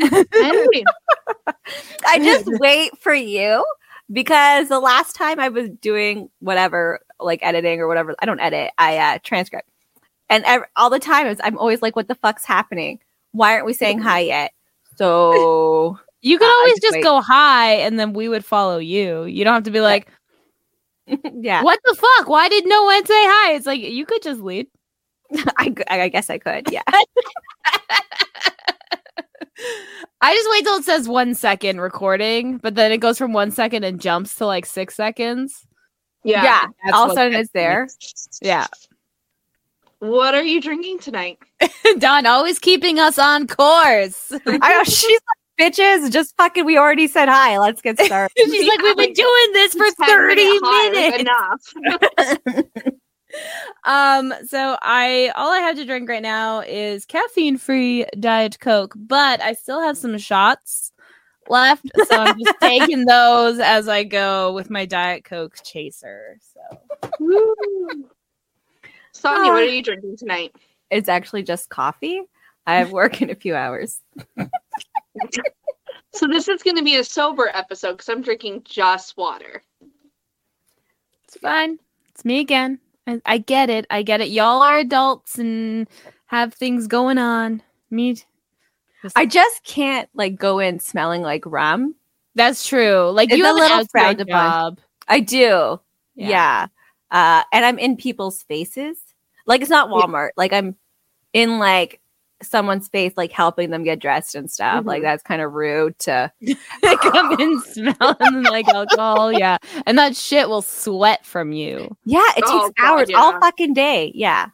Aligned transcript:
I 2.06 2.18
just 2.22 2.44
wait 2.60 2.96
for 2.98 3.14
you 3.14 3.64
because 4.12 4.68
the 4.68 4.80
last 4.80 5.14
time 5.14 5.38
I 5.40 5.48
was 5.48 5.68
doing 5.80 6.28
whatever, 6.40 7.00
like 7.20 7.40
editing 7.42 7.80
or 7.80 7.88
whatever, 7.88 8.14
I 8.20 8.26
don't 8.26 8.40
edit, 8.40 8.72
I 8.78 8.98
uh, 8.98 9.18
transcript. 9.22 9.68
And 10.28 10.44
ev- 10.44 10.64
all 10.76 10.90
the 10.90 10.98
time, 11.00 11.26
it's, 11.26 11.40
I'm 11.44 11.58
always 11.58 11.82
like, 11.82 11.96
what 11.96 12.08
the 12.08 12.14
fuck's 12.14 12.44
happening? 12.44 13.00
Why 13.32 13.54
aren't 13.54 13.66
we 13.66 13.72
saying 13.72 13.98
hi 14.00 14.20
yet? 14.20 14.52
So, 14.96 15.98
You 16.22 16.38
could 16.38 16.48
Uh, 16.48 16.52
always 16.52 16.80
just 16.80 16.94
wait. 16.96 17.04
go 17.04 17.20
hi 17.22 17.74
and 17.76 17.98
then 17.98 18.12
we 18.12 18.28
would 18.28 18.44
follow 18.44 18.78
you. 18.78 19.24
You 19.24 19.44
don't 19.44 19.54
have 19.54 19.62
to 19.64 19.70
be 19.70 19.80
like, 19.80 20.08
yeah, 21.06 21.62
what 21.62 21.78
the 21.84 21.94
fuck? 21.94 22.28
Why 22.28 22.48
did 22.48 22.66
no 22.66 22.84
one 22.84 23.04
say 23.06 23.12
hi? 23.14 23.52
It's 23.54 23.66
like, 23.66 23.80
you 23.80 24.04
could 24.06 24.22
just 24.22 24.40
lead. 24.40 24.66
I 25.58 26.08
guess 26.08 26.28
I 26.30 26.38
could. 26.38 26.70
Yeah. 26.72 26.82
I 30.20 30.34
just 30.34 30.50
wait 30.50 30.64
till 30.64 30.76
it 30.76 30.84
says 30.84 31.08
one 31.08 31.34
second 31.34 31.80
recording, 31.80 32.58
but 32.58 32.74
then 32.74 32.92
it 32.92 32.98
goes 32.98 33.16
from 33.18 33.32
one 33.32 33.50
second 33.50 33.84
and 33.84 34.00
jumps 34.00 34.34
to 34.36 34.46
like 34.46 34.66
six 34.66 34.94
seconds. 34.94 35.66
Yeah. 36.24 36.44
Yeah. 36.44 36.92
All 36.92 37.06
of 37.06 37.12
a 37.12 37.14
sudden 37.14 37.34
it's 37.34 37.50
there. 37.52 37.88
Yeah. 38.42 38.66
What 40.00 40.34
are 40.34 40.42
you 40.42 40.60
drinking 40.60 41.00
tonight? 41.00 41.38
Dawn 41.98 42.26
always 42.26 42.58
keeping 42.58 42.98
us 42.98 43.18
on 43.18 43.46
course. 43.46 44.32
I 44.46 44.74
know 44.74 44.84
she's 44.84 45.20
like, 45.58 45.72
bitches, 45.72 46.10
just 46.10 46.34
fucking, 46.36 46.64
we 46.64 46.78
already 46.78 47.06
said 47.06 47.28
hi. 47.28 47.58
Let's 47.58 47.82
get 47.82 47.98
started. 48.04 48.32
She's 48.36 48.68
like, 48.68 48.82
we've 48.82 48.96
been 48.96 49.12
doing 49.12 49.52
this 49.52 49.74
for 49.74 49.90
30 49.90 50.34
minute 50.34 50.60
hard 50.62 50.94
is 50.94 51.24
minutes. 51.24 51.74
Enough. 51.76 52.94
Um, 53.84 54.32
so 54.46 54.76
I 54.82 55.32
all 55.34 55.52
I 55.52 55.58
have 55.58 55.76
to 55.76 55.84
drink 55.84 56.08
right 56.08 56.22
now 56.22 56.60
is 56.60 57.04
caffeine 57.04 57.56
free 57.56 58.06
Diet 58.18 58.58
Coke, 58.60 58.94
but 58.96 59.40
I 59.40 59.54
still 59.54 59.80
have 59.80 59.96
some 59.96 60.16
shots 60.18 60.92
left. 61.48 61.90
So 62.08 62.16
I'm 62.16 62.38
just 62.38 62.56
taking 62.60 63.06
those 63.06 63.58
as 63.58 63.88
I 63.88 64.04
go 64.04 64.52
with 64.52 64.70
my 64.70 64.84
Diet 64.86 65.24
Coke 65.24 65.56
chaser. 65.64 66.38
So 66.40 67.10
Woo. 67.18 67.54
Sonia, 69.12 69.52
what 69.52 69.62
are 69.62 69.66
you 69.66 69.82
drinking 69.82 70.16
tonight? 70.16 70.54
It's 70.90 71.08
actually 71.08 71.42
just 71.42 71.68
coffee. 71.68 72.20
I 72.66 72.76
have 72.76 72.92
work 72.92 73.22
in 73.22 73.30
a 73.30 73.34
few 73.34 73.54
hours. 73.54 74.00
So 76.12 76.26
this 76.26 76.48
is 76.48 76.62
going 76.62 76.76
to 76.76 76.82
be 76.82 76.96
a 76.96 77.04
sober 77.04 77.50
episode 77.54 77.92
because 77.92 78.08
I'm 78.08 78.22
drinking 78.22 78.62
just 78.64 79.16
water. 79.16 79.62
it's 81.24 81.36
fine. 81.38 81.78
It's 82.08 82.24
me 82.24 82.40
again. 82.40 82.80
I, 83.10 83.20
I 83.26 83.38
get 83.38 83.70
it. 83.70 83.86
I 83.90 84.02
get 84.02 84.20
it. 84.20 84.28
Y'all 84.30 84.62
are 84.62 84.78
adults 84.78 85.38
and 85.38 85.88
have 86.26 86.54
things 86.54 86.86
going 86.86 87.18
on. 87.18 87.62
Me 87.90 88.16
I 89.16 89.26
just 89.26 89.64
can't 89.64 90.08
like 90.14 90.36
go 90.36 90.58
in 90.58 90.78
smelling 90.78 91.22
like 91.22 91.44
rum. 91.46 91.94
That's 92.34 92.66
true. 92.66 93.10
Like 93.10 93.30
It's 93.30 93.38
you 93.38 93.44
a 93.44 93.46
have 93.48 93.56
an 93.56 93.62
little 93.62 93.76
outside 93.78 93.90
frowned 93.90 94.20
upon. 94.20 94.50
job. 94.50 94.80
I 95.08 95.20
do. 95.20 95.80
Yeah. 96.14 96.28
Yeah. 96.28 96.66
Uh, 97.10 97.42
and 97.52 97.64
I'm 97.64 97.78
in 97.78 97.96
people's 97.96 98.42
faces. 98.44 98.98
Like 99.46 99.62
it's 99.62 99.70
not 99.70 99.88
Walmart. 99.88 100.30
Like 100.36 100.52
I'm 100.52 100.76
in 101.32 101.58
like 101.58 102.00
someone's 102.42 102.88
face, 102.88 103.12
like 103.16 103.32
helping 103.32 103.70
them 103.70 103.84
get 103.84 103.98
dressed 103.98 104.34
and 104.34 104.50
stuff. 104.50 104.84
Like 104.84 104.98
mm-hmm. 104.98 105.04
that's 105.06 105.22
kind 105.22 105.42
of 105.42 105.52
rude 105.52 105.98
to. 106.00 106.32
they 106.40 106.96
come 106.96 107.38
in 107.40 107.60
smelling 107.62 108.42
like 108.44 108.68
alcohol. 108.68 109.32
Yeah. 109.32 109.58
And 109.86 109.98
that 109.98 110.16
shit 110.16 110.48
will 110.48 110.62
sweat 110.62 111.24
from 111.24 111.52
you. 111.52 111.96
Yeah, 112.04 112.22
it 112.36 112.44
Oh, 112.46 112.68
takes 112.68 112.80
God, 112.80 112.86
hours, 112.86 113.10
all 113.14 113.38
fucking 113.40 113.74
day. 113.74 114.12
Yeah. 114.14 114.48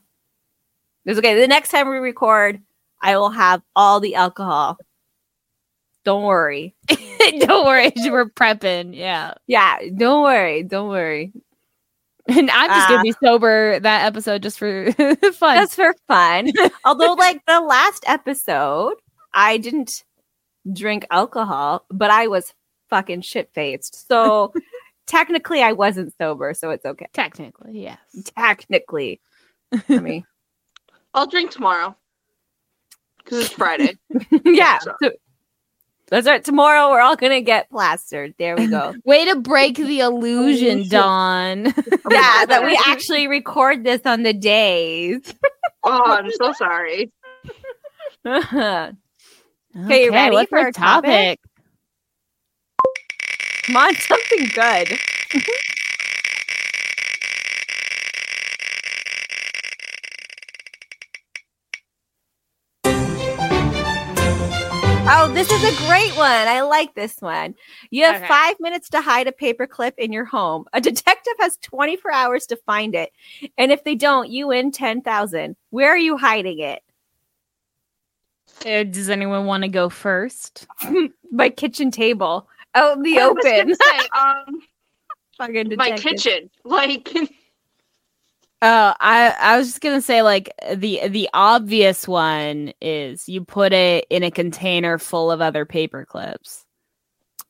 It's 1.05 1.19
okay. 1.19 1.41
The 1.41 1.49
next 1.49 1.71
time 1.71 1.89
we 1.89 1.99
record, 1.99 2.61
I 3.01 3.17
will 3.17 3.31
have 3.31 3.63
all 3.77 4.01
the 4.01 4.17
alcohol. 4.17 4.79
Don't 6.05 6.25
worry. 6.25 6.75
Don't 7.41 7.67
worry. 7.67 7.93
We're 7.97 8.31
prepping. 8.31 8.97
Yeah. 8.97 9.35
Yeah, 9.49 9.79
don't 9.97 10.23
worry. 10.23 10.63
Don't 10.63 10.89
worry. 10.89 11.33
And 12.37 12.51
I'm 12.51 12.69
just 12.71 12.87
Ah. 12.87 12.89
going 12.89 12.99
to 12.99 13.03
be 13.05 13.27
sober 13.27 13.79
that 13.81 14.05
episode 14.07 14.43
just 14.43 14.59
for 14.59 14.91
fun. 15.33 15.57
Just 15.59 15.75
for 15.77 15.95
fun. 16.09 16.51
Although, 16.85 17.13
like 17.15 17.41
the 17.47 17.61
last 17.61 18.05
episode, 18.07 18.95
I 19.33 19.59
didn't 19.59 20.03
drink 20.73 21.07
alcohol, 21.11 21.85
but 21.91 22.11
I 22.11 22.27
was 22.27 22.53
fucking 22.91 23.21
shit 23.21 23.51
faced. 23.55 24.09
So 24.09 24.53
technically, 25.07 25.63
I 25.63 25.73
wasn't 25.73 26.15
sober. 26.19 26.53
So 26.55 26.71
it's 26.71 26.85
okay. 26.85 27.07
Technically, 27.13 27.81
yes. 27.83 27.99
Technically. 28.37 29.21
I 29.89 29.99
mean, 30.01 30.25
I'll 31.15 31.27
drink 31.29 31.51
tomorrow 31.53 31.97
because 33.19 33.45
it's 33.47 33.53
Friday. 33.55 33.97
yeah. 34.45 34.79
So- 34.79 34.95
So, 35.03 35.11
that's 36.09 36.27
right. 36.27 36.45
Tomorrow, 36.45 36.91
we're 36.91 37.01
all 37.01 37.17
going 37.17 37.33
to 37.33 37.41
get 37.41 37.69
plastered. 37.69 38.35
There 38.39 38.57
we 38.57 38.69
go. 38.69 38.95
Way 39.05 39.25
to 39.25 39.41
break 39.41 39.77
the 39.77 40.01
illusion, 40.01 40.89
Dawn. 40.89 41.65
yeah, 42.11 42.47
that 42.47 42.63
we 42.65 42.79
actually 42.87 43.27
record 43.27 43.83
this 43.85 44.03
on 44.07 44.23
the 44.23 44.33
days. 44.33 45.35
Oh, 45.83 46.03
I'm 46.05 46.31
so 46.31 46.53
sorry. 46.53 47.13
okay, 48.25 48.93
you 50.05 50.13
ready 50.13 50.35
what's 50.35 50.49
for 50.49 50.59
our 50.59 50.67
our 50.67 50.73
topic? 50.73 51.41
Come 53.65 53.77
on, 53.77 53.95
something 53.97 54.49
good. 54.55 54.99
Oh, 65.09 65.31
this 65.33 65.51
is 65.53 65.63
a 65.63 65.87
great 65.87 66.17
one. 66.17 66.27
I 66.49 66.63
like 66.63 66.95
this 66.95 67.17
one. 67.21 67.55
You 67.91 68.05
have 68.05 68.17
Okay. 68.17 68.27
five 68.27 68.57
minutes 68.59 68.89
to 68.91 69.01
hide 69.01 69.29
a 69.29 69.33
paperclip 69.33 69.93
in 69.99 70.13
your 70.13 70.25
home. 70.25 70.65
A 70.73 70.81
detective 70.81 71.35
has 71.39 71.57
24 71.59 72.13
hours 72.13 72.47
to 72.47 72.57
find 72.67 72.95
it. 72.95 73.13
And 73.57 73.71
if 73.71 73.85
they 73.85 73.95
don't, 73.95 74.29
you 74.31 74.49
win 74.49 74.73
10,000. 74.73 75.57
Where 75.71 75.91
are 75.91 75.97
you 75.97 76.17
hiding 76.17 76.59
it? 76.59 76.83
Uh, 78.67 78.83
Does 78.83 79.09
anyone 79.09 79.47
want 79.47 79.63
to 79.63 79.69
go 79.69 79.89
first? 79.89 80.67
My 81.31 81.51
kitchen 81.51 81.91
table. 81.93 82.49
Out 82.75 82.97
in 82.97 83.03
the 83.05 83.19
I 83.21 83.23
open. 83.23 83.75
say, 83.75 84.09
um, 84.19 85.77
my 85.77 85.93
kitchen. 85.99 86.51
Like, 86.65 87.09
Oh, 88.63 88.95
I 89.01 89.35
I 89.39 89.59
was 89.59 89.69
just 89.69 89.81
gonna 89.83 90.01
say 90.01 90.23
like 90.23 90.51
the 90.75 91.09
the 91.09 91.29
obvious 91.35 92.09
one 92.09 92.73
is 92.81 93.29
you 93.29 93.45
put 93.45 93.73
it 93.73 94.07
in 94.11 94.23
a 94.23 94.31
container 94.31 94.99
full 94.99 95.31
of 95.31 95.41
other 95.41 95.65
paper 95.67 96.05
clips. 96.07 96.65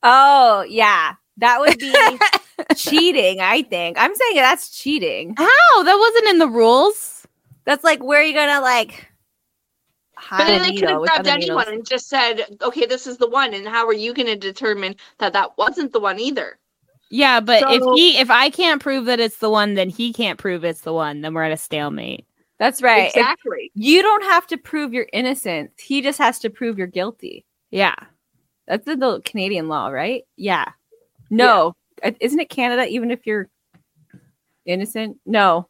Oh, 0.03 0.65
yeah. 0.69 1.15
That 1.39 1.61
would 1.61 1.79
be 1.79 1.95
cheating, 2.77 3.41
I 3.41 3.63
think. 3.63 3.99
I'm 3.99 4.15
saying 4.15 4.37
that's 4.37 4.71
cheating. 4.71 5.35
How? 5.37 5.83
That 5.83 5.97
wasn't 5.99 6.29
in 6.31 6.39
the 6.39 6.49
rules. 6.49 7.27
That's 7.65 7.85
like 7.85 8.03
where 8.03 8.21
are 8.21 8.25
you 8.25 8.35
gonna 8.35 8.61
like 8.61 9.07
but 10.37 10.47
hide 10.47 10.47
then 10.47 10.61
a 10.63 10.65
they 10.65 10.73
could 10.73 10.89
needle 10.89 10.89
have 10.89 11.01
with 11.01 11.11
grabbed 11.11 11.29
anyone 11.29 11.67
needles? 11.67 11.77
and 11.77 11.87
just 11.87 12.09
said, 12.09 12.47
"Okay, 12.63 12.87
this 12.87 13.07
is 13.07 13.19
the 13.19 13.29
one." 13.29 13.55
And 13.55 13.67
how 13.69 13.87
are 13.87 13.93
you 13.95 14.15
going 14.15 14.27
to 14.27 14.37
determine 14.37 14.97
that 15.19 15.33
that 15.35 15.57
wasn't 15.59 15.93
the 15.93 16.01
one 16.01 16.19
either? 16.21 16.59
Yeah, 17.11 17.41
but 17.41 17.63
if 17.69 17.83
he 17.97 18.19
if 18.19 18.31
I 18.31 18.51
can't 18.51 18.83
prove 18.83 19.05
that 19.07 19.21
it's 19.21 19.39
the 19.39 19.51
one, 19.51 19.75
then 19.75 19.89
he 19.89 20.13
can't 20.13 20.39
prove 20.39 20.65
it's 20.65 20.81
the 20.81 20.93
one. 20.93 21.21
Then 21.21 21.35
we're 21.35 21.45
at 21.45 21.53
a 21.53 21.57
stalemate. 21.57 22.27
That's 22.59 22.83
right. 22.83 23.09
If- 23.09 23.17
Exactly. 23.17 23.71
you 23.75 24.03
don't 24.03 24.25
have 24.25 24.47
to 24.49 24.57
prove 24.57 24.93
your 24.93 25.07
innocence. 25.13 25.71
He 25.79 26.03
just 26.03 26.19
has 26.19 26.39
to 26.41 26.51
prove 26.51 26.79
you're 26.79 26.87
guilty. 26.87 27.45
Yeah. 27.71 27.95
That's 28.67 28.87
in 28.89 28.99
the 28.99 29.21
Canadian 29.25 29.69
law, 29.69 29.89
right? 29.89 30.25
Yeah. 30.37 30.65
No. 31.31 31.75
Uh, 32.03 32.13
Isn't 32.21 32.41
it 32.41 32.49
Canada 32.49 32.87
even 32.89 33.11
if 33.11 33.27
you're 33.27 33.49
innocent? 34.65 35.19
No. 35.27 35.69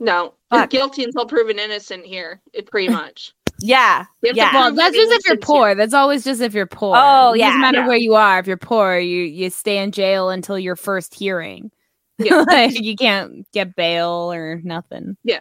No, 0.00 0.34
you're 0.52 0.66
guilty 0.66 1.04
until 1.04 1.24
proven 1.24 1.58
innocent 1.58 2.04
here. 2.04 2.42
It 2.52 2.70
pretty 2.70 2.90
much. 2.90 3.32
Yeah. 3.60 4.04
You 4.22 4.32
to 4.32 4.36
Yeah. 4.36 4.52
Well, 4.52 4.74
that's 4.74 4.94
just 4.94 5.12
if 5.12 5.26
you're 5.26 5.36
poor. 5.36 5.74
That's 5.74 5.94
always 5.94 6.24
just 6.24 6.40
if 6.40 6.54
you're 6.54 6.66
poor. 6.66 6.94
Oh, 6.96 7.32
it 7.32 7.38
yeah, 7.38 7.48
doesn't 7.48 7.60
matter 7.60 7.78
yeah. 7.78 7.88
where 7.88 7.96
you 7.96 8.14
are. 8.14 8.38
If 8.38 8.46
you're 8.46 8.56
poor, 8.56 8.98
you 8.98 9.22
you 9.24 9.50
stay 9.50 9.78
in 9.78 9.92
jail 9.92 10.30
until 10.30 10.58
your 10.58 10.76
first 10.76 11.14
hearing. 11.14 11.70
Yeah. 12.18 12.44
like 12.48 12.80
you 12.80 12.96
can't 12.96 13.50
get 13.52 13.74
bail 13.74 14.32
or 14.32 14.60
nothing. 14.62 15.16
Yeah. 15.24 15.40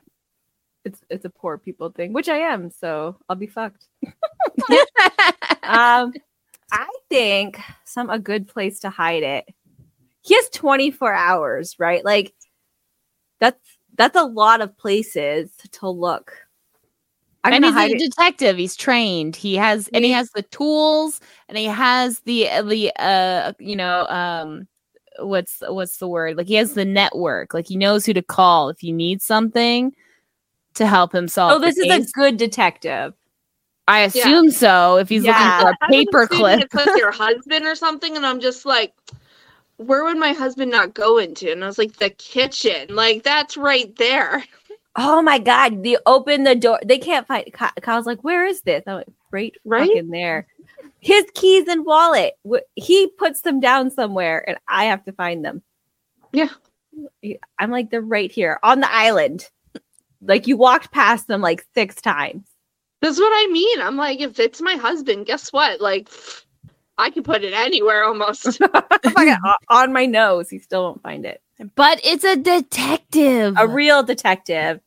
It's 0.83 1.01
it's 1.09 1.25
a 1.25 1.29
poor 1.29 1.57
people 1.57 1.89
thing, 1.91 2.13
which 2.13 2.29
I 2.29 2.37
am, 2.37 2.71
so 2.71 3.17
I'll 3.29 3.35
be 3.35 3.47
fucked. 3.47 3.87
um 5.63 6.13
I 6.71 6.87
think 7.09 7.59
some 7.85 8.09
a 8.09 8.19
good 8.19 8.47
place 8.47 8.79
to 8.79 8.89
hide 8.89 9.23
it. 9.23 9.45
He 10.21 10.35
has 10.35 10.49
24 10.49 11.13
hours, 11.13 11.75
right? 11.79 12.03
Like 12.03 12.33
that's 13.39 13.59
that's 13.95 14.15
a 14.15 14.23
lot 14.23 14.61
of 14.61 14.77
places 14.77 15.51
to 15.73 15.89
look. 15.89 16.46
I'm 17.47 17.63
and 17.63 17.65
he's 17.65 17.73
hide 17.73 17.91
a 17.91 17.95
it. 17.95 17.99
detective. 17.99 18.57
He's 18.57 18.75
trained. 18.75 19.35
He 19.35 19.55
has 19.55 19.87
and 19.89 20.03
he 20.03 20.09
He- 20.11 20.15
has 20.15 20.29
the 20.31 20.43
tools 20.43 21.19
and 21.49 21.57
he 21.57 21.65
has 21.65 22.19
the 22.21 22.47
the 22.63 22.91
uh 22.99 23.53
you 23.59 23.75
know 23.75 24.05
um 24.07 24.67
what's 25.19 25.61
what's 25.67 25.97
the 25.97 26.07
word? 26.07 26.37
Like 26.37 26.47
he 26.47 26.55
has 26.55 26.73
the 26.73 26.85
network. 26.85 27.53
Like 27.53 27.67
he 27.67 27.75
knows 27.77 28.05
who 28.05 28.13
to 28.13 28.21
call 28.21 28.69
if 28.69 28.83
you 28.83 28.93
need 28.93 29.21
something 29.21 29.93
to 30.75 30.85
help 30.85 31.13
him 31.13 31.27
solve. 31.27 31.53
Oh, 31.53 31.59
the 31.59 31.67
this 31.67 31.77
is 31.77 31.85
case. 31.85 32.09
a 32.09 32.11
good 32.19 32.37
detective. 32.37 33.13
I 33.87 34.01
assume 34.01 34.51
so. 34.51 34.97
If 34.97 35.09
he's 35.09 35.23
Yeah. 35.23 35.31
looking 35.63 35.65
for 35.65 35.69
a 35.69 35.77
was 35.79 35.97
paper 36.05 36.27
clip. 36.27 36.59
It's 36.61 36.73
with 36.75 36.97
your 36.97 37.11
husband 37.13 37.65
or 37.65 37.73
something, 37.73 38.15
and 38.17 38.25
I'm 38.25 38.39
just 38.41 38.65
like, 38.65 38.93
where 39.77 40.03
would 40.03 40.17
my 40.17 40.33
husband 40.33 40.71
not 40.71 40.93
go 40.93 41.19
into? 41.19 41.51
And 41.51 41.63
I 41.63 41.67
was 41.67 41.77
like, 41.77 41.93
the 41.97 42.09
kitchen. 42.09 42.93
Like 42.93 43.23
that's 43.23 43.55
right 43.57 43.95
there. 43.95 44.43
Oh 44.97 45.21
my 45.21 45.37
god! 45.37 45.83
They 45.83 45.97
open 46.05 46.43
the 46.43 46.55
door. 46.55 46.79
They 46.83 46.97
can't 46.97 47.27
find. 47.27 47.45
Kyle's 47.53 48.05
like, 48.07 48.23
"Where 48.23 48.45
is 48.45 48.61
this?" 48.61 48.83
I'm 48.87 48.95
like, 48.95 49.07
"Right, 49.31 49.53
Right? 49.63 49.91
in 49.91 50.09
there." 50.09 50.47
His 50.99 51.25
keys 51.35 51.67
and 51.67 51.85
wallet. 51.85 52.33
He 52.75 53.07
puts 53.19 53.41
them 53.41 53.59
down 53.59 53.91
somewhere, 53.91 54.43
and 54.49 54.57
I 54.67 54.85
have 54.85 55.05
to 55.05 55.11
find 55.11 55.45
them. 55.45 55.61
Yeah. 56.33 56.49
I'm 57.59 57.69
like, 57.69 57.91
they're 57.91 58.01
right 58.01 58.31
here 58.31 58.59
on 58.63 58.79
the 58.79 58.91
island. 58.91 59.47
Like 60.21 60.47
you 60.47 60.57
walked 60.57 60.91
past 60.91 61.27
them 61.27 61.41
like 61.41 61.65
six 61.75 62.01
times. 62.01 62.47
That's 63.01 63.19
what 63.19 63.31
I 63.31 63.51
mean. 63.51 63.81
I'm 63.81 63.95
like, 63.97 64.19
if 64.19 64.39
it's 64.39 64.59
my 64.61 64.73
husband, 64.73 65.27
guess 65.27 65.53
what? 65.53 65.79
Like, 65.79 66.09
I 66.97 67.11
can 67.11 67.21
put 67.21 67.43
it 67.43 67.53
anywhere 67.53 68.03
almost. 68.03 68.59
Oh 69.19 69.53
on 69.69 69.93
my 69.93 70.05
nose. 70.05 70.49
He 70.49 70.59
still 70.59 70.83
won't 70.83 71.03
find 71.03 71.25
it. 71.25 71.41
But 71.75 72.01
it's 72.03 72.23
a 72.23 72.35
detective. 72.35 73.55
A 73.57 73.67
real 73.67 74.03
detective. 74.03 74.79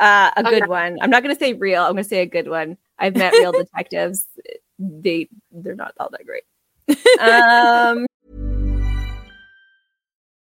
Uh, 0.00 0.30
a 0.36 0.42
good 0.42 0.62
Okay. 0.62 0.68
one. 0.68 0.98
I'm 1.00 1.10
not 1.10 1.22
gonna 1.22 1.36
say 1.36 1.52
real. 1.52 1.82
I'm 1.82 1.92
gonna 1.92 2.04
say 2.04 2.20
a 2.20 2.26
good 2.26 2.48
one. 2.48 2.76
I've 2.98 3.16
met 3.16 3.32
real 3.34 3.52
detectives. 3.62 4.26
They 4.78 5.28
they're 5.52 5.74
not 5.76 5.94
all 5.98 6.10
that 6.10 6.26
great. 6.26 6.44
Um, 7.20 8.06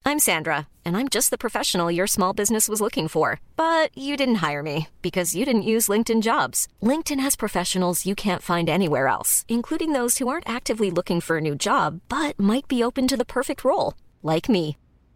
I'm 0.03 0.17
Sandra, 0.17 0.67
and 0.83 0.97
I'm 0.97 1.09
just 1.09 1.29
the 1.29 1.37
professional 1.37 1.91
your 1.91 2.07
small 2.07 2.33
business 2.33 2.67
was 2.67 2.81
looking 2.81 3.07
for. 3.07 3.39
But 3.55 3.95
you 3.95 4.17
didn't 4.17 4.35
hire 4.35 4.63
me 4.63 4.87
because 5.01 5.35
you 5.35 5.45
didn't 5.45 5.61
use 5.73 5.87
LinkedIn 5.89 6.21
jobs. 6.23 6.67
LinkedIn 6.81 7.19
has 7.19 7.35
professionals 7.35 8.05
you 8.05 8.15
can't 8.15 8.41
find 8.41 8.67
anywhere 8.69 9.07
else, 9.07 9.45
including 9.47 9.93
those 9.93 10.17
who 10.17 10.27
aren't 10.27 10.49
actively 10.49 10.89
looking 10.89 11.21
for 11.21 11.37
a 11.37 11.41
new 11.41 11.55
job 11.55 12.01
but 12.09 12.39
might 12.39 12.67
be 12.67 12.83
open 12.83 13.07
to 13.07 13.17
the 13.17 13.25
perfect 13.25 13.63
role, 13.63 13.93
like 14.23 14.49
me. 14.49 14.75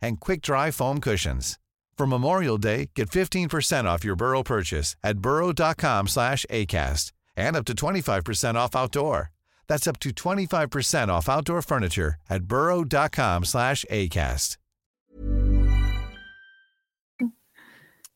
and 0.00 0.20
quick-dry 0.20 0.70
foam 0.70 1.00
cushions. 1.00 1.58
For 1.96 2.06
Memorial 2.06 2.58
Day, 2.58 2.90
get 2.94 3.10
15% 3.10 3.84
off 3.84 4.04
your 4.04 4.16
Burrow 4.16 4.42
purchase 4.42 4.96
at 5.02 5.18
burrow.com/acast 5.18 7.12
and 7.36 7.56
up 7.56 7.64
to 7.66 7.74
25% 7.74 8.56
off 8.56 8.74
outdoor. 8.76 9.30
That's 9.68 9.86
up 9.88 9.98
to 10.00 10.10
25% 10.10 11.08
off 11.10 11.28
outdoor 11.28 11.62
furniture 11.62 12.14
at 12.30 12.44
burrow.com/acast. 12.44 14.56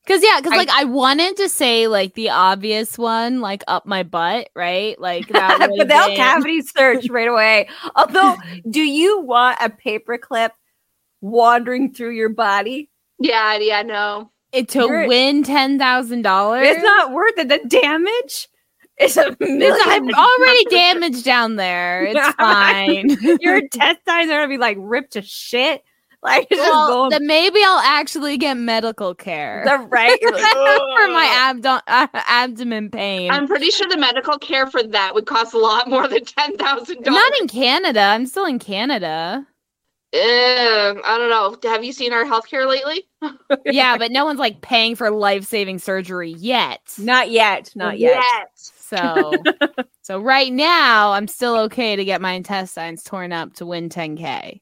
Cause 0.05 0.21
yeah, 0.21 0.41
cause 0.41 0.51
I- 0.53 0.57
like 0.57 0.69
I 0.71 0.83
wanted 0.85 1.37
to 1.37 1.49
say 1.49 1.87
like 1.87 2.15
the 2.15 2.31
obvious 2.31 2.99
one, 2.99 3.41
like 3.41 3.63
up 3.69 3.87
my 3.87 4.03
butt, 4.03 4.49
right? 4.57 4.99
Like 5.01 5.29
that 5.29 5.59
but 5.61 5.71
would've 5.71 5.87
they'll 5.89 6.17
cavity 6.17 6.61
search 6.63 7.09
right 7.09 7.29
away. 7.29 7.69
Although, 7.95 8.35
do 8.71 8.83
you 8.83 9.21
want 9.21 9.59
a 9.61 9.71
paperclip 9.71 10.51
wandering 11.23 11.95
through 11.95 12.11
your 12.11 12.29
body? 12.29 12.91
yeah, 13.19 13.57
yeah, 13.59 13.81
no. 13.83 14.31
it 14.53 14.69
to 14.71 14.81
You're- 14.81 15.07
win 15.09 15.43
ten 15.45 15.79
thousand 15.79 16.23
dollars. 16.23 16.67
It's 16.69 16.83
not 16.83 17.13
worth 17.13 17.39
it. 17.39 17.49
The 17.49 17.61
damage 17.69 18.49
is 19.01 19.17
a 19.17 19.35
million. 19.41 19.73
I'm 19.85 20.11
already 20.15 20.65
damaged 20.67 21.25
down 21.25 21.57
there. 21.57 22.05
It's 22.05 22.29
fine. 22.37 23.17
Your 23.41 23.57
intestines 23.59 24.31
are 24.31 24.41
gonna 24.43 24.49
be 24.49 24.59
like 24.59 24.77
ripped 24.79 25.13
to 25.15 25.23
shit. 25.23 25.83
Like 26.25 26.47
it's 26.53 26.61
just 26.61 26.71
well, 26.71 26.87
going 26.89 27.11
then 27.11 27.27
maybe 27.27 27.59
I'll 27.65 27.81
actually 27.81 28.37
get 28.39 28.55
medical 28.57 29.13
care 29.13 29.65
the 29.67 29.79
right. 29.89 30.11
Like, 30.23 30.23
for 30.23 31.09
my 31.09 31.51
"Ugh." 31.51 31.57
abdo- 31.57 31.83
uh, 31.89 32.07
abdomen 32.15 32.91
pain. 32.93 33.29
I'm 33.33 33.49
pretty 33.49 33.71
sure 33.71 33.89
the 33.89 33.97
medical 33.97 34.39
care 34.39 34.69
for 34.69 34.85
that 34.85 35.15
would 35.17 35.27
cost 35.27 35.53
a 35.53 35.59
lot 35.59 35.91
more 35.91 36.07
than 36.07 36.25
ten 36.25 36.57
thousand 36.59 37.03
dollars. 37.03 37.21
not 37.21 37.41
in 37.41 37.49
Canada. 37.49 37.99
I'm 38.03 38.27
still 38.27 38.45
in 38.45 38.61
Canada. 38.61 39.45
I 40.15 41.17
don't 41.19 41.31
know. 41.31 41.71
Have 41.71 41.85
you 41.85 41.93
seen 41.93 42.13
our 42.13 42.25
healthcare 42.25 42.69
lately? 42.69 43.09
yeah, 43.67 43.97
but 43.97 44.11
no 44.11 44.25
one's 44.25 44.39
like 44.39 44.61
paying 44.61 44.95
for 44.95 45.11
life 45.11 45.45
saving 45.45 45.79
surgery 45.79 46.33
yet. 46.33 46.81
Not 46.99 47.31
yet. 47.31 47.71
Not 47.75 47.99
yet. 47.99 48.23
So, 48.55 49.33
so 50.03 50.19
right 50.19 50.53
now, 50.53 51.13
I'm 51.13 51.29
still 51.29 51.57
okay 51.61 51.97
to 51.97 52.05
get 52.05 52.21
my 52.21 52.33
intestines 52.33 53.03
torn 53.03 53.33
up 53.33 53.55
to 53.55 53.67
win 53.67 53.89
10k. 53.89 54.61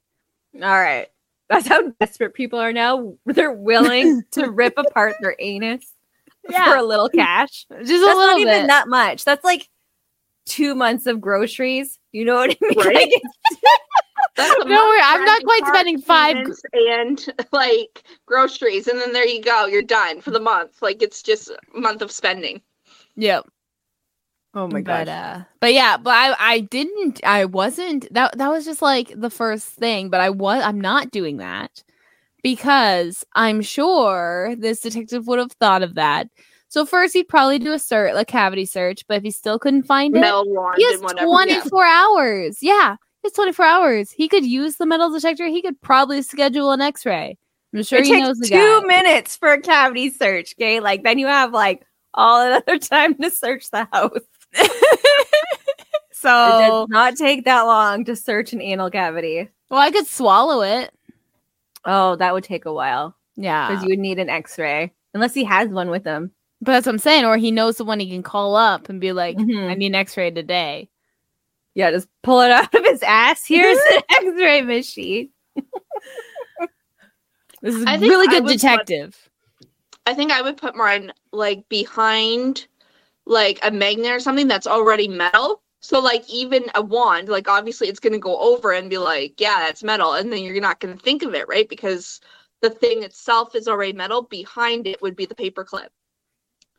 All 0.55 0.61
right. 0.61 1.09
That's 1.49 1.67
how 1.67 1.89
desperate 1.99 2.35
people 2.35 2.61
are 2.61 2.73
now. 2.73 3.15
They're 3.27 3.53
willing 3.53 4.23
to 4.33 4.51
rip 4.51 4.75
apart 4.77 5.17
their 5.21 5.35
anus 5.41 5.85
for 6.47 6.77
a 6.77 6.83
little 6.83 7.09
cash. 7.09 7.67
Just 7.71 7.91
a 7.91 7.99
That's 7.99 8.03
little 8.03 8.17
not 8.19 8.37
bit. 8.37 8.43
even 8.43 8.67
that 8.69 8.89
much. 8.89 9.25
That's 9.25 9.45
like 9.45 9.69
two 10.47 10.77
months 10.77 11.07
of 11.07 11.21
groceries. 11.21 11.99
You 12.13 12.25
know 12.25 12.37
what 12.37 12.51
I 12.51 12.57
mean? 12.61 12.79
Right? 12.79 12.95
Like, 12.95 13.23
That's 14.37 14.55
a 14.65 14.67
worry, 14.67 15.01
I'm 15.03 15.25
not 15.25 15.45
quite 15.45 15.67
spending 15.67 16.01
five 16.01 16.37
and 16.73 17.27
like 17.53 18.05
groceries, 18.27 18.87
and 18.87 19.01
then 19.01 19.13
there 19.13 19.27
you 19.27 19.43
go. 19.43 19.67
You're 19.67 19.83
done 19.83 20.21
for 20.21 20.31
the 20.31 20.41
month. 20.41 20.81
Like 20.83 21.03
it's 21.03 21.23
just 21.23 21.51
a 21.51 21.59
month 21.75 22.03
of 22.03 22.11
spending. 22.11 22.61
Yep. 23.17 23.47
oh 24.55 24.67
my 24.67 24.81
but 24.81 25.07
god. 25.07 25.09
uh 25.09 25.45
but 25.61 25.73
yeah 25.73 25.97
but 25.97 26.11
i 26.11 26.35
i 26.39 26.61
didn't 26.61 27.21
i 27.25 27.45
wasn't 27.45 28.13
that 28.13 28.37
that 28.39 28.49
was 28.51 28.65
just 28.65 28.83
like 28.83 29.13
the 29.15 29.31
first 29.31 29.67
thing 29.69 30.09
but 30.09 30.21
i 30.21 30.31
was 30.31 30.63
i'm 30.65 30.81
not 30.81 31.11
doing 31.11 31.37
that 31.37 31.85
because 32.43 33.25
i'm 33.35 33.61
sure 33.61 34.55
this 34.59 34.81
detective 34.81 35.27
would 35.27 35.39
have 35.39 35.53
thought 35.53 35.83
of 35.83 35.95
that 35.95 36.29
so 36.69 36.87
first 36.87 37.13
he'd 37.13 37.29
probably 37.29 37.59
do 37.59 37.73
a 37.73 37.79
search 37.79 38.13
a 38.17 38.25
cavity 38.25 38.65
search 38.65 39.07
but 39.07 39.19
if 39.19 39.23
he 39.23 39.31
still 39.31 39.59
couldn't 39.59 39.83
find 39.85 40.17
it 40.17 40.21
Mel 40.21 40.45
wand 40.49 40.77
he 40.79 40.85
has 40.85 40.95
and 40.95 41.05
whatever. 41.05 41.27
24 41.27 41.85
hours 41.85 42.59
yeah 42.63 42.97
has 43.25 43.33
24 43.33 43.65
hours 43.65 44.11
he 44.11 44.29
could 44.29 44.45
use 44.45 44.77
the 44.77 44.87
metal 44.87 45.11
detector 45.11 45.47
he 45.47 45.63
could 45.63 45.81
probably 45.81 46.23
schedule 46.23 46.71
an 46.73 46.81
x-ray 46.81 47.37
i'm 47.75 47.83
sure 47.83 47.99
it 48.01 48.07
he 48.07 48.21
knows 48.21 48.39
the 48.39 48.49
two 48.49 48.55
guy. 48.55 48.87
minutes 48.87 49.37
for 49.37 49.53
a 49.53 49.61
cavity 49.61 50.11
search. 50.11 50.55
Okay, 50.59 50.81
like 50.81 51.03
then 51.05 51.19
you 51.19 51.27
have 51.27 51.53
like 51.53 51.83
all 52.15 52.41
another 52.47 52.79
time 52.79 53.15
to 53.15 53.31
search 53.31 53.71
the 53.71 53.87
house. 53.93 54.19
So 56.13 56.29
it 56.29 56.69
does 56.69 56.89
not 56.91 57.17
take 57.17 57.47
that 57.47 57.63
long 57.63 58.05
to 58.05 58.15
search 58.15 58.53
an 58.53 58.61
anal 58.61 58.91
cavity. 58.91 59.49
well 59.71 59.81
i 59.81 59.91
could 59.91 60.07
swallow 60.07 60.61
it 60.63 60.93
Oh, 61.87 62.17
that 62.17 62.35
would 62.35 62.45
take 62.45 62.67
a 62.67 62.73
while 62.75 63.17
yeah 63.37 63.69
because 63.69 63.83
you 63.83 63.89
would 63.89 63.99
need 64.01 64.19
an 64.19 64.29
X-ray 64.29 64.93
unless 65.15 65.33
he 65.33 65.45
has 65.45 65.69
one 65.71 65.89
with 65.89 66.05
him. 66.05 66.31
But 66.61 66.73
that's 66.73 66.85
what 66.87 66.93
I'm 66.93 66.99
saying. 66.99 67.25
Or 67.25 67.39
he 67.39 67.51
knows 67.51 67.79
the 67.79 67.87
one 67.87 68.01
he 68.01 68.11
can 68.11 68.23
call 68.23 68.55
up 68.55 68.91
and 68.91 69.01
be 69.01 69.13
like, 69.13 69.39
Mhm. 69.39 69.71
I 69.71 69.75
need 69.77 69.87
an 69.87 69.95
x 69.95 70.15
ray 70.19 70.31
today. 70.31 70.91
Yeah, 71.81 71.93
just 71.93 72.09
pull 72.23 72.43
it 72.43 72.51
out 72.51 72.75
of 72.75 72.85
his 72.85 73.03
ass. 73.03 73.45
Here's 73.47 73.79
an 73.95 74.03
X-ray 74.11 74.61
machine. 74.61 75.31
This 77.63 77.75
is 77.75 77.85
a 77.85 77.91
I 77.91 77.99
think 77.99 78.11
really 78.11 78.27
good 78.27 78.47
detective. 78.47 79.29
I 80.07 80.15
think 80.15 80.33
I 80.33 80.41
would 80.41 80.57
put 80.57 80.75
mine 80.75 81.13
like 81.31 81.69
behind 81.69 82.67
like 83.27 83.59
a 83.63 83.71
magnet 83.71 84.13
or 84.13 84.21
something 84.21 84.49
that's 84.49 84.67
already 84.67 85.09
metal. 85.09 85.61
So 85.81 86.01
like 86.01 86.25
even 86.31 86.65
a 86.75 86.81
wand, 86.81 87.29
like 87.29 87.49
obviously 87.49 87.89
it's 87.89 88.01
gonna 88.01 88.19
go 88.19 88.39
over 88.39 88.73
and 88.73 88.89
be 88.89 88.97
like, 88.97 89.39
yeah, 89.39 89.59
that's 89.59 89.83
metal, 89.83 90.15
and 90.15 90.33
then 90.33 90.43
you're 90.43 90.59
not 90.59 90.81
gonna 90.81 90.97
think 90.97 91.23
of 91.23 91.35
it, 91.35 91.49
right? 91.49 91.69
Because 91.69 92.23
the 92.63 92.71
thing 92.71 93.03
itself 93.03 93.55
is 93.55 93.69
already 93.69 93.93
metal. 93.93 94.23
Behind 94.23 94.87
it 94.87 95.03
would 95.03 95.17
be 95.17 95.27
the 95.27 95.35
paper 95.35 95.63
clip. 95.63 95.93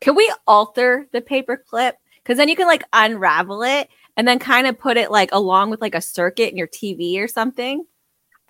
Can 0.00 0.16
we 0.16 0.32
alter 0.48 1.06
the 1.12 1.20
paper 1.20 1.56
clip? 1.56 1.94
Because 2.16 2.38
then 2.38 2.48
you 2.48 2.56
can 2.56 2.66
like 2.66 2.82
unravel 2.92 3.62
it 3.62 3.88
and 4.16 4.26
then 4.28 4.38
kind 4.38 4.66
of 4.66 4.78
put 4.78 4.96
it 4.96 5.10
like 5.10 5.30
along 5.32 5.70
with 5.70 5.80
like 5.80 5.94
a 5.94 6.00
circuit 6.00 6.50
in 6.50 6.56
your 6.56 6.68
TV 6.68 7.18
or 7.18 7.28
something. 7.28 7.84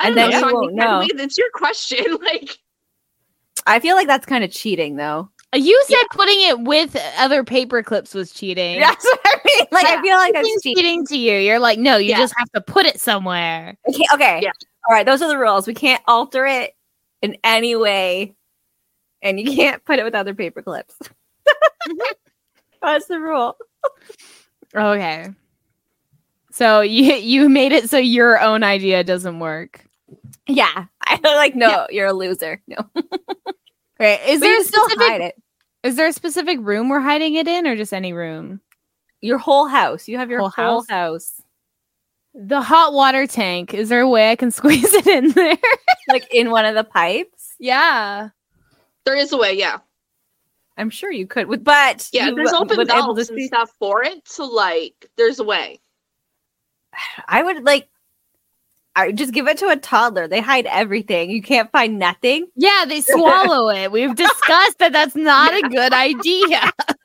I 0.00 0.08
And 0.08 0.16
don't 0.16 0.30
then 0.30 0.40
know, 0.40 0.48
you 0.48 0.52
Sonia, 0.52 0.54
won't 0.60 0.74
know. 0.74 1.06
It's 1.24 1.38
your 1.38 1.50
question. 1.54 2.04
Like, 2.22 2.58
I 3.66 3.78
feel 3.78 3.94
like 3.94 4.06
that's 4.08 4.26
kind 4.26 4.42
of 4.42 4.50
cheating 4.50 4.96
though. 4.96 5.30
You 5.54 5.80
said 5.86 6.02
putting 6.12 6.40
it 6.40 6.60
with 6.60 6.96
other 7.18 7.44
paper 7.44 7.82
clips 7.82 8.14
was 8.14 8.32
cheating. 8.32 8.80
That's 8.80 9.04
what 9.04 9.20
I 9.26 9.38
mean. 9.44 9.66
Like 9.70 9.84
I 9.86 10.00
feel 10.00 10.16
like 10.16 10.32
that's 10.32 10.48
It's 10.48 10.62
cheating. 10.62 10.76
cheating 10.82 11.06
to 11.08 11.16
you. 11.18 11.36
You're 11.38 11.58
like, 11.58 11.78
no, 11.78 11.98
you 11.98 12.08
Yeah. 12.08 12.16
just 12.18 12.32
have 12.38 12.50
to 12.52 12.60
put 12.62 12.86
it 12.86 12.98
somewhere. 13.00 13.76
Okay, 13.86 14.04
okay. 14.14 14.40
Yeah. 14.42 14.50
All 14.88 14.94
right, 14.96 15.04
those 15.04 15.20
are 15.20 15.28
the 15.28 15.36
rules. 15.36 15.66
We 15.66 15.74
can't 15.74 16.02
alter 16.08 16.46
it 16.46 16.74
in 17.20 17.36
any 17.44 17.76
way, 17.76 18.34
and 19.20 19.38
you 19.38 19.54
can't 19.54 19.84
put 19.84 19.98
it 19.98 20.04
with 20.04 20.14
other 20.14 20.34
paper 20.34 20.62
clips. 20.62 20.96
Mm-hmm. 21.86 21.98
That's 22.82 23.06
the 23.06 23.20
rule. 23.20 23.56
Okay. 24.74 25.28
So 26.52 26.80
you 26.82 27.14
you 27.14 27.48
made 27.48 27.72
it 27.72 27.90
so 27.90 27.98
your 27.98 28.40
own 28.40 28.62
idea 28.62 29.02
doesn't 29.04 29.40
work. 29.40 29.84
Yeah, 30.46 30.86
I 31.06 31.16
don't 31.16 31.36
like. 31.36 31.54
No, 31.54 31.86
you're 31.90 32.06
a 32.08 32.12
loser. 32.12 32.60
No, 32.66 32.76
Right. 34.00 34.20
Is 34.26 34.40
But 34.40 34.46
there 34.46 34.54
you 34.54 34.60
a 34.60 34.64
still 34.64 34.84
specific 34.88 35.08
hide 35.08 35.20
it. 35.20 35.42
is 35.84 35.96
there 35.96 36.06
a 36.08 36.12
specific 36.12 36.58
room 36.60 36.88
we're 36.88 37.00
hiding 37.00 37.34
it 37.34 37.46
in 37.48 37.66
or 37.66 37.76
just 37.76 37.92
any 37.94 38.12
room? 38.12 38.60
Your 39.20 39.38
whole 39.38 39.66
house. 39.68 40.08
You 40.08 40.18
have 40.18 40.30
your 40.30 40.40
Whole 40.40 40.48
whole, 40.50 40.80
house? 40.80 40.88
house. 40.88 41.42
The 42.34 42.60
hot 42.62 42.92
water 42.92 43.26
tank. 43.26 43.72
Is 43.74 43.88
there 43.88 44.00
a 44.00 44.08
way 44.08 44.30
I 44.32 44.36
can 44.36 44.50
squeeze 44.58 44.92
it 44.92 45.06
in 45.06 45.30
there? 45.30 45.56
like 46.08 46.26
in 46.34 46.50
one 46.50 46.64
of 46.64 46.74
the 46.74 46.82
pipes. 46.84 47.54
yeah. 47.60 48.30
there 49.04 49.14
is 49.14 49.32
a 49.32 49.36
way, 49.36 49.52
yeah. 49.52 49.78
I'm 50.78 50.90
sure 50.90 51.12
you 51.12 51.26
could, 51.26 51.46
with 51.48 51.62
but 51.62 52.08
Yeah, 52.12 52.28
you 52.30 52.34
there's 52.34 52.50
w- 52.50 52.64
open 52.64 52.78
would 52.78 52.90
able 52.90 53.14
valves 53.14 53.28
and 53.30 53.40
stuff 53.42 53.70
for 53.78 54.02
it. 54.02 54.26
So, 54.26 54.46
like, 54.46 55.08
there's 55.16 55.38
a 55.38 55.44
way. 55.44 55.78
I 57.28 57.42
would 57.42 57.64
like. 57.64 57.88
I 58.94 59.10
just 59.12 59.32
give 59.32 59.48
it 59.48 59.56
to 59.58 59.68
a 59.68 59.76
toddler. 59.76 60.28
They 60.28 60.40
hide 60.40 60.66
everything. 60.66 61.30
You 61.30 61.40
can't 61.40 61.72
find 61.72 61.98
nothing. 61.98 62.48
Yeah, 62.56 62.84
they 62.86 63.00
swallow 63.06 63.70
it. 63.70 63.90
We've 63.90 64.14
discussed 64.14 64.78
that 64.80 64.92
that's 64.92 65.16
not 65.16 65.52
a 65.54 65.68
good 65.68 65.92
idea. 65.94 66.70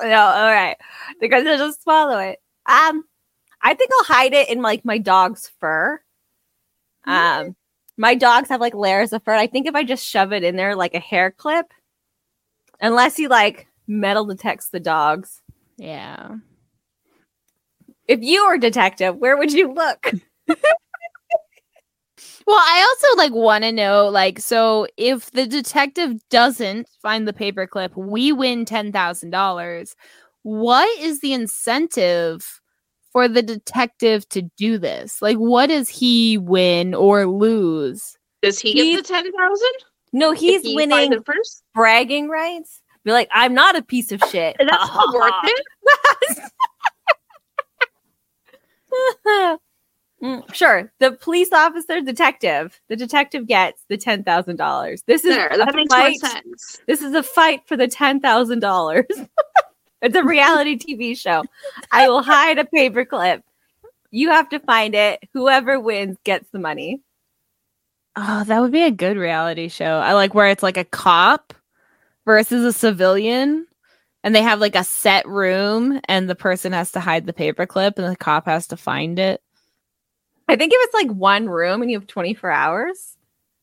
no, 0.00 0.20
all 0.20 0.50
right. 0.50 0.76
Because 1.20 1.44
gonna 1.44 1.58
just 1.58 1.82
swallow 1.82 2.18
it. 2.18 2.40
Um, 2.66 3.04
I 3.60 3.74
think 3.74 3.90
I'll 3.98 4.04
hide 4.04 4.32
it 4.32 4.48
in 4.48 4.62
like 4.62 4.84
my 4.84 4.98
dog's 4.98 5.50
fur. 5.60 6.00
Um, 7.04 7.54
my 7.96 8.14
dogs 8.14 8.48
have 8.48 8.60
like 8.60 8.74
layers 8.74 9.12
of 9.12 9.22
fur. 9.22 9.34
I 9.34 9.46
think 9.46 9.66
if 9.66 9.74
I 9.74 9.84
just 9.84 10.04
shove 10.04 10.32
it 10.32 10.42
in 10.42 10.56
there 10.56 10.74
like 10.74 10.94
a 10.94 11.00
hair 11.00 11.30
clip, 11.30 11.72
unless 12.80 13.16
he 13.16 13.28
like 13.28 13.68
metal 13.86 14.24
detects 14.24 14.68
the 14.68 14.80
dogs. 14.80 15.40
Yeah. 15.76 16.36
If 18.12 18.20
you 18.22 18.46
were 18.46 18.54
a 18.54 18.60
detective, 18.60 19.16
where 19.16 19.36
would 19.36 19.52
you 19.52 19.72
look? 19.72 20.12
Well, 22.46 22.56
I 22.58 22.84
also 22.88 23.16
like 23.16 23.32
want 23.32 23.62
to 23.62 23.70
know 23.72 24.08
like 24.08 24.40
so 24.40 24.86
if 24.96 25.30
the 25.30 25.46
detective 25.46 26.14
doesn't 26.28 26.88
find 27.00 27.26
the 27.26 27.32
paperclip, 27.32 27.96
we 27.96 28.32
win 28.32 28.64
$10,000. 28.64 29.94
What 30.42 30.98
is 31.00 31.20
the 31.20 31.32
incentive 31.34 32.60
for 33.12 33.28
the 33.28 33.42
detective 33.42 34.28
to 34.30 34.42
do 34.56 34.76
this? 34.76 35.22
Like 35.22 35.36
what 35.36 35.68
does 35.68 35.88
he 35.88 36.36
win 36.36 36.94
or 36.94 37.26
lose? 37.26 38.16
Does 38.42 38.58
he 38.58 38.72
He's- 38.72 38.96
get 38.96 39.06
the 39.06 39.14
10,000? 39.14 39.68
No, 40.12 40.32
he's 40.32 40.62
he 40.62 40.74
winning 40.74 40.90
finds 41.10 41.16
it 41.16 41.22
first? 41.24 41.62
bragging 41.74 42.28
rights. 42.28 42.82
Be 43.04 43.12
like, 43.12 43.28
I'm 43.32 43.54
not 43.54 43.76
a 43.76 43.82
piece 43.82 44.10
of 44.12 44.20
shit. 44.30 44.56
That's 44.58 44.70
not 44.70 45.14
worth 45.14 45.32
it. 45.44 45.64
Mm, 50.22 50.54
sure. 50.54 50.92
The 51.00 51.12
police 51.12 51.52
officer, 51.52 52.00
detective, 52.00 52.80
the 52.88 52.94
detective 52.94 53.48
gets 53.48 53.84
the 53.88 53.96
ten 53.96 54.22
thousand 54.22 54.54
dollars. 54.54 55.02
This 55.08 55.24
is 55.24 55.34
There, 55.34 55.48
a 55.48 55.56
that 55.56 55.74
makes 55.74 55.92
fight. 55.92 56.16
more 56.22 56.30
sense. 56.30 56.80
This 56.86 57.02
is 57.02 57.12
a 57.14 57.24
fight 57.24 57.62
for 57.66 57.76
the 57.76 57.88
ten 57.88 58.20
thousand 58.20 58.60
dollars. 58.60 59.06
it's 60.00 60.14
a 60.14 60.22
reality 60.22 60.78
TV 60.78 61.18
show. 61.18 61.42
I 61.90 62.08
will 62.08 62.22
hide 62.22 62.58
a 62.60 62.64
paperclip. 62.64 63.42
You 64.12 64.30
have 64.30 64.48
to 64.50 64.60
find 64.60 64.94
it. 64.94 65.18
Whoever 65.32 65.80
wins 65.80 66.18
gets 66.22 66.48
the 66.50 66.60
money. 66.60 67.00
Oh, 68.14 68.44
that 68.44 68.60
would 68.60 68.70
be 68.72 68.84
a 68.84 68.92
good 68.92 69.16
reality 69.16 69.66
show. 69.68 69.98
I 69.98 70.12
like 70.12 70.34
where 70.34 70.46
it's 70.48 70.62
like 70.62 70.76
a 70.76 70.84
cop 70.84 71.52
versus 72.26 72.64
a 72.64 72.72
civilian 72.72 73.66
and 74.24 74.34
they 74.34 74.42
have 74.42 74.60
like 74.60 74.76
a 74.76 74.84
set 74.84 75.26
room 75.26 76.00
and 76.04 76.28
the 76.28 76.34
person 76.34 76.72
has 76.72 76.92
to 76.92 77.00
hide 77.00 77.26
the 77.26 77.32
paperclip 77.32 77.98
and 77.98 78.10
the 78.10 78.16
cop 78.16 78.46
has 78.46 78.66
to 78.68 78.76
find 78.76 79.18
it. 79.18 79.42
I 80.48 80.56
think 80.56 80.72
if 80.72 80.78
it's 80.82 80.94
like 80.94 81.10
one 81.10 81.48
room 81.48 81.82
and 81.82 81.90
you 81.90 81.98
have 81.98 82.06
twenty 82.06 82.34
four 82.34 82.50
hours, 82.50 83.16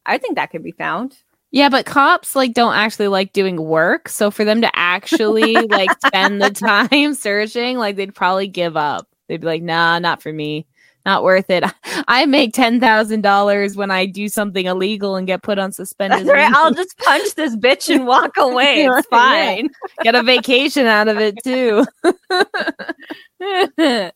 I 0.05 0.17
think 0.17 0.35
that 0.35 0.51
could 0.51 0.63
be 0.63 0.71
found. 0.71 1.17
Yeah, 1.51 1.69
but 1.69 1.85
cops 1.85 2.35
like 2.35 2.53
don't 2.53 2.75
actually 2.75 3.07
like 3.07 3.33
doing 3.33 3.61
work, 3.61 4.09
so 4.09 4.31
for 4.31 4.45
them 4.45 4.61
to 4.61 4.71
actually 4.73 5.55
like 5.69 5.91
spend 6.05 6.41
the 6.41 6.51
time 6.51 7.13
searching, 7.13 7.77
like 7.77 7.95
they'd 7.95 8.15
probably 8.15 8.47
give 8.47 8.77
up. 8.77 9.07
They'd 9.27 9.41
be 9.41 9.47
like, 9.47 9.63
"Nah, 9.63 9.99
not 9.99 10.21
for 10.21 10.31
me. 10.33 10.67
Not 11.09 11.23
worth 11.23 11.49
it. 11.49 11.63
I 12.07 12.27
make 12.27 12.53
$10,000 12.53 13.75
when 13.75 13.89
I 13.89 14.05
do 14.05 14.29
something 14.29 14.67
illegal 14.67 15.15
and 15.15 15.25
get 15.25 15.41
put 15.41 15.57
on 15.57 15.71
suspended 15.71 16.27
That's 16.27 16.29
right. 16.29 16.53
I'll 16.53 16.71
just 16.71 16.95
punch 16.99 17.33
this 17.33 17.55
bitch 17.55 17.91
and 17.93 18.05
walk 18.13 18.37
away. 18.37 18.85
It's 18.85 19.07
Yeah. 19.11 19.17
fine. 19.17 19.69
get 20.03 20.13
a 20.13 20.21
vacation 20.21 20.85
out 20.85 21.07
of 21.07 21.17
it 21.17 21.43
too." 21.43 21.83
You 23.41 24.11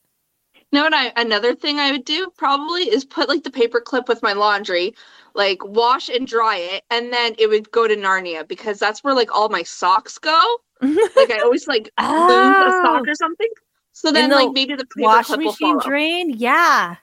know 0.80 0.84
what? 0.84 0.94
I 0.94 1.12
another 1.16 1.56
thing 1.56 1.80
I 1.80 1.92
would 1.92 2.06
do 2.06 2.32
probably 2.38 2.82
is 2.84 3.06
put 3.06 3.28
like 3.28 3.44
the 3.44 3.50
paper 3.52 3.80
clip 3.82 4.08
with 4.08 4.22
my 4.22 4.34
laundry, 4.34 4.94
like 5.34 5.64
wash 5.66 6.10
and 6.10 6.28
dry 6.28 6.58
it, 6.58 6.84
and 6.92 7.12
then 7.12 7.34
it 7.40 7.48
would 7.48 7.72
go 7.72 7.88
to 7.88 7.96
Narnia 7.96 8.48
because 8.48 8.78
that's 8.80 9.04
where 9.04 9.14
like 9.16 9.36
all 9.36 9.50
my 9.50 9.64
socks 9.64 10.18
go. 10.20 10.40
Like 10.82 11.32
I 11.32 11.40
always 11.44 11.68
like 11.68 11.84
lose 12.02 12.60
a 12.60 12.72
Oh. 12.72 12.82
sock 12.84 13.08
or 13.08 13.16
something. 13.16 13.50
So 13.94 14.12
then 14.12 14.30
the 14.30 14.36
like 14.36 14.52
maybe 14.54 14.76
the 14.76 14.86
paper 14.86 15.02
wash 15.08 15.30
machine 15.30 15.80
drain 15.80 16.32
yeah 16.32 16.96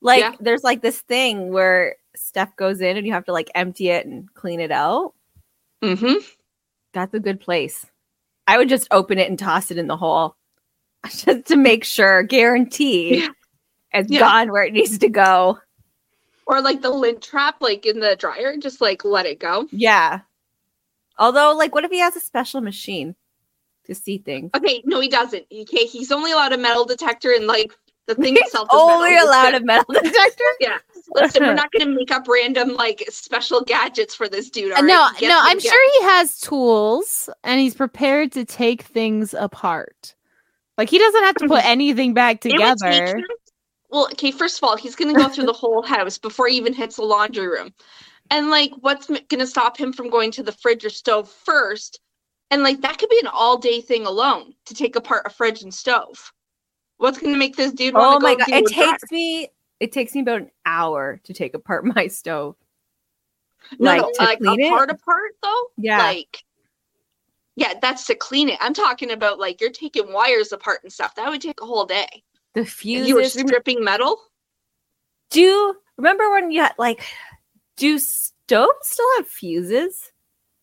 like 0.00 0.20
Yeah. 0.20 0.32
there's 0.40 0.62
like 0.64 0.80
this 0.82 1.00
thing 1.00 1.52
where 1.52 1.96
stuff 2.16 2.54
goes 2.56 2.80
in 2.80 2.96
and 2.96 3.06
you 3.06 3.12
have 3.12 3.24
to 3.26 3.32
like 3.32 3.50
empty 3.54 3.88
it 3.88 4.06
and 4.06 4.32
clean 4.34 4.60
it 4.60 4.70
out 4.70 5.14
Mm-hmm. 5.82 6.14
that's 6.92 7.12
a 7.14 7.18
good 7.20 7.40
place 7.40 7.86
i 8.46 8.56
would 8.56 8.68
just 8.68 8.86
open 8.92 9.18
it 9.18 9.28
and 9.28 9.38
toss 9.38 9.70
it 9.72 9.78
in 9.78 9.88
the 9.88 9.96
hole 9.96 10.36
just 11.08 11.46
to 11.46 11.56
make 11.56 11.82
sure 11.84 12.22
guarantee 12.22 13.18
Yeah. 13.20 13.28
it's 13.92 14.10
Yeah. 14.10 14.20
gone 14.20 14.52
where 14.52 14.62
it 14.62 14.72
needs 14.72 14.98
to 14.98 15.08
go 15.08 15.58
Or 16.46 16.60
like 16.60 16.82
the 16.82 16.90
lint 16.90 17.22
trap, 17.22 17.56
like 17.60 17.84
in 17.86 17.98
the 18.00 18.14
dryer, 18.16 18.56
just 18.58 18.80
like 18.80 19.04
let 19.04 19.26
it 19.26 19.40
go. 19.40 19.66
yeah 19.72 20.20
although 21.18 21.54
like 21.56 21.74
what 21.74 21.84
if 21.84 21.90
he 21.90 21.98
has 21.98 22.14
a 22.16 22.20
special 22.20 22.60
machine 22.60 23.16
to 23.84 23.94
see 23.94 24.18
things 24.18 24.50
Okay, 24.56 24.82
no, 24.84 25.00
he 25.00 25.08
doesn't. 25.08 25.44
Okay, 25.52 25.86
he's 25.86 26.12
only 26.12 26.32
allowed 26.32 26.52
a 26.52 26.58
metal 26.58 26.84
detector 26.84 27.32
and 27.32 27.46
like 27.46 27.72
the 28.06 28.14
thing 28.14 28.34
He's 28.34 28.46
itself. 28.46 28.68
is 28.72 28.78
only 28.80 29.10
metal. 29.10 29.28
allowed 29.28 29.54
a 29.54 29.60
metal 29.64 29.94
detector 30.02 30.44
Yeah, 30.60 30.78
listen, 31.14 31.42
we're 31.44 31.54
not 31.62 31.70
going 31.72 31.88
to 31.88 31.94
make 31.94 32.10
up 32.10 32.26
random 32.28 32.74
like 32.74 33.04
special 33.08 33.62
gadgets 33.62 34.14
for 34.14 34.28
this 34.28 34.50
dude. 34.50 34.72
Uh, 34.72 34.80
no, 34.80 35.02
right? 35.12 35.22
No, 35.22 35.38
I'm 35.40 35.60
sure 35.60 35.90
he 36.00 36.04
has 36.06 36.40
tools 36.40 37.28
and 37.44 37.60
he's 37.60 37.74
prepared 37.74 38.32
to 38.32 38.44
take 38.44 38.82
things 38.82 39.34
apart. 39.34 40.14
Like 40.78 40.88
he 40.88 40.98
doesn't 40.98 41.22
have 41.22 41.36
to 41.36 41.48
put 41.48 41.64
anything 41.64 42.14
back 42.14 42.44
It 42.44 42.52
would 42.58 42.78
take 42.78 43.04
together. 43.06 43.22
Well, 43.90 44.06
okay, 44.12 44.30
first 44.30 44.58
of 44.58 44.64
all, 44.64 44.76
he's 44.76 44.96
going 44.96 45.14
to 45.14 45.20
go 45.20 45.28
through 45.28 45.44
the 45.44 45.52
whole 45.52 45.82
house 45.82 46.16
before 46.16 46.48
he 46.48 46.56
even 46.56 46.72
hits 46.72 46.96
the 46.96 47.02
laundry 47.04 47.46
room. 47.46 47.74
And 48.30 48.48
like, 48.48 48.70
what's 48.80 49.06
going 49.06 49.26
to 49.38 49.46
stop 49.46 49.76
him 49.76 49.92
from 49.92 50.08
going 50.08 50.30
to 50.32 50.42
the 50.42 50.52
fridge 50.52 50.84
or 50.84 50.90
stove 50.90 51.28
first? 51.30 52.00
And 52.52 52.62
like, 52.62 52.82
that 52.82 52.98
could 52.98 53.08
be 53.08 53.18
an 53.18 53.28
all 53.32 53.56
day 53.56 53.80
thing 53.80 54.04
alone 54.06 54.52
to 54.66 54.74
take 54.74 54.94
apart 54.94 55.22
a 55.26 55.30
fridge 55.30 55.62
and 55.62 55.72
stove. 55.72 56.32
What's 56.98 57.18
going 57.18 57.32
to 57.32 57.38
make 57.38 57.56
this 57.56 57.72
dude 57.72 57.94
oh 57.96 58.20
my 58.20 58.34
go 58.34 58.38
god 58.38 58.48
it 58.50 58.66
takes 58.66 59.10
me 59.10 59.48
it 59.80 59.90
takes 59.90 60.14
me 60.14 60.20
about 60.20 60.42
an 60.42 60.50
hour 60.64 61.20
to 61.24 61.32
take 61.34 61.54
apart 61.54 61.84
my 61.96 62.06
stove 62.06 62.54
No, 63.80 63.90
like, 63.90 64.02
no, 64.02 64.10
to 64.12 64.24
like 64.24 64.38
clean 64.38 64.60
it? 64.60 64.66
apart 64.66 64.90
apart 64.90 65.32
though. 65.42 65.62
Yeah. 65.78 65.98
Like, 65.98 66.44
yeah, 67.56 67.74
that's 67.82 68.06
to 68.06 68.14
clean 68.14 68.48
it. 68.50 68.58
I'm 68.60 68.74
talking 68.74 69.10
about 69.10 69.38
like 69.40 69.60
you're 69.60 69.70
taking 69.70 70.12
wires 70.12 70.52
apart 70.52 70.80
and 70.84 70.92
stuff. 70.92 71.14
That 71.16 71.28
would 71.28 71.40
take 71.40 71.60
a 71.60 71.66
whole 71.66 71.86
day. 71.86 72.22
the 72.54 72.64
fuse. 72.64 73.08
you 73.08 73.16
were 73.16 73.24
stripping 73.24 73.82
metal. 73.82 74.20
do 75.30 75.40
you 75.40 75.76
remember 75.96 76.30
when 76.30 76.50
you 76.52 76.60
had 76.60 76.74
like 76.78 77.02
do 77.76 77.98
stoves 77.98 78.72
still 78.82 79.06
have 79.16 79.26
fuses 79.26 80.12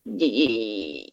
Ye- 0.06 1.10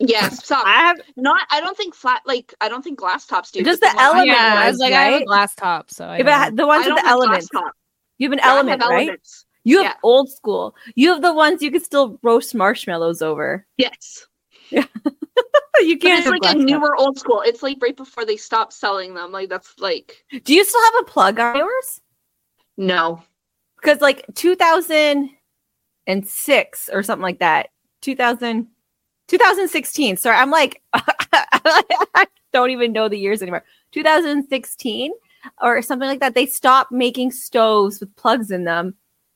Yes, 0.00 0.44
some. 0.46 0.62
i 0.64 0.78
have 0.78 0.96
Not. 1.16 1.40
I 1.50 1.60
don't 1.60 1.76
think 1.76 1.92
flat. 1.94 2.22
Like 2.24 2.54
I 2.60 2.68
don't 2.68 2.82
think 2.82 2.98
glass 2.98 3.26
tops 3.26 3.50
do. 3.50 3.64
Just 3.64 3.80
but 3.80 3.92
the 3.94 4.00
element 4.00 4.28
have- 4.28 4.36
yeah, 4.36 4.54
I 4.62 4.66
was 4.70 4.78
ones, 4.78 4.80
like, 4.80 4.92
I 4.92 5.02
have 5.04 5.22
a 5.22 5.24
glass 5.24 5.54
top, 5.56 5.90
so 5.90 6.04
I 6.06 6.18
if 6.18 6.26
it 6.26 6.32
ha- 6.32 6.44
don't- 6.46 6.56
the 6.56 6.66
ones 6.66 6.86
I 6.86 6.90
with 6.90 6.96
the 7.02 7.08
have 7.08 7.18
glass 7.18 7.28
elements 7.28 7.48
you 8.18 8.26
have 8.28 8.32
an 8.32 8.38
Yeah, 8.38 8.44
I 8.44 8.48
have 8.48 8.56
element 8.58 8.80
right 8.82 8.92
elements. 9.08 9.46
you 9.64 9.78
have 9.78 9.86
Yeah. 9.86 9.94
old 10.04 10.30
school 10.30 10.76
you 10.94 11.12
have 11.12 11.22
the 11.22 11.32
ones 11.34 11.62
you 11.62 11.70
can 11.72 11.80
still 11.82 12.18
roast 12.22 12.54
marshmallows 12.54 13.22
over 13.22 13.66
Yes. 13.76 14.26
Yeah. 14.70 14.84
you 15.80 15.98
can't. 15.98 16.20
it's 16.20 16.28
like 16.28 16.42
a 16.44 16.48
cup. 16.54 16.58
newer 16.58 16.94
old 16.96 17.18
school. 17.18 17.42
It's 17.44 17.62
like 17.62 17.78
right 17.80 17.96
before 17.96 18.24
they 18.24 18.36
stopped 18.36 18.72
selling 18.74 19.14
them. 19.14 19.32
Like 19.32 19.48
that's 19.48 19.74
like 19.78 20.24
Do 20.44 20.54
you 20.54 20.64
still 20.64 20.82
have 20.92 20.94
a 21.00 21.04
plug 21.04 21.38
on 21.40 21.56
yours? 21.56 22.00
no. 22.76 23.22
Because 23.80 24.00
like 24.00 24.24
2006 24.34 26.90
or 26.92 27.02
something 27.02 27.22
like 27.22 27.38
that. 27.40 27.70
2000, 28.02 28.68
2016. 29.28 30.16
Sorry, 30.16 30.36
I'm 30.36 30.50
like 30.50 30.82
I 30.92 32.26
don't 32.52 32.70
even 32.70 32.92
know 32.92 33.08
the 33.08 33.18
years 33.18 33.42
anymore. 33.42 33.64
2016 33.92 35.12
or 35.62 35.80
something 35.82 36.08
like 36.08 36.20
that. 36.20 36.34
They 36.34 36.46
stopped 36.46 36.92
making 36.92 37.30
stoves 37.32 38.00
with 38.00 38.14
plugs 38.16 38.50
in 38.50 38.64
them 38.64 38.94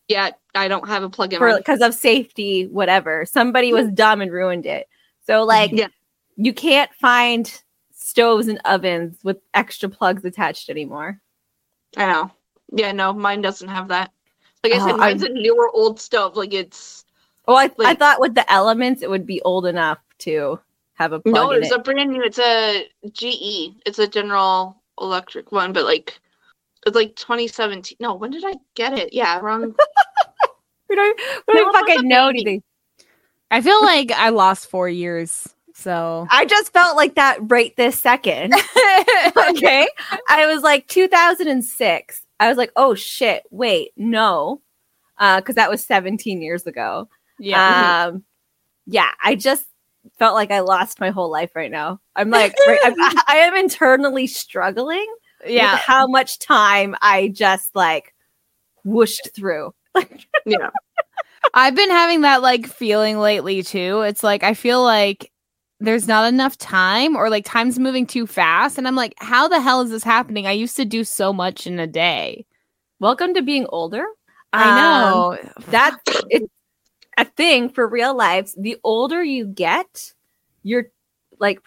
Yeah, 0.08 0.30
I 0.54 0.68
don't 0.68 0.88
have 0.88 1.02
a 1.02 1.08
plug-in. 1.10 1.40
because 1.56 1.80
of 1.80 1.94
safety, 1.94 2.66
whatever. 2.66 3.24
Somebody 3.24 3.72
was 3.72 3.88
dumb 3.88 4.20
and 4.20 4.32
ruined 4.32 4.66
it. 4.66 4.88
So 5.26 5.44
like 5.44 5.70
Yeah. 5.72 5.88
you 6.36 6.52
can't 6.52 6.92
find 6.94 7.62
stoves 7.94 8.48
and 8.48 8.60
ovens 8.64 9.18
with 9.22 9.38
extra 9.54 9.88
plugs 9.88 10.24
attached 10.24 10.68
anymore. 10.68 11.20
I 11.96 12.06
know. 12.06 12.30
Yeah, 12.74 12.92
no, 12.92 13.12
mine 13.12 13.42
doesn't 13.42 13.68
have 13.68 13.88
that. 13.88 14.10
Like 14.64 14.72
I 14.72 14.78
said, 14.78 14.92
oh, 14.92 14.96
mine's 14.96 15.22
a 15.22 15.28
newer 15.28 15.70
old 15.70 16.00
stove. 16.00 16.36
Like 16.36 16.52
it's 16.54 17.04
Oh, 17.46 17.56
I, 17.56 17.70
I 17.80 17.94
thought 17.94 18.20
with 18.20 18.34
the 18.34 18.50
elements 18.50 19.02
it 19.02 19.10
would 19.10 19.26
be 19.26 19.42
old 19.42 19.66
enough 19.66 19.98
to 20.20 20.60
have 20.94 21.12
a 21.12 21.20
plug 21.20 21.34
no, 21.34 21.50
it's 21.50 21.70
it. 21.70 21.76
a 21.76 21.78
brand 21.80 22.10
new. 22.10 22.22
It's 22.22 22.38
a 22.38 22.86
GE. 23.10 23.74
It's 23.84 23.98
a 23.98 24.06
General 24.06 24.80
Electric 25.00 25.50
one, 25.50 25.72
but 25.72 25.84
like 25.84 26.20
it's 26.86 26.96
like 26.96 27.16
2017. 27.16 27.96
No, 28.00 28.14
when 28.14 28.30
did 28.30 28.44
I 28.44 28.54
get 28.74 28.98
it? 28.98 29.12
Yeah, 29.12 29.40
around. 29.40 29.62
we 30.88 30.96
don't, 30.96 31.20
we 31.48 31.54
don't 31.54 31.72
No, 31.72 31.80
fucking 31.80 32.08
know 32.08 32.28
anything. 32.28 32.62
I 33.50 33.60
feel 33.60 33.82
like 33.82 34.10
I 34.12 34.30
lost 34.30 34.70
four 34.70 34.88
years. 34.88 35.48
So 35.74 36.26
I 36.30 36.44
just 36.44 36.72
felt 36.72 36.96
like 36.96 37.14
that 37.14 37.38
right 37.42 37.74
this 37.76 38.00
second. 38.00 38.52
okay. 39.36 39.88
I 40.28 40.46
was 40.46 40.62
like 40.62 40.86
2006. 40.88 42.26
I 42.40 42.48
was 42.48 42.58
like, 42.58 42.72
oh 42.76 42.94
shit, 42.94 43.44
wait, 43.50 43.92
no. 43.96 44.60
Uh, 45.18 45.40
because 45.40 45.54
that 45.54 45.70
was 45.70 45.84
17 45.84 46.42
years 46.42 46.66
ago. 46.66 47.08
Yeah. 47.42 48.06
Um, 48.08 48.24
yeah, 48.86 49.10
I 49.22 49.34
just 49.34 49.66
felt 50.18 50.34
like 50.34 50.50
I 50.50 50.60
lost 50.60 51.00
my 51.00 51.10
whole 51.10 51.30
life 51.30 51.54
right 51.54 51.70
now. 51.70 52.00
I'm 52.16 52.30
like, 52.30 52.54
right, 52.66 52.78
I'm, 52.84 52.94
I 53.28 53.36
am 53.38 53.56
internally 53.56 54.26
struggling 54.26 55.06
yeah. 55.46 55.74
with 55.74 55.80
how 55.80 56.06
much 56.06 56.38
time 56.38 56.94
I 57.02 57.28
just 57.28 57.74
like 57.74 58.14
whooshed 58.84 59.30
through. 59.34 59.74
yeah, 60.46 60.70
I've 61.54 61.74
been 61.74 61.90
having 61.90 62.22
that 62.22 62.42
like 62.42 62.66
feeling 62.66 63.18
lately 63.18 63.62
too. 63.62 64.02
It's 64.02 64.22
like 64.22 64.42
I 64.42 64.54
feel 64.54 64.82
like 64.82 65.30
there's 65.80 66.06
not 66.06 66.32
enough 66.32 66.56
time 66.58 67.16
or 67.16 67.28
like 67.28 67.44
time's 67.44 67.78
moving 67.78 68.06
too 68.06 68.26
fast 68.26 68.78
and 68.78 68.86
I'm 68.86 68.94
like 68.94 69.14
how 69.18 69.48
the 69.48 69.60
hell 69.60 69.80
is 69.80 69.90
this 69.90 70.04
happening? 70.04 70.46
I 70.46 70.52
used 70.52 70.76
to 70.76 70.84
do 70.84 71.02
so 71.04 71.32
much 71.32 71.66
in 71.66 71.78
a 71.80 71.86
day. 71.86 72.46
Welcome 73.00 73.34
to 73.34 73.42
being 73.42 73.66
older. 73.68 74.04
I 74.52 74.62
Um, 74.62 74.76
know. 74.76 75.38
That's 75.70 75.96
it's 76.30 76.46
a 77.18 77.24
thing 77.24 77.68
for 77.68 77.86
real 77.86 78.14
lives. 78.16 78.54
The 78.58 78.78
older 78.84 79.22
you 79.22 79.46
get, 79.46 80.12
your 80.62 80.86
like 81.38 81.60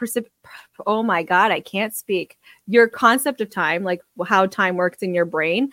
oh 0.88 1.04
my 1.04 1.24
god, 1.24 1.52
I 1.52 1.60
can't 1.60 1.94
speak. 1.94 2.38
Your 2.68 2.88
concept 2.88 3.42
of 3.42 3.50
time, 3.50 3.84
like 3.84 4.02
how 4.26 4.46
time 4.46 4.76
works 4.76 5.00
in 5.04 5.14
your 5.14 5.26
brain, 5.26 5.72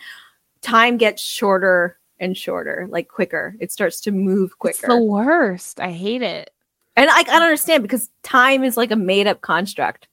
time 0.60 0.96
gets 0.96 1.22
shorter 1.22 1.98
and 2.18 2.36
shorter, 2.36 2.86
like 2.90 3.08
quicker. 3.08 3.54
It 3.60 3.72
starts 3.72 4.00
to 4.02 4.10
move 4.12 4.50
it's 4.50 4.54
quicker. 4.56 4.86
the 4.88 5.02
worst. 5.02 5.80
I 5.80 5.92
hate 5.92 6.22
it. 6.22 6.50
and 6.96 7.08
I, 7.10 7.18
I 7.20 7.22
don't 7.22 7.42
understand 7.42 7.82
because 7.82 8.10
time 8.22 8.64
is 8.64 8.76
like 8.76 8.90
a 8.90 8.96
made 8.96 9.26
up 9.26 9.40
construct. 9.40 10.08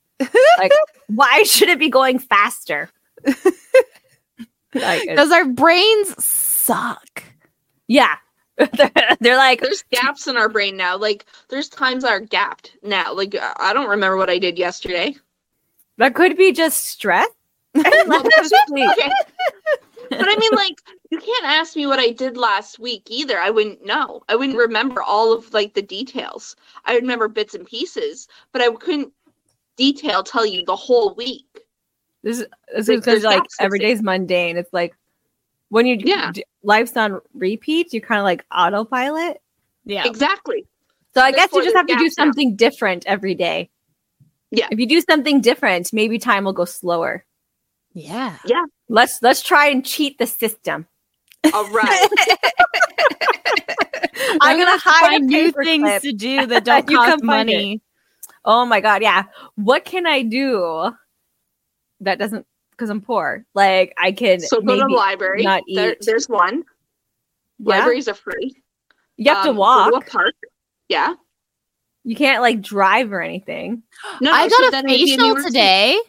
like, 0.58 0.72
why 1.08 1.44
should 1.44 1.70
it 1.70 1.80
be 1.80 1.90
going 1.90 2.20
faster? 2.20 2.90
like, 3.26 5.04
it's- 5.08 5.32
our 5.32 5.46
brains 5.46 6.24
suck. 6.24 7.24
yeah. 7.88 8.16
they're, 9.22 9.38
like, 9.38 9.62
there's 9.62 9.84
gaps 9.92 10.28
in 10.28 10.36
our 10.38 10.50
brain 10.50 10.76
now. 10.76 10.98
Like 10.98 11.26
there's 11.50 11.70
times 11.70 12.04
that 12.04 12.12
are 12.12 12.20
gapped 12.20 12.76
now. 12.84 13.14
Like 13.14 13.36
I 13.58 13.74
don't 13.74 13.90
remember 13.90 14.18
what 14.18 14.30
I 14.30 14.38
did 14.38 14.58
yesterday. 14.58 15.16
that 15.98 16.16
could 16.16 16.36
be 16.38 16.52
just 16.52 16.86
stress. 16.88 17.30
Well, 17.74 17.84
that's- 18.24 18.52
okay. 18.72 19.12
But 20.10 20.28
I 20.28 20.36
mean, 20.38 20.50
like, 20.54 20.82
you 21.12 21.20
can't 21.20 21.46
ask 21.46 21.76
me 21.76 21.86
what 21.86 22.00
I 22.00 22.10
did 22.12 22.36
last 22.36 22.80
week 22.80 23.04
either. 23.10 23.38
I 23.38 23.52
wouldn't 23.52 23.86
know. 23.86 24.22
I 24.28 24.36
wouldn't 24.36 24.58
remember 24.58 25.04
all 25.04 25.32
of 25.32 25.54
like 25.54 25.76
the 25.76 25.84
details. 25.84 26.56
I 26.86 26.96
remember 26.96 27.28
bits 27.28 27.54
and 27.54 27.66
pieces, 27.66 28.28
but 28.52 28.62
I 28.62 28.72
couldn't 28.72 29.14
detail 29.78 30.24
tell 30.24 30.46
you 30.48 30.66
the 30.66 30.76
whole 30.76 31.14
week. 31.14 31.46
This 32.24 32.44
is 32.76 32.90
Like, 32.90 33.00
because 33.00 33.24
like 33.24 33.42
gaps 33.44 33.56
every 33.60 33.80
mundane. 34.02 34.58
It's 34.58 34.74
like 34.74 34.96
when 35.70 35.86
you 35.86 35.98
Yeah. 36.00 36.32
d- 36.34 36.44
life's 36.64 36.96
on 36.98 37.20
repeat, 37.34 37.94
you 37.94 38.02
kind 38.02 38.20
of 38.20 38.26
like 38.26 38.46
autopilot. 38.56 39.42
Yeah. 39.86 40.06
Exactly. 40.06 40.66
So 41.16 41.22
I 41.22 41.32
That's 41.32 41.52
guess 41.52 41.58
you 41.58 41.64
just 41.64 41.76
have 41.76 41.88
to 41.88 41.94
do 41.96 42.04
gaps 42.04 42.18
now. 42.18 42.26
something 42.26 42.56
different 42.56 43.06
every 43.08 43.34
day. 43.36 43.70
Yeah. 44.52 44.68
If 44.72 44.80
you 44.80 44.88
do 44.88 45.02
something 45.02 45.42
different, 45.42 45.92
maybe 45.94 46.20
time 46.20 46.44
will 46.46 46.54
go 46.54 46.66
slower. 46.66 47.26
Yeah. 47.94 48.38
Yeah 48.46 48.64
let's 48.88 49.20
let's 49.22 49.42
try 49.42 49.68
and 49.68 49.86
cheat 49.86 50.18
the 50.18 50.26
system. 50.28 50.88
All 51.54 51.70
right. 51.70 52.10
I'm 54.42 54.58
gonna 54.58 54.78
hide 54.80 55.06
a 55.06 55.10
find 55.10 55.28
new 55.28 55.52
paperclip. 55.52 55.64
things 55.64 56.02
to 56.02 56.12
do 56.14 56.46
that 56.48 56.66
don't 56.66 56.90
You 56.90 56.98
cost 56.98 57.10
come 57.10 57.20
it. 57.20 57.24
money. 57.26 57.82
Oh 58.46 58.66
my 58.66 58.80
god, 58.82 59.02
yeah. 59.02 59.24
What 59.56 59.86
can 59.86 60.06
I 60.08 60.22
do 60.24 60.92
that 62.02 62.20
doesn't 62.20 62.46
because 62.80 62.90
I'm 62.90 63.02
poor? 63.02 63.46
Like 63.54 63.94
I 63.98 64.12
can. 64.14 64.40
so 64.40 64.62
go 64.62 64.76
to 64.76 64.82
the 64.82 64.88
library. 64.88 65.44
not 65.44 65.64
There- 65.74 65.98
there's 66.02 66.30
one. 66.30 66.64
Yeah. 67.60 67.78
Libraries 67.80 68.08
are 68.08 68.14
free. 68.14 68.56
you 69.18 69.30
have 69.34 69.44
to 69.44 69.50
Um, 69.50 69.56
go 69.56 69.60
walk. 69.60 69.92
to 69.92 69.98
a 69.98 70.02
park. 70.02 70.36
Yeah. 70.88 71.14
You 72.06 72.16
can't 72.16 72.42
like 72.42 72.62
drive 72.62 73.12
or 73.12 73.22
anything. 73.22 73.84
No, 74.22 74.32
I 74.32 74.48
so 74.48 74.58
got 74.58 74.68
a 74.70 74.72
then 74.72 74.86
it'd 74.90 74.98
be 74.98 75.06
facial 75.12 75.26
university. 75.28 75.50
today. 75.52 76.00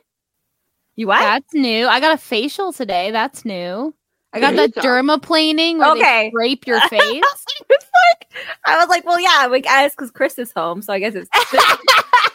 You 0.95 1.07
what? 1.09 1.19
That's 1.19 1.53
new. 1.55 1.89
I 1.89 1.99
got 1.99 2.15
a 2.15 2.19
facial 2.19 2.73
today. 2.73 3.11
That's 3.11 3.45
new. 3.45 3.93
I 4.33 4.39
got 4.39 4.55
There 4.55 4.69
the 4.69 4.81
dermaplaning 4.81 5.79
where 5.79 5.91
Okay. 5.93 6.27
they 6.27 6.31
scrape 6.31 6.67
your 6.69 6.81
face. 6.89 7.03
it's 7.03 7.91
like 8.31 8.33
I 8.65 8.79
was 8.79 8.89
like, 8.89 9.05
well, 9.05 9.19
yeah, 9.19 9.47
like 9.51 9.65
guys, 9.65 9.91
because 9.91 10.13
Chris 10.13 10.39
is 10.39 10.53
home, 10.53 10.83
so 10.83 10.93
I 10.93 11.01
guess 11.01 11.15
it's 11.17 11.29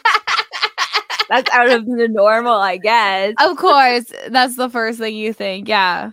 that's 1.28 1.50
out 1.52 1.70
of 1.70 1.86
the 1.86 2.08
normal, 2.08 2.54
I 2.54 2.76
guess. 2.76 3.34
of 3.40 3.56
course, 3.56 4.12
that's 4.28 4.56
the 4.56 4.70
first 4.70 4.98
thing 4.98 5.14
you 5.14 5.32
think. 5.32 5.68
Yeah. 5.68 6.10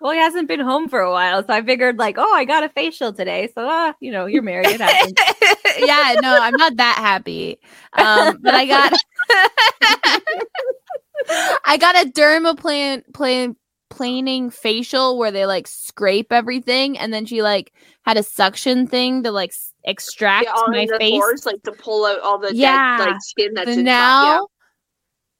Well, 0.00 0.12
he 0.12 0.18
hasn't 0.18 0.46
been 0.46 0.60
home 0.60 0.88
for 0.88 1.00
a 1.00 1.10
while, 1.10 1.44
so 1.44 1.52
I 1.52 1.62
figured 1.62 1.98
like, 1.98 2.16
oh, 2.18 2.34
I 2.34 2.44
got 2.44 2.62
a 2.62 2.68
facial 2.68 3.12
today, 3.12 3.50
so 3.52 3.68
uh, 3.68 3.92
you 4.00 4.12
know, 4.12 4.26
you're 4.26 4.42
married, 4.42 4.68
it 4.68 4.80
happens. 4.80 5.14
yeah, 5.78 6.14
no, 6.20 6.38
I'm 6.40 6.54
not 6.54 6.76
that 6.76 6.98
happy. 6.98 7.58
Um, 7.94 8.38
but 8.40 8.54
I 8.54 8.66
got 8.66 8.92
I 11.64 11.76
got 11.78 11.96
a 11.96 12.10
dermaplan 12.10 13.12
plan 13.12 13.56
planing 13.90 14.50
facial 14.50 15.18
where 15.18 15.30
they 15.30 15.46
like 15.46 15.66
scrape 15.66 16.30
everything 16.30 16.96
and 16.98 17.12
then 17.12 17.26
she 17.26 17.42
like 17.42 17.72
had 18.02 18.16
a 18.16 18.22
suction 18.22 18.86
thing 18.86 19.22
to 19.22 19.32
like 19.32 19.52
extract 19.84 20.46
Yeah, 20.46 20.62
my 20.68 20.86
the 20.86 20.98
face. 20.98 21.10
pores, 21.12 21.46
like 21.46 21.62
to 21.64 21.72
pull 21.72 22.04
out 22.04 22.20
all 22.20 22.38
the 22.38 22.54
Yeah. 22.54 22.98
dead 22.98 23.06
like 23.12 23.20
skin 23.22 23.54
that's 23.54 23.72
So 23.72 23.78
in 23.78 23.84
now 23.84 24.38
top. 24.38 24.50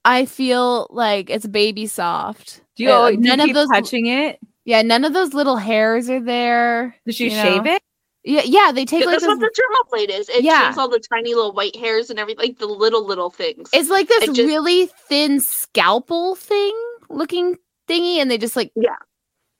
I 0.04 0.24
feel 0.24 0.86
like 0.90 1.28
it's 1.30 1.46
baby 1.46 1.86
soft. 1.86 2.62
Do 2.76 2.84
you, 2.84 2.90
Uh, 2.90 3.10
do 3.10 3.16
you 3.20 3.36
keep 3.36 3.56
touching 3.72 4.06
it? 4.06 4.38
Yeah, 4.64 4.82
none 4.82 5.04
of 5.04 5.12
those 5.12 5.34
little 5.34 5.56
hairs 5.56 6.08
are 6.08 6.20
there. 6.20 6.96
Did 7.06 7.14
she 7.16 7.24
you 7.24 7.30
shave 7.30 7.64
know? 7.64 7.74
it? 7.74 7.82
Yeah, 8.24 8.42
yeah, 8.44 8.72
they 8.72 8.84
take 8.84 9.00
Yeah, 9.00 9.06
like 9.06 9.14
that's 9.20 9.24
this. 9.26 9.38
what 9.38 9.40
the 9.40 9.98
dermal 10.02 10.18
is. 10.20 10.28
It 10.28 10.44
Yeah. 10.44 10.66
shaves 10.66 10.78
all 10.78 10.88
the 10.88 11.00
tiny 11.12 11.34
little 11.34 11.52
white 11.52 11.74
hairs 11.76 12.10
and 12.10 12.18
everything, 12.18 12.44
like 12.46 12.58
the 12.58 12.66
little 12.66 13.04
little 13.04 13.30
things. 13.30 13.70
It's 13.72 13.88
like 13.90 14.08
this 14.08 14.24
it 14.24 14.34
just- 14.34 14.40
really 14.46 14.86
thin 15.08 15.40
scalpel 15.40 16.34
thing 16.34 16.74
looking 17.08 17.56
thingy, 17.88 18.16
and 18.18 18.30
they 18.30 18.36
just 18.38 18.56
like 18.56 18.70
Yeah. 18.76 18.96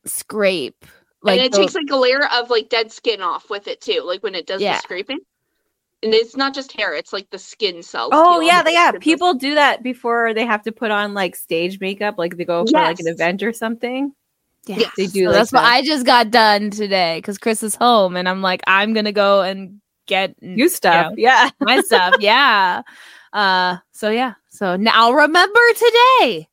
scrape. 0.05 0.85
Like 1.23 1.39
and 1.41 1.47
it 1.47 1.53
the- 1.53 1.59
takes 1.59 1.75
like 1.75 1.91
a 1.91 1.97
layer 1.97 2.27
of 2.35 2.51
like 2.51 2.69
dead 2.69 2.93
skin 2.93 3.21
off 3.23 3.51
with 3.51 3.67
it 3.69 3.81
too, 3.81 4.03
like 4.05 4.23
when 4.23 4.35
it 4.35 4.47
does 4.47 4.61
Yeah. 4.61 4.75
the 4.77 4.81
scraping. 4.83 5.19
And 6.01 6.15
it's 6.15 6.37
not 6.37 6.55
just 6.55 6.71
hair; 6.73 6.95
it's 6.95 7.13
like 7.13 7.29
the 7.31 7.41
skin 7.41 7.83
cells. 7.83 8.11
Oh 8.15 8.39
too, 8.39 8.47
yeah, 8.47 8.63
they, 8.63 8.73
yeah. 8.73 8.91
skin 8.91 8.93
cells. 9.01 9.05
People 9.05 9.35
do 9.35 9.55
that 9.57 9.83
before 9.83 10.33
they 10.33 10.47
have 10.47 10.63
to 10.63 10.71
put 10.73 10.93
on 10.93 11.13
like 11.13 11.35
stage 11.35 11.81
makeup, 11.81 12.15
like 12.19 12.37
they 12.37 12.45
go 12.45 12.65
for 12.65 12.71
like 12.73 13.01
an 13.01 13.09
event 13.09 13.43
or 13.43 13.53
something. 13.53 14.13
Yes. 14.67 14.93
They 14.97 15.07
do 15.09 15.25
So 15.25 15.31
like 15.31 15.35
that's 15.35 15.53
what 15.53 15.63
that. 15.63 15.73
I 15.73 15.83
just 15.83 16.07
got 16.07 16.31
done 16.31 16.71
today 16.71 17.19
because 17.19 17.37
Chris 17.39 17.65
is 17.65 17.75
home, 17.75 18.15
and 18.17 18.29
I'm 18.29 18.43
like, 18.43 18.63
I'm 18.69 18.93
gonna 18.93 19.11
go 19.11 19.43
and 19.43 19.81
get 20.07 20.37
You 20.41 20.69
stuff, 20.69 21.15
yeah. 21.17 21.51
my 21.61 21.81
stuff. 21.81 22.15
Yeah. 22.21 22.83
Uh. 23.31 23.77
So 23.93 24.09
yeah. 24.09 24.35
So 24.49 24.77
now 24.77 25.13
remember 25.13 25.61
today. 25.75 26.49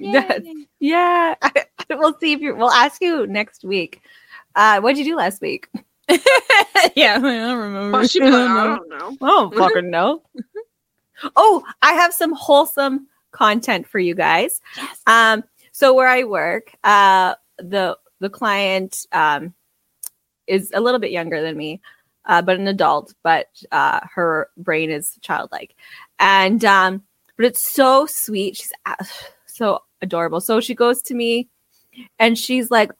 That's- 0.00 0.42
Yay. 0.44 0.66
Yeah, 0.80 1.34
we'll 1.90 2.16
see 2.18 2.32
if 2.32 2.40
you. 2.40 2.54
We'll 2.54 2.70
ask 2.70 3.00
you 3.02 3.26
next 3.26 3.64
week. 3.64 4.02
Uh, 4.54 4.80
what'd 4.80 4.98
you 4.98 5.04
do 5.04 5.16
last 5.16 5.40
week? 5.40 5.68
yeah, 6.08 6.16
I 7.16 7.20
don't 7.20 7.58
remember. 7.58 7.98
Well, 7.98 8.06
she'd 8.06 8.22
I 8.22 8.30
don't 8.30 8.88
know. 8.88 9.16
I 9.20 9.26
don't 9.26 9.54
fucking 9.54 9.90
know. 9.90 10.22
oh, 11.36 11.64
I 11.82 11.92
have 11.92 12.12
some 12.12 12.32
wholesome 12.32 13.06
content 13.32 13.86
for 13.86 13.98
you 13.98 14.14
guys. 14.14 14.60
Yes. 14.76 15.00
Um, 15.06 15.44
so 15.72 15.94
where 15.94 16.08
I 16.08 16.24
work, 16.24 16.72
uh, 16.84 17.34
the 17.58 17.96
the 18.20 18.30
client 18.30 19.06
um 19.12 19.54
is 20.46 20.72
a 20.74 20.80
little 20.80 21.00
bit 21.00 21.12
younger 21.12 21.40
than 21.42 21.56
me, 21.56 21.80
uh, 22.24 22.42
but 22.42 22.58
an 22.58 22.66
adult, 22.66 23.14
but 23.22 23.46
uh, 23.70 24.00
her 24.12 24.48
brain 24.56 24.90
is 24.90 25.16
childlike, 25.20 25.76
and 26.18 26.64
um, 26.64 27.02
but 27.36 27.46
it's 27.46 27.62
so 27.62 28.06
sweet. 28.06 28.56
She's 28.56 28.72
uh, 28.86 28.96
so 29.46 29.82
adorable. 30.02 30.40
So 30.40 30.60
she 30.60 30.74
goes 30.74 31.02
to 31.02 31.14
me, 31.14 31.48
and 32.18 32.38
she's 32.38 32.70
like, 32.70 32.90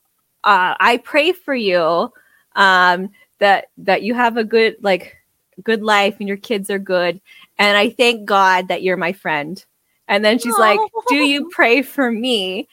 uh, 0.44 0.74
"I 0.78 0.98
pray 0.98 1.32
for 1.32 1.54
you, 1.54 2.12
um, 2.56 3.10
that 3.38 3.66
that 3.78 4.02
you 4.02 4.14
have 4.14 4.36
a 4.36 4.44
good 4.44 4.76
like." 4.80 5.16
good 5.62 5.82
life 5.82 6.16
and 6.20 6.26
your 6.26 6.38
kids 6.38 6.70
are 6.70 6.78
good 6.78 7.20
and 7.58 7.76
i 7.76 7.90
thank 7.90 8.24
god 8.24 8.68
that 8.68 8.82
you're 8.82 8.96
my 8.96 9.12
friend 9.12 9.66
and 10.08 10.24
then 10.24 10.38
she's 10.38 10.56
like 10.56 10.80
do 11.08 11.16
you 11.16 11.50
pray 11.50 11.82
for 11.82 12.10
me 12.10 12.66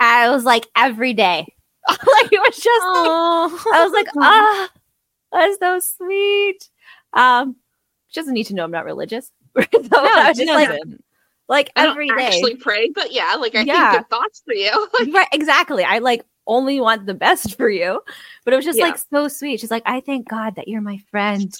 I 0.00 0.30
was 0.30 0.44
like 0.44 0.66
every 0.76 1.14
day. 1.14 1.46
like 1.88 2.32
it 2.32 2.40
was 2.40 2.56
just 2.56 2.86
like, 2.86 3.08
Oh, 3.08 3.64
I 3.72 3.84
was 3.84 3.92
like, 3.92 4.06
ah, 4.18 4.70
that's 5.32 5.58
so 5.58 5.80
sweet. 5.80 6.68
Um, 7.12 7.56
she 8.08 8.20
doesn't 8.20 8.34
need 8.34 8.46
to 8.46 8.54
know 8.54 8.64
I'm 8.64 8.70
not 8.70 8.84
religious. 8.84 9.30
so 9.58 9.66
I 9.92 10.28
was 10.28 10.38
just 10.38 10.52
like. 10.52 10.80
Like 11.48 11.70
I 11.76 11.82
don't 11.84 11.92
every 11.92 12.08
day. 12.08 12.14
actually 12.14 12.56
pray, 12.56 12.90
but 12.94 13.12
yeah, 13.12 13.34
like 13.34 13.54
I 13.54 13.62
Yeah. 13.62 13.92
think 13.92 14.04
good 14.04 14.10
thoughts 14.10 14.42
for 14.44 14.54
you. 14.54 14.88
Right, 15.12 15.28
exactly. 15.32 15.84
I 15.84 15.98
like 15.98 16.24
only 16.46 16.80
want 16.80 17.06
the 17.06 17.14
best 17.14 17.56
for 17.56 17.68
you. 17.68 18.00
But 18.44 18.52
it 18.54 18.56
was 18.56 18.64
just 18.64 18.78
Yeah. 18.78 18.86
like 18.86 18.98
so 19.10 19.28
sweet. 19.28 19.60
She's 19.60 19.70
like, 19.70 19.82
I 19.86 20.00
thank 20.00 20.28
God 20.28 20.56
that 20.56 20.68
you're 20.68 20.80
my 20.80 20.98
friend. 21.10 21.54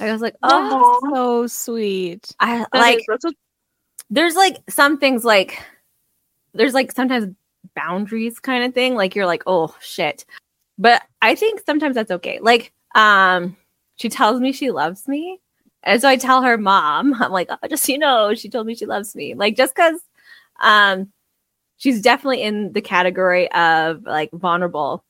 I 0.00 0.12
was 0.12 0.20
like, 0.20 0.36
oh, 0.42 1.00
so 1.12 1.46
sweet. 1.46 2.34
I 2.40 2.58
that 2.58 2.68
like 2.72 3.04
is- 3.24 3.34
there's 4.10 4.36
like 4.36 4.58
some 4.68 4.98
things 4.98 5.24
like 5.24 5.60
there's 6.54 6.74
like 6.74 6.92
sometimes 6.92 7.34
boundaries 7.74 8.38
kind 8.38 8.64
of 8.64 8.72
thing 8.72 8.94
like 8.94 9.14
you're 9.16 9.26
like 9.26 9.42
oh 9.46 9.74
shit 9.80 10.24
but 10.78 11.02
i 11.20 11.34
think 11.34 11.60
sometimes 11.66 11.96
that's 11.96 12.12
okay 12.12 12.38
like 12.40 12.72
um 12.94 13.56
she 13.96 14.08
tells 14.08 14.40
me 14.40 14.52
she 14.52 14.70
loves 14.70 15.08
me 15.08 15.40
and 15.86 16.00
so 16.02 16.08
i 16.08 16.16
tell 16.16 16.42
her 16.42 16.58
mom 16.58 17.14
i'm 17.22 17.32
like 17.32 17.48
oh 17.50 17.68
just 17.68 17.84
so 17.84 17.92
you 17.92 17.98
know 17.98 18.34
she 18.34 18.48
told 18.50 18.66
me 18.66 18.74
she 18.74 18.84
loves 18.86 19.14
me 19.16 19.34
like 19.34 19.56
just 19.56 19.74
because 19.74 20.00
um 20.60 21.10
she's 21.78 22.02
definitely 22.02 22.42
in 22.42 22.72
the 22.72 22.80
category 22.82 23.50
of 23.52 24.02
like 24.04 24.30
vulnerable 24.32 25.02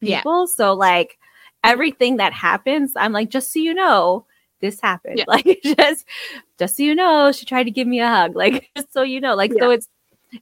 Yeah. 0.00 0.18
people 0.18 0.46
so 0.46 0.74
like 0.74 1.18
everything 1.64 2.16
that 2.18 2.32
happens 2.32 2.92
i'm 2.96 3.12
like 3.12 3.28
just 3.30 3.52
so 3.52 3.58
you 3.58 3.74
know 3.74 4.26
this 4.60 4.80
happened 4.80 5.18
Yeah. 5.18 5.24
like 5.28 5.60
just 5.64 6.04
just 6.58 6.76
so 6.76 6.82
you 6.84 6.94
know 6.94 7.32
she 7.32 7.44
tried 7.46 7.64
to 7.64 7.70
give 7.72 7.88
me 7.88 8.00
a 8.00 8.08
hug 8.08 8.36
like 8.36 8.70
just 8.76 8.92
so 8.92 9.02
you 9.02 9.20
know 9.20 9.34
like 9.34 9.52
so 9.52 9.70
it's 9.70 9.88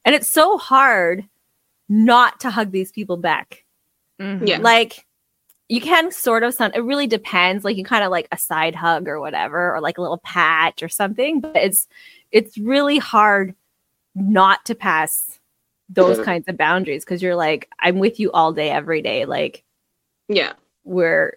and 0.04 0.14
it's 0.14 0.28
so 0.30 0.56
hard 0.58 1.26
not 1.88 2.40
to 2.40 2.50
hug 2.50 2.70
these 2.70 2.92
people 2.92 3.16
back 3.16 3.64
Mhm. 4.20 4.46
Yeah. 4.46 4.58
like 4.58 5.06
you 5.70 5.80
can 5.80 6.10
sort 6.10 6.42
of 6.42 6.52
sound 6.52 6.74
it 6.74 6.80
really 6.80 7.06
depends 7.06 7.64
like 7.64 7.76
you 7.76 7.84
kind 7.84 8.02
of 8.02 8.10
like 8.10 8.26
a 8.32 8.36
side 8.36 8.74
hug 8.74 9.06
or 9.06 9.20
whatever 9.20 9.72
or 9.74 9.80
like 9.80 9.98
a 9.98 10.02
little 10.02 10.18
pat 10.18 10.82
or 10.82 10.88
something 10.88 11.40
but 11.40 11.54
it's 11.56 11.86
it's 12.32 12.58
really 12.58 12.98
hard 12.98 13.54
not 14.16 14.64
to 14.64 14.74
pass 14.74 15.38
those 15.88 16.18
Mhm. 16.18 16.24
kinds 16.24 16.48
of 16.48 16.56
boundaries 16.56 17.04
because 17.04 17.22
you're 17.22 17.36
like 17.36 17.68
i'm 17.78 17.98
with 18.00 18.18
you 18.18 18.32
all 18.32 18.52
day 18.52 18.68
every 18.70 19.00
day 19.00 19.24
like 19.26 19.62
yeah. 20.28 20.54
we're 20.84 21.36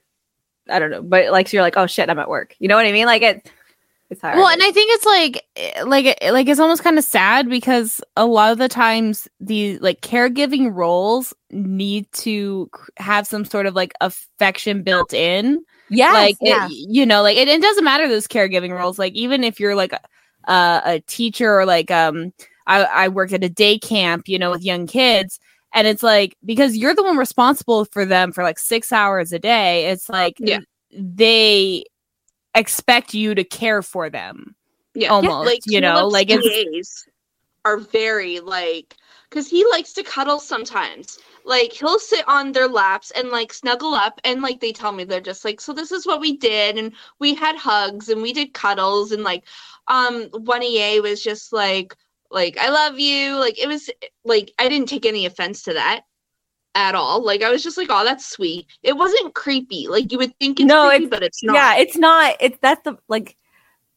i 0.69 0.79
don't 0.79 0.89
know 0.91 1.03
but 1.03 1.31
like 1.31 1.47
so 1.47 1.57
you're 1.57 1.63
like 1.63 1.77
oh 1.77 1.85
shit 1.87 2.09
i'm 2.09 2.17
at 2.19 2.29
work 2.29 2.55
you 2.57 2.67
know 2.67 2.75
what 2.75 2.85
i 2.87 2.91
mean 2.91 3.05
like 3.05 3.21
it 3.21 3.51
it's 4.13 4.21
hard 4.21 4.37
Well, 4.37 4.47
and 4.47 4.63
I 4.63 4.71
think 4.71 4.89
it's 4.93 5.05
like, 5.05 5.45
eh, 5.57 5.83
like, 5.83 6.17
eh, 6.21 6.31
like 6.31 6.47
it's 6.47 6.59
almost 6.59 6.83
kind 6.83 6.97
of 6.97 7.03
sad 7.03 7.49
because 7.49 8.01
a 8.15 8.25
lot 8.25 8.51
of 8.53 8.57
the 8.57 8.69
times 8.69 9.27
the 9.41 9.77
like 9.79 10.01
caregiving 10.01 10.73
roles 10.73 11.33
need 11.51 12.09
to 12.13 12.69
have 12.97 13.27
some 13.27 13.43
sort 13.45 13.65
of 13.65 13.75
like 13.75 13.93
affection 14.01 14.83
built 14.83 15.13
in. 15.13 15.63
yes, 15.89 16.13
like, 16.13 16.37
yeah. 16.41 16.67
you 16.71 17.05
know, 17.05 17.21
like 17.21 17.37
it, 17.37 17.47
it 17.47 17.61
doesn't 17.61 17.83
matter 17.83 18.07
those 18.07 18.27
caregiving 18.27 18.71
roles. 18.71 18.97
Like, 18.97 19.13
even 19.13 19.43
if 19.43 19.59
you're 19.59 19.75
like 19.75 19.93
a, 19.93 19.99
a, 20.51 20.81
a 20.85 20.99
teacher 21.07 21.59
or 21.59 21.65
like, 21.65 21.91
um, 21.91 22.33
I, 22.65 22.83
I 22.85 23.07
worked 23.09 23.33
at 23.33 23.43
a 23.43 23.49
day 23.49 23.77
camp, 23.77 24.27
you 24.29 24.39
know, 24.39 24.51
with 24.51 24.63
young 24.63 24.87
kids. 24.87 25.39
And 25.73 25.87
it's 25.87 26.03
like 26.03 26.37
because 26.45 26.77
you're 26.77 26.93
the 26.95 27.03
one 27.03 27.17
responsible 27.17 27.85
for 27.85 28.05
them 28.05 28.31
for 28.31 28.43
like 28.43 28.59
six 28.59 28.91
hours 28.91 29.33
a 29.33 29.39
day. 29.39 29.87
It's 29.87 30.07
like 30.07 30.35
Yeah. 30.39 30.59
they 30.91 31.83
expect 32.55 33.13
you 33.13 33.35
to 33.35 33.43
care 33.43 33.81
for 33.81 34.09
them. 34.09 34.55
Yeah. 34.95 35.09
almost 35.09 35.47
like 35.47 35.61
you 35.65 35.81
know 35.81 36.07
like 36.07 36.27
it's 36.29 37.07
are 37.65 37.77
very 37.77 38.39
like 38.39 38.95
because 39.29 39.49
he 39.49 39.65
likes 39.71 39.93
to 39.93 40.03
cuddle 40.03 40.39
sometimes. 40.39 41.17
Like 41.45 41.73
he'll 41.73 41.99
sit 41.99 42.27
on 42.27 42.51
their 42.51 42.67
laps 42.67 43.11
and 43.11 43.29
like 43.29 43.51
snuggle 43.53 43.93
up 43.93 44.21
and 44.23 44.41
like 44.41 44.59
they 44.59 44.71
tell 44.71 44.91
me 44.91 45.03
they're 45.03 45.19
just 45.19 45.43
like 45.43 45.59
so 45.59 45.73
this 45.73 45.91
is 45.91 46.05
what 46.05 46.21
we 46.21 46.37
did 46.37 46.77
and 46.77 46.93
we 47.19 47.33
had 47.33 47.55
hugs 47.57 48.09
and 48.09 48.21
we 48.21 48.31
did 48.31 48.53
cuddles 48.53 49.11
and 49.11 49.23
like 49.23 49.43
um 49.87 50.29
one 50.31 50.63
ea 50.63 50.99
was 50.99 51.21
just 51.21 51.51
like 51.51 51.95
like 52.31 52.57
i 52.57 52.69
love 52.69 52.99
you. 52.99 53.35
Like 53.37 53.59
it 53.59 53.67
was 53.67 53.89
like 54.23 54.53
i 54.59 54.69
didn't 54.69 54.89
take 54.89 55.05
any 55.05 55.25
offense 55.25 55.63
to 55.63 55.73
that 55.73 56.03
at 56.75 56.95
all. 56.95 57.23
Like 57.23 57.43
i 57.43 57.49
was 57.49 57.63
just 57.63 57.77
like 57.77 57.87
oh 57.89 58.03
that's 58.03 58.25
sweet. 58.25 58.67
It 58.83 58.97
wasn't 58.97 59.33
creepy. 59.35 59.87
Like 59.87 60.11
you 60.11 60.17
would 60.17 60.37
think 60.39 60.59
it's 60.59 60.67
No, 60.67 60.89
creepy 60.89 61.05
it's- 61.05 61.09
but 61.19 61.23
it's 61.23 61.43
not. 61.43 61.53
yeah 61.53 61.75
it's 61.77 61.97
not. 61.97 62.35
It's 62.39 62.57
that's 62.61 62.81
the 62.83 62.97
like 63.07 63.37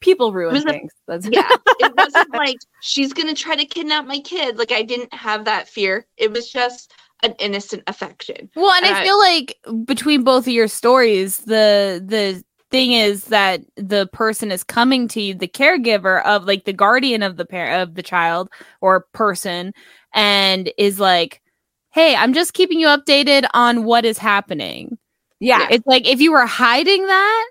people 0.01 0.33
ruin 0.33 0.53
was 0.55 0.65
a- 0.65 0.69
things. 0.71 0.93
That's 1.07 1.27
yeah 1.31 1.49
it 1.81 1.93
wasn't 1.97 2.33
like 2.35 2.59
she's 2.83 3.13
gonna 3.13 3.35
try 3.35 3.57
to 3.57 3.65
kidnap 3.65 4.07
my 4.07 4.21
kid. 4.21 4.59
Like 4.59 4.73
i 4.73 4.83
didn't 4.83 5.13
have 5.15 5.45
that 5.47 5.69
fear. 5.69 6.07
It 6.17 6.33
was 6.33 6.51
just 6.51 6.93
an 7.23 7.35
innocent 7.39 7.83
affection. 7.87 8.51
Well 8.55 8.71
and 8.73 8.85
And 8.85 8.95
i 8.95 9.01
I- 9.01 9.05
feel 9.05 9.19
like 9.19 9.59
between 9.87 10.23
both 10.23 10.47
of 10.47 10.53
your 10.53 10.69
stories 10.69 11.39
the 11.39 12.03
the 12.05 12.45
thing 12.71 12.93
is 12.93 13.25
that 13.27 13.61
the 13.77 14.09
person 14.13 14.51
is 14.51 14.65
coming 14.65 15.07
to 15.07 15.23
you 15.23 15.35
the 15.35 15.47
caregiver 15.49 16.23
of 16.25 16.45
like 16.45 16.65
the 16.65 16.73
guardian 16.73 17.23
of 17.23 17.37
the 17.37 17.47
parent 17.47 17.81
of 17.81 17.95
the 17.95 18.03
child 18.03 18.51
or 18.81 19.07
person 19.13 19.73
and 20.13 20.71
is 20.77 20.99
like 20.99 21.41
hey 21.97 22.15
i'm 22.15 22.35
just 22.35 22.53
keeping 22.53 22.79
you 22.79 22.87
updated 22.87 23.47
on 23.55 23.85
what 23.85 24.05
is 24.05 24.19
happening. 24.19 24.99
Yeah. 25.41 25.67
It's 25.71 25.87
like 25.87 26.07
if 26.07 26.21
you 26.21 26.31
were 26.31 26.47
hiding 26.47 27.07
that 27.07 27.51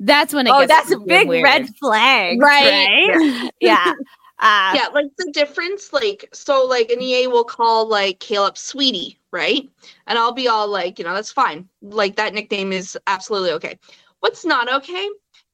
that's 0.00 0.34
when 0.34 0.46
it 0.48 0.50
oh 0.50 0.66
gets 0.66 0.68
that's 0.68 0.92
a 0.92 0.98
big 0.98 1.28
weird. 1.28 1.44
red 1.44 1.68
flag 1.76 2.40
Right. 2.40 3.50
yeah. 3.60 3.94
Uh, 4.40 4.72
yeah 4.74 4.88
like 4.92 5.06
the 5.16 5.30
difference 5.32 5.92
like 5.92 6.28
so 6.32 6.66
like 6.66 6.90
an 6.90 7.00
ea 7.00 7.28
will 7.28 7.44
call 7.44 7.88
like 7.88 8.18
caleb 8.18 8.58
sweetie 8.58 9.18
right? 9.30 9.68
And 10.08 10.18
i'll 10.18 10.32
be 10.32 10.48
all 10.48 10.66
like 10.68 10.98
you 10.98 11.04
know 11.04 11.14
that's 11.14 11.32
fine. 11.32 11.68
Like 11.80 12.16
that 12.16 12.34
nickname 12.34 12.72
is 12.72 12.98
absolutely 13.06 13.52
okay. 13.52 13.78
What's 14.18 14.44
not 14.44 14.72
okay 14.72 15.08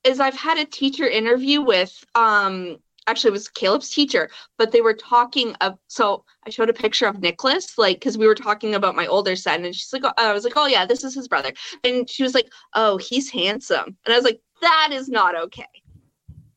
is 0.05 0.19
i've 0.19 0.35
had 0.35 0.57
a 0.59 0.65
teacher 0.65 1.07
interview 1.07 1.61
with 1.61 2.05
um 2.15 2.79
actually 3.09 3.29
it 3.29 3.33
was 3.33 3.49
caleb's 3.49 3.91
teacher 3.91 4.31
but 4.59 4.71
they 4.71 4.81
were 4.81 4.95
talking 4.95 5.55
of 5.61 5.79
so 5.89 6.25
i 6.47 6.51
showed 6.51 6.69
a 6.71 6.75
picture 6.75 7.07
of 7.07 7.21
nicholas 7.21 7.79
like 7.79 7.97
because 7.97 8.19
we 8.19 8.27
were 8.27 8.35
talking 8.35 8.75
about 8.75 8.95
my 8.95 9.07
older 9.07 9.35
son 9.35 9.65
and 9.65 9.75
she's 9.75 9.93
like 9.93 10.05
oh, 10.05 10.13
i 10.17 10.33
was 10.33 10.45
like 10.45 10.53
oh 10.57 10.67
yeah 10.67 10.85
this 10.87 11.05
is 11.05 11.15
his 11.15 11.29
brother. 11.29 11.53
And 11.85 12.09
she 12.09 12.23
was 12.23 12.35
like 12.35 12.51
oh 12.75 12.97
he's 12.97 13.31
handsome. 13.31 13.97
And 14.05 14.13
i 14.13 14.17
was 14.17 14.25
like 14.25 14.41
that 14.61 14.91
is 14.93 15.09
not 15.09 15.37
okay. 15.37 15.65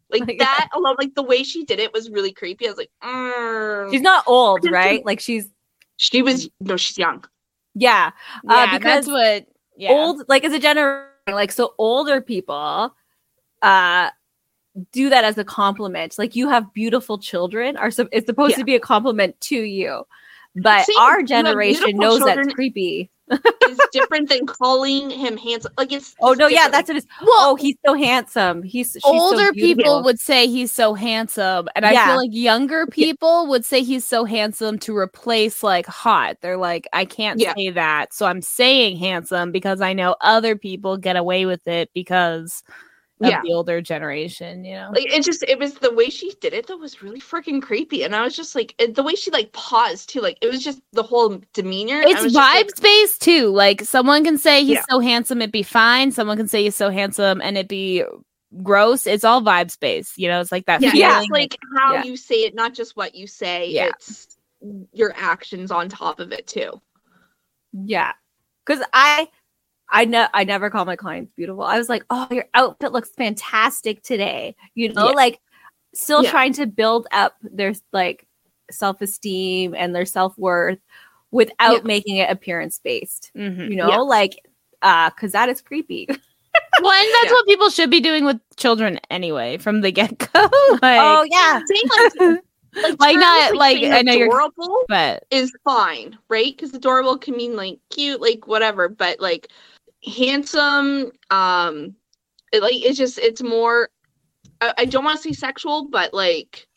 Like 0.09 0.27
Like- 0.27 0.39
that 0.39 0.69
alone 0.73 0.95
like 0.99 1.15
the 1.15 1.23
way 1.23 1.43
she 1.43 1.63
did 1.63 1.79
it 1.79 1.93
was 1.93 2.09
really 2.09 2.33
creepy. 2.33 2.67
I 2.67 2.69
was 2.69 2.77
like 2.77 2.91
mm. 3.03 3.91
she's 3.91 4.01
not 4.01 4.23
old 4.27 4.69
right? 4.69 5.05
Like 5.05 5.19
she's 5.19 5.49
she 5.97 6.21
was 6.21 6.49
no 6.59 6.77
she's 6.77 6.97
young. 6.97 7.23
Yeah 7.75 8.11
yeah 8.43 8.51
Uh, 8.51 8.65
that's 8.65 8.77
because 8.77 9.07
what 9.07 9.45
yeah. 9.77 9.91
old 9.91 10.23
like 10.27 10.43
as 10.43 10.53
a 10.53 10.59
general 10.59 11.07
like 11.27 11.51
so 11.51 11.73
older 11.77 12.19
people 12.19 12.93
uh 13.61 14.09
do 14.91 15.09
that 15.09 15.23
as 15.23 15.37
a 15.37 15.43
compliment. 15.43 16.17
Like 16.17 16.35
you 16.35 16.49
have 16.49 16.73
beautiful 16.73 17.17
children 17.17 17.75
are 17.77 17.91
so 17.91 18.07
it's 18.11 18.25
supposed 18.25 18.51
Yeah. 18.51 18.57
to 18.59 18.63
be 18.65 18.75
a 18.75 18.79
compliment 18.79 19.39
to 19.41 19.55
you 19.57 20.03
but 20.55 20.85
See, 20.85 20.93
our 20.99 21.23
generation 21.23 21.95
knows 21.95 22.19
that's 22.19 22.53
creepy. 22.53 23.09
is 23.31 23.79
different 23.93 24.27
than 24.27 24.45
calling 24.45 25.09
him 25.09 25.37
handsome 25.37 25.71
like 25.77 25.93
it's 25.93 26.13
oh 26.19 26.33
no 26.33 26.47
yeah 26.47 26.67
that's 26.67 26.89
what 26.89 26.97
it's 26.97 27.07
well 27.21 27.51
oh 27.51 27.55
he's 27.55 27.77
so 27.85 27.93
handsome. 27.93 28.61
He's 28.61 28.91
she's 28.91 29.01
so 29.03 29.09
older 29.09 29.53
people 29.53 30.03
would 30.03 30.19
say 30.19 30.47
he's 30.47 30.69
so 30.73 30.93
handsome 30.93 31.69
and 31.75 31.85
i 31.85 31.91
feel 32.05 32.17
like 32.17 32.31
younger 32.33 32.85
people 32.87 33.47
would 33.47 33.63
say 33.63 33.81
he's 33.81 34.03
so 34.03 34.25
handsome 34.25 34.77
to 34.79 34.95
replace 34.97 35.63
like 35.63 35.85
hot. 35.85 36.35
They're 36.41 36.57
like 36.57 36.85
i 36.91 37.05
can't 37.05 37.39
Yeah. 37.39 37.53
say 37.55 37.69
that 37.69 38.13
so 38.13 38.25
i'm 38.25 38.41
saying 38.41 38.97
handsome 38.97 39.53
because 39.53 39.79
i 39.79 39.93
know 39.93 40.17
other 40.19 40.57
people 40.57 40.97
get 40.97 41.15
away 41.15 41.45
with 41.45 41.65
it 41.67 41.89
because 41.93 42.61
of 43.21 43.29
Yeah. 43.29 43.41
the 43.43 43.53
older 43.53 43.81
generation, 43.81 44.65
you 44.65 44.73
know. 44.75 44.89
Like 44.93 45.05
it 45.13 45.23
just 45.23 45.43
it 45.43 45.59
was 45.59 45.75
the 45.75 45.93
way 45.93 46.09
she 46.09 46.33
did 46.41 46.53
it 46.53 46.67
that 46.67 46.77
was 46.77 47.01
really 47.03 47.19
freaking 47.19 47.61
creepy, 47.61 48.03
and 48.03 48.15
I 48.15 48.23
was 48.23 48.35
just 48.35 48.55
like 48.55 48.73
it, 48.79 48.95
the 48.95 49.03
way 49.03 49.15
she 49.15 49.31
like 49.31 49.51
paused 49.53 50.09
too, 50.09 50.21
like 50.21 50.37
it 50.41 50.49
was 50.49 50.63
just 50.63 50.81
the 50.91 51.03
whole 51.03 51.39
demeanor. 51.53 52.01
It's 52.01 52.23
just 52.23 52.35
like, 52.35 52.69
based 52.81 53.21
too. 53.21 53.47
Like 53.49 53.81
someone 53.81 54.23
can 54.23 54.37
say 54.37 54.61
he's 54.61 54.75
Yeah. 54.75 54.83
so 54.89 54.99
handsome, 54.99 55.41
it'd 55.41 55.51
be 55.51 55.63
fine. 55.63 56.11
Someone 56.11 56.37
can 56.37 56.47
say 56.47 56.63
he's 56.63 56.75
so 56.75 56.89
handsome 56.89 57.41
and 57.41 57.57
it'd 57.57 57.67
be 57.67 58.03
gross. 58.63 59.07
It's 59.07 59.23
all 59.23 59.41
vibes 59.41 59.79
based. 59.79 60.17
You 60.17 60.27
know, 60.27 60.41
it's 60.41 60.51
like 60.51 60.65
that 60.65 60.81
yeah, 60.81 61.21
it's 61.21 61.29
like 61.29 61.57
how 61.77 61.93
Yeah. 61.93 62.03
you 62.03 62.17
say 62.17 62.43
it, 62.43 62.55
not 62.55 62.73
just 62.73 62.97
what 62.97 63.15
you 63.15 63.27
say. 63.27 63.69
Yeah. 63.69 63.87
It's 63.89 64.37
your 64.93 65.13
actions 65.15 65.71
on 65.71 65.89
top 65.89 66.19
of 66.19 66.31
it 66.31 66.47
too. 66.47 66.81
Yeah. 67.73 68.13
Cause 68.65 68.79
I 68.93 69.27
I 69.91 70.05
know 70.05 70.27
I 70.33 70.43
never 70.45 70.69
call 70.69 70.85
my 70.85 70.95
clients 70.95 71.31
beautiful. 71.35 71.63
I 71.63 71.77
was 71.77 71.89
like, 71.89 72.03
oh, 72.09 72.27
your 72.31 72.45
outfit 72.53 72.91
looks 72.93 73.09
fantastic 73.11 74.01
today. 74.03 74.55
You 74.73 74.93
know, 74.93 75.09
Yeah. 75.09 75.15
like 75.15 75.39
still 75.93 76.23
Yeah. 76.23 76.31
trying 76.31 76.53
to 76.53 76.65
build 76.65 77.07
up 77.11 77.35
their 77.41 77.73
like 77.91 78.25
self-esteem 78.71 79.75
and 79.75 79.93
their 79.93 80.05
self-worth 80.05 80.79
without 81.31 81.77
Yeah. 81.77 81.83
making 81.83 82.17
it 82.17 82.29
appearance 82.29 82.79
based. 82.83 83.31
Mhm. 83.35 83.69
You 83.69 83.75
know, 83.75 83.89
Yeah. 83.89 83.97
like 83.97 84.33
uh 84.81 85.09
because 85.11 85.31
that 85.33 85.49
is 85.49 85.61
creepy. 85.61 86.07
Well, 86.81 86.91
and 86.91 87.07
that's 87.13 87.25
Yeah. 87.27 87.31
what 87.33 87.47
people 87.47 87.69
should 87.69 87.89
be 87.89 88.01
doing 88.01 88.25
with 88.25 88.37
children 88.57 88.99
anyway 89.09 89.57
from 89.57 89.79
the 89.81 89.91
get 89.91 90.17
go. 90.17 90.27
like, 90.81 90.99
oh 90.99 91.25
yeah. 91.29 91.61
Saying 91.65 91.83
like 92.19 92.41
like, 92.73 92.99
Like, 92.99 93.17
not- 93.17 93.55
like, 93.55 93.77
saying 93.77 93.93
I 93.93 94.01
know 94.01 94.13
you're- 94.13 94.27
adorable 94.29 94.83
but 94.87 95.23
is 95.31 95.51
fine, 95.63 96.17
right? 96.29 96.55
Because 96.55 96.73
adorable 96.73 97.17
can 97.17 97.35
mean 97.37 97.55
like 97.55 97.79
cute, 97.89 98.21
like 98.21 98.47
whatever, 98.47 98.89
but 98.89 99.19
like 99.19 99.47
handsome, 100.05 101.11
um, 101.29 101.95
it, 102.51 102.61
like 102.61 102.73
it's 102.75 102.97
just 102.97 103.17
it's 103.19 103.41
more. 103.41 103.89
I, 104.61 104.73
I 104.79 104.85
don't 104.85 105.03
want 105.03 105.17
to 105.17 105.23
say 105.23 105.33
sexual, 105.33 105.87
but 105.89 106.13
like 106.13 106.67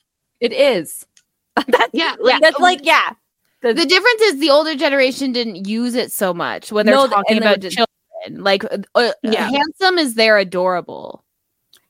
It 0.40 0.52
is. 0.52 1.06
that's 1.68 1.90
yeah, 1.92 2.10
yeah, 2.10 2.16
like 2.20 2.40
that's 2.42 2.58
like 2.58 2.80
yeah. 2.82 3.10
the 3.62 3.74
difference 3.74 4.20
is 4.22 4.40
the 4.40 4.50
older 4.50 4.74
generation 4.74 5.32
didn't 5.32 5.66
use 5.66 5.94
it 5.94 6.10
so 6.12 6.34
much 6.34 6.72
when 6.72 6.84
they're 6.86 6.94
No, 6.94 7.06
talking 7.06 7.36
and 7.36 7.42
they 7.42 7.46
about 7.46 7.60
didn't. 7.60 7.74
children. 7.74 8.42
Like, 8.42 8.64
uh, 8.64 8.78
uh, 8.94 9.12
Yeah. 9.22 9.48
handsome 9.50 9.98
is 9.98 10.14
they're 10.14 10.38
adorable, 10.38 11.24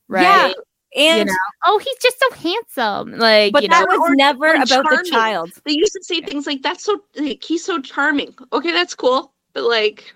right? 0.09 0.23
Yeah. 0.49 0.53
And 0.97 1.18
you 1.20 1.25
know, 1.27 1.38
oh, 1.66 1.79
he's 1.79 1.97
just 2.03 2.18
so 2.20 2.31
handsome. 2.37 3.18
Like, 3.18 3.53
but 3.53 3.62
you 3.62 3.68
that 3.68 3.81
know, 3.88 3.97
was 3.99 4.11
or- 4.11 4.14
never 4.16 4.49
or 4.49 4.55
about 4.55 4.68
the 4.90 5.09
child. 5.11 5.51
they 5.64 5.73
used 5.73 5.92
to 5.92 6.05
say 6.05 6.20
things 6.20 6.47
like 6.47 6.62
that's 6.62 6.85
so 6.85 7.01
like, 7.16 7.42
he's 7.42 7.64
so 7.64 7.81
charming. 7.81 8.35
Okay, 8.53 8.70
that's 8.70 8.94
cool, 8.94 9.33
but 9.55 9.64
like 9.64 10.14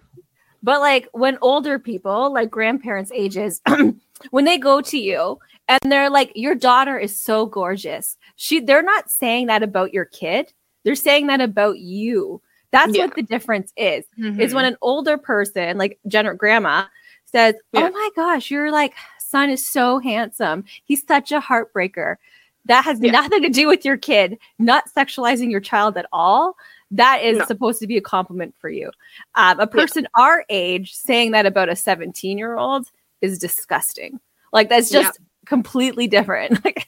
But 0.63 0.81
like 0.81 1.09
when 1.13 1.39
older 1.41 1.79
people, 1.79 2.33
like 2.33 2.51
grandparents' 2.51 3.13
ages, 3.15 3.61
when 4.31 4.45
they 4.45 4.59
go 4.59 4.81
to 4.81 4.99
you 4.99 5.39
and 5.69 5.81
they're 5.85 6.11
like, 6.11 6.33
"Your 6.35 6.55
daughter 6.55 6.99
is 6.99 7.19
so 7.21 7.47
gorgeous," 7.47 8.17
she 8.37 8.61
they're 8.61 8.83
not 8.83 9.11
saying 9.11 9.47
that 9.47 9.63
about 9.63 9.93
your 9.93 10.05
kid. 10.07 10.53
They're 10.85 10.95
saying 10.95 11.27
that 11.29 11.41
about 11.41 11.79
you. 11.79 12.41
That's 12.71 12.95
Yeah. 12.97 13.05
what 13.07 13.15
the 13.15 13.23
difference 13.23 13.73
is. 13.77 14.05
Mm-hmm. 14.19 14.41
Is 14.41 14.53
when 14.55 14.65
an 14.65 14.77
older 14.83 15.17
person, 15.17 15.79
like 15.79 15.99
Jenner 16.09 16.35
grandma, 16.35 16.85
says, 17.25 17.55
Yeah. 17.73 17.89
"Oh 17.89 17.91
my 17.91 18.09
gosh, 18.17 18.51
your 18.51 18.71
like 18.73 18.95
son 19.19 19.51
is 19.51 19.67
so 19.67 19.99
handsome. 20.01 20.65
He's 20.85 21.07
such 21.07 21.31
a 21.33 21.41
heartbreaker." 21.41 22.17
That 22.65 22.85
has 22.85 23.01
Yeah. 23.01 23.13
nothing 23.13 23.41
to 23.43 23.49
do 23.49 23.67
with 23.69 23.85
your 23.85 23.97
kid, 23.97 24.39
not 24.59 24.85
sexualizing 24.95 25.51
your 25.51 25.61
child 25.61 25.97
at 25.97 26.07
all. 26.13 26.57
That 26.91 27.23
is 27.23 27.39
No. 27.39 27.45
supposed 27.45 27.81
to 27.81 27.87
be 27.87 27.97
a 27.97 28.01
compliment 28.01 28.55
for 28.59 28.71
you. 28.71 28.91
Um, 29.35 29.61
a 29.61 29.67
person 29.67 30.07
our 30.15 30.45
age 30.49 30.95
saying 30.95 31.33
that 31.33 31.47
about 31.47 31.69
a 31.69 31.77
17 31.77 32.39
year 32.39 32.57
old 32.57 32.87
is 33.21 33.39
disgusting. 33.39 34.21
Like 34.53 34.69
that's 34.69 34.91
Yeah. 34.93 35.03
just 35.03 35.21
completely 35.47 36.07
different. 36.07 36.59
Like, 36.65 36.87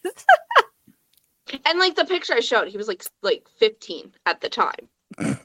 and 1.67 1.81
like 1.81 1.97
the 1.97 2.05
picture 2.05 2.35
I 2.35 2.41
showed, 2.41 2.69
he 2.69 2.77
was 2.77 2.87
like 2.87 3.05
like 3.23 3.45
15 3.59 4.13
at 4.27 4.41
the 4.41 4.49
time. 4.49 4.89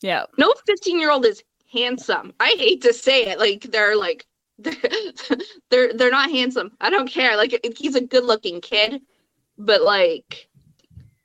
yeah. 0.00 0.24
No 0.38 0.54
15 0.66 0.98
year 0.98 1.10
old 1.10 1.26
is 1.26 1.42
handsome. 1.70 2.32
I 2.40 2.54
hate 2.58 2.80
to 2.82 2.92
say 2.94 3.26
it, 3.26 3.38
like 3.38 3.64
they're 3.64 3.96
like 3.96 4.24
they're 4.58 5.92
they're 5.92 6.10
not 6.10 6.30
handsome. 6.30 6.72
I 6.80 6.88
don't 6.88 7.08
care. 7.08 7.36
Like 7.36 7.54
he's 7.76 7.96
a 7.96 8.00
good 8.00 8.24
looking 8.24 8.60
kid, 8.62 9.02
but 9.58 9.82
like 9.82 10.48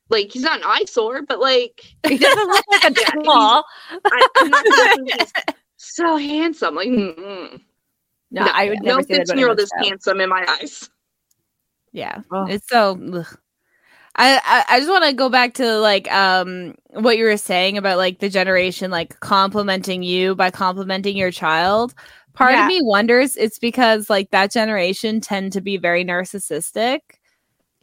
like 0.10 0.32
he's 0.32 0.44
not 0.44 0.58
an 0.60 0.64
eyesore, 0.66 1.22
but 1.24 1.40
like 1.40 1.82
he 2.08 2.18
doesn't 2.18 2.48
look 2.48 2.66
like 2.72 2.84
a 2.86 2.92
doll. 3.24 3.64
I, 4.12 4.28
I'm 4.38 4.50
not 4.50 4.66
he's 5.20 5.34
so 5.78 6.18
handsome. 6.18 6.76
Like 6.76 6.90
mm-mm. 6.90 7.62
No, 8.32 8.48
I 8.54 8.70
would 8.70 8.82
no 8.84 8.98
never 8.98 9.04
say 9.04 9.18
that 9.18 9.24
about 9.24 9.36
15 9.36 9.38
year 9.38 9.50
old 9.50 9.60
is 9.60 9.72
handsome 9.84 10.22
in 10.22 10.30
my 10.30 10.46
eyes. 10.48 10.90
Yeah. 11.92 12.22
Oh. 12.32 12.46
It's 12.48 12.68
so 12.70 13.00
ugh. 13.14 13.38
I, 14.16 14.42
I 14.44 14.76
I 14.76 14.80
just 14.80 14.90
want 14.92 15.06
to 15.06 15.14
go 15.14 15.30
back 15.30 15.54
to 15.56 15.78
like 15.80 16.12
um 16.12 16.76
what 16.92 17.18
you 17.18 17.26
were 17.26 17.38
saying 17.38 17.78
about 17.78 17.98
like 17.98 18.20
the 18.20 18.30
generation 18.30 18.92
like 18.92 19.20
complimenting 19.22 20.04
you 20.04 20.36
by 20.36 20.52
complimenting 20.52 21.16
your 21.18 21.32
child. 21.32 21.94
Part 22.34 22.54
Yeah. 22.54 22.64
of 22.64 22.68
me 22.68 22.82
wonders 22.84 23.36
it's 23.38 23.60
because 23.60 24.10
like 24.10 24.32
that 24.32 24.52
generation 24.52 25.22
tend 25.22 25.54
to 25.54 25.62
be 25.62 25.78
very 25.78 26.04
narcissistic. 26.06 27.00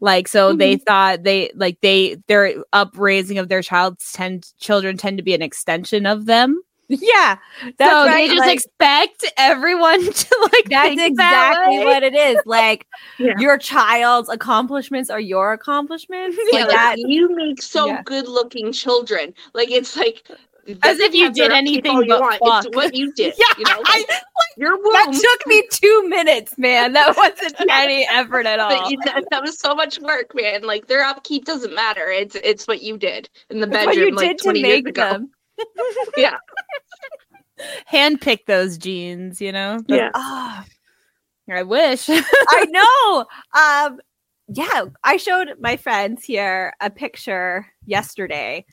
Like 0.01 0.29
so 0.29 0.51
Mm-hmm. 0.51 0.59
they 0.59 0.77
thought 0.77 1.23
they 1.23 1.51
like 1.55 1.79
they 1.81 2.17
their 2.29 2.63
upraising 2.73 3.39
of 3.39 3.49
their 3.49 3.63
child's 3.63 4.13
tend 4.13 4.53
children 4.59 4.97
tend 4.97 5.17
to 5.19 5.23
be 5.25 5.35
an 5.35 5.43
extension 5.43 6.05
of 6.07 6.27
them. 6.27 6.61
Yeah, 6.89 7.39
that's 7.79 7.91
so 7.91 8.07
right. 8.07 8.29
they 8.29 8.35
just 8.37 8.47
like, 8.47 8.55
expect 8.55 9.25
everyone 9.37 10.01
to 10.13 10.51
like 10.53 10.69
that's 10.69 10.95
think 10.95 11.17
that 11.17 11.55
exactly 11.57 11.79
what 11.85 12.03
it 12.05 12.15
is. 12.15 12.39
Like 12.47 12.87
Yeah. 13.19 13.33
your 13.39 13.59
child's 13.59 14.29
accomplishments 14.29 15.11
are 15.11 15.19
your 15.19 15.53
accomplishments. 15.53 16.37
Yeah, 16.53 16.61
Like 16.61 16.69
like, 16.69 16.77
that. 16.77 16.97
you 16.99 17.35
make 17.35 17.61
so 17.61 17.87
Yeah. 17.89 18.03
good 18.05 18.29
looking 18.29 18.71
children. 18.71 19.35
Like 19.53 19.71
it's 19.73 19.97
like 19.97 20.29
As 20.83 20.99
if 20.99 21.15
you 21.15 21.33
did 21.33 21.53
anything 21.53 22.07
but 22.09 22.21
want. 22.21 22.39
fuck. 22.45 22.65
It's 22.67 22.77
what 22.77 22.95
you 22.95 23.13
did. 23.13 23.35
Yeah, 23.39 23.45
you 23.59 23.65
know, 23.65 23.83
I- 23.85 24.05
like, 24.09 24.21
your 24.57 24.77
womb. 24.77 24.93
That 24.93 25.13
took 25.13 25.47
me 25.47 25.63
two 25.71 26.09
minutes, 26.09 26.57
man. 26.59 26.93
That 26.95 27.17
wasn't 27.17 27.55
any 27.71 28.07
effort 28.11 28.47
at 28.47 28.59
but 28.59 28.73
all. 28.83 28.91
you- 28.91 28.99
that, 29.05 29.25
that 29.31 29.43
was 29.43 29.59
so 29.59 29.75
much 29.75 29.99
work, 30.01 30.35
man. 30.35 30.63
Like 30.63 30.87
their 30.87 31.05
upkeep 31.05 31.45
doesn't 31.45 31.75
matter. 31.75 32.07
It's 32.09 32.35
it's 32.37 32.67
what 32.67 32.83
you 32.83 32.97
did 32.99 33.29
in 33.51 33.61
the 33.61 33.67
bedroom 33.67 33.87
what 33.87 33.97
you 33.97 34.11
like 34.11 34.29
did 34.29 34.39
to 34.39 34.53
make 34.63 34.89
ago. 34.89 35.11
them. 35.11 35.31
Yeah, 36.17 36.37
handpick 37.91 38.47
those 38.47 38.77
jeans, 38.79 39.41
you 39.41 39.53
know? 39.53 39.81
yeah. 39.89 40.11
Ah. 40.15 40.65
I 41.51 41.63
wish. 41.63 42.09
I 42.11 42.67
know. 42.69 43.25
Um, 43.59 44.01
yeah, 44.49 44.87
I 45.05 45.17
showed 45.17 45.55
my 45.61 45.77
friends 45.77 46.25
here 46.25 46.73
a 46.81 46.91
picture 46.91 47.67
yesterday, 47.85 48.65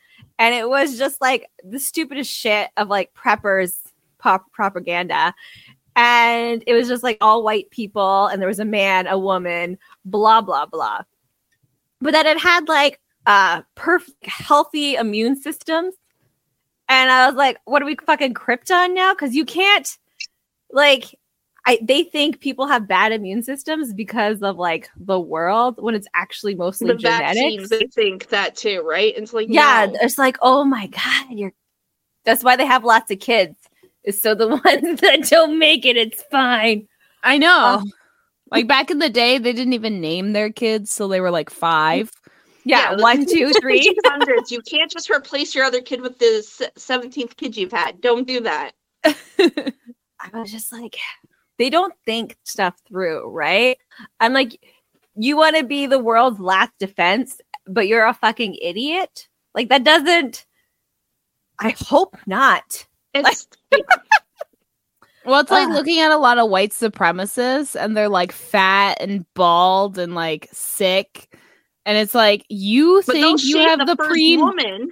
and 0.44 0.54
it 0.54 0.68
was 0.68 0.98
just 0.98 1.22
like 1.22 1.50
the 1.64 1.80
stupidest 1.80 2.30
shit 2.30 2.70
of 2.76 2.90
like 2.90 3.14
preppers 3.14 3.78
pop 4.18 4.52
propaganda. 4.52 5.34
And 5.96 6.62
it 6.68 6.74
was 6.74 6.90
just 6.90 7.02
like 7.02 7.18
all 7.22 7.44
white 7.44 7.70
people, 7.70 8.28
and 8.28 8.42
there 8.42 8.50
was 8.50 8.60
a 8.60 8.66
man, 8.66 9.08
a 9.08 9.18
woman, 9.18 9.78
blah 10.04 10.42
blah 10.42 10.66
blah. 10.66 11.04
But 12.02 12.12
that 12.12 12.26
it 12.26 12.42
had 12.42 12.68
like 12.68 13.00
uh 13.26 13.62
perfect 13.76 14.26
healthy 14.26 14.96
immune 14.96 15.42
systems. 15.42 15.96
And 16.90 17.10
I 17.10 17.26
was 17.26 17.36
like, 17.36 17.58
what 17.64 17.82
are 17.82 17.86
we 17.86 17.96
fucking 17.96 18.34
Krypton 18.34 18.94
now? 18.94 19.14
Because 19.14 19.34
you 19.34 19.46
can't 19.46 19.98
like 20.72 21.18
I 21.66 21.80
they 21.82 22.04
think 22.04 22.40
people 22.42 22.68
have 22.68 22.88
bad 22.88 23.12
immune 23.14 23.42
systems 23.44 23.94
because 23.94 24.42
of 24.42 24.58
like 24.58 24.90
the 24.98 25.20
world 25.20 25.76
when 25.80 25.96
it's 25.96 26.08
actually 26.14 26.56
mostly 26.56 26.88
The 26.88 26.96
genetics. 26.96 27.40
vaccines, 27.40 27.70
they 27.70 27.88
think 27.88 28.28
that 28.30 28.56
too, 28.56 28.82
right? 28.82 29.14
It's 29.16 29.34
like 29.34 29.48
yeah, 29.50 29.88
no. 29.90 29.98
it's 30.02 30.18
like, 30.18 30.38
oh 30.42 30.66
my 30.66 30.88
god, 30.88 31.28
you're 31.30 31.54
that's 32.26 32.44
why 32.44 32.56
they 32.56 32.66
have 32.66 32.84
lots 32.84 33.12
of 33.12 33.20
kids. 33.20 33.56
Is 34.04 34.22
so 34.22 34.36
the 34.36 34.48
ones 34.66 35.00
that 35.02 35.28
don't 35.30 35.58
make 35.58 35.86
it, 35.86 35.96
it's 35.96 36.22
fine. 36.24 36.88
I 37.24 37.38
know. 37.38 37.80
Oh. 37.82 37.90
like 38.52 38.68
back 38.68 38.92
in 38.92 39.00
the 39.00 39.10
day, 39.10 39.38
they 39.38 39.54
didn't 39.54 39.74
even 39.74 40.02
name 40.02 40.34
their 40.34 40.52
kids, 40.52 40.92
so 40.92 41.08
they 41.08 41.22
were 41.22 41.32
like 41.32 41.50
five. 41.50 42.12
Yeah, 42.66 42.92
Yeah, 42.92 43.02
one, 43.02 43.26
two, 43.26 43.52
three. 43.62 43.98
hundreds. 44.06 44.52
You 44.52 44.62
can't 44.62 44.92
just 44.92 45.10
replace 45.10 45.56
your 45.56 45.64
other 45.64 45.82
kid 45.82 46.02
with 46.02 46.20
the 46.20 46.72
seventeenth 46.76 47.38
kid 47.38 47.56
you've 47.56 47.72
had. 47.72 48.02
Don't 48.02 48.28
do 48.28 48.42
that. 48.42 48.72
I 49.06 50.30
was 50.34 50.52
just 50.52 50.72
like, 50.72 50.98
they 51.64 51.70
don't 51.70 51.94
think 52.06 52.36
stuff 52.44 52.76
through, 52.86 53.30
right? 53.30 53.78
I'm 54.20 54.34
like, 54.34 54.60
you 55.16 55.38
want 55.38 55.56
to 55.56 55.64
be 55.64 55.86
the 55.88 55.98
world's 55.98 56.42
last 56.42 56.74
defense, 56.78 57.40
but 57.66 57.88
you're 57.88 58.06
a 58.06 58.14
fucking 58.14 58.56
idiot. 58.56 59.30
Like 59.56 59.70
that 59.70 59.86
doesn't. 59.86 60.46
I 61.60 61.74
hope 61.80 62.18
not. 62.28 62.86
It's 63.14 63.48
Well, 65.26 65.40
it's 65.40 65.52
like 65.52 65.70
Ugh. 65.70 65.74
looking 65.74 66.02
at 66.02 66.12
a 66.12 66.18
lot 66.18 66.38
of 66.38 66.50
white 66.50 66.72
supremacists 66.72 67.82
and 67.82 67.96
they're 67.96 68.10
like 68.10 68.34
fat 68.34 68.98
and 69.00 69.26
bald 69.34 69.98
and 69.98 70.14
like 70.14 70.50
sick. 70.52 71.34
And 71.86 71.98
it's 71.98 72.14
like 72.14 72.46
you 72.50 73.02
think 73.04 73.42
you 73.42 73.60
have 73.60 73.88
the, 73.88 73.96
first 73.96 74.10
pre 74.10 74.36
woman 74.36 74.92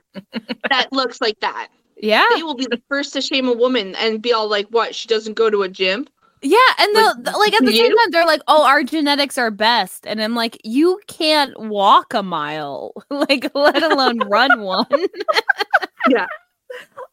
that 0.69 0.87
looks 0.93 1.19
like 1.19 1.37
that. 1.41 1.67
Yeah. 1.97 2.23
They 2.33 2.43
will 2.43 2.55
be 2.55 2.67
the 2.67 2.81
first 2.87 3.11
to 3.11 3.21
shame 3.21 3.49
a 3.49 3.53
woman 3.53 3.93
and 3.95 4.21
be 4.21 4.31
all 4.31 4.49
like, 4.49 4.67
"What? 4.69 4.95
She 4.95 5.09
doesn't 5.09 5.33
go 5.33 5.49
to 5.49 5.63
a 5.63 5.69
gym." 5.69 6.07
Yeah, 6.41 6.57
and 6.79 6.91
Like, 6.93 7.09
the, 7.15 7.31
the- 7.31 7.37
like 7.37 7.53
at 7.53 7.65
the 7.65 7.71
same 7.73 7.91
time, 7.91 8.11
they're 8.11 8.25
like, 8.25 8.41
"Oh, 8.47 8.65
our 8.65 8.83
genetics 8.83 9.37
are 9.37 9.51
best," 9.51 10.07
and 10.07 10.21
I'm 10.21 10.33
like, 10.35 10.57
"You 10.63 10.99
can't 11.07 11.53
walk 11.59 12.13
a 12.13 12.23
mile, 12.23 12.93
like 13.11 13.51
let 13.55 13.83
alone 13.83 14.21
run 14.27 14.61
one." 14.61 14.87
Yeah. 16.05 16.27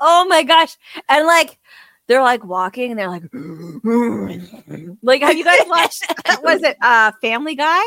Oh 0.00 0.26
my 0.28 0.42
gosh. 0.42 0.76
And 1.08 1.26
like 1.26 1.58
they're 2.06 2.22
like 2.22 2.44
walking 2.44 2.90
and 2.90 2.98
they're 2.98 3.08
like 3.08 3.24
like 5.02 5.22
have 5.22 5.36
you 5.36 5.44
guys 5.44 5.62
watched 5.66 6.06
was 6.42 6.62
it 6.62 6.76
uh 6.82 7.12
Family 7.22 7.54
Guy? 7.54 7.82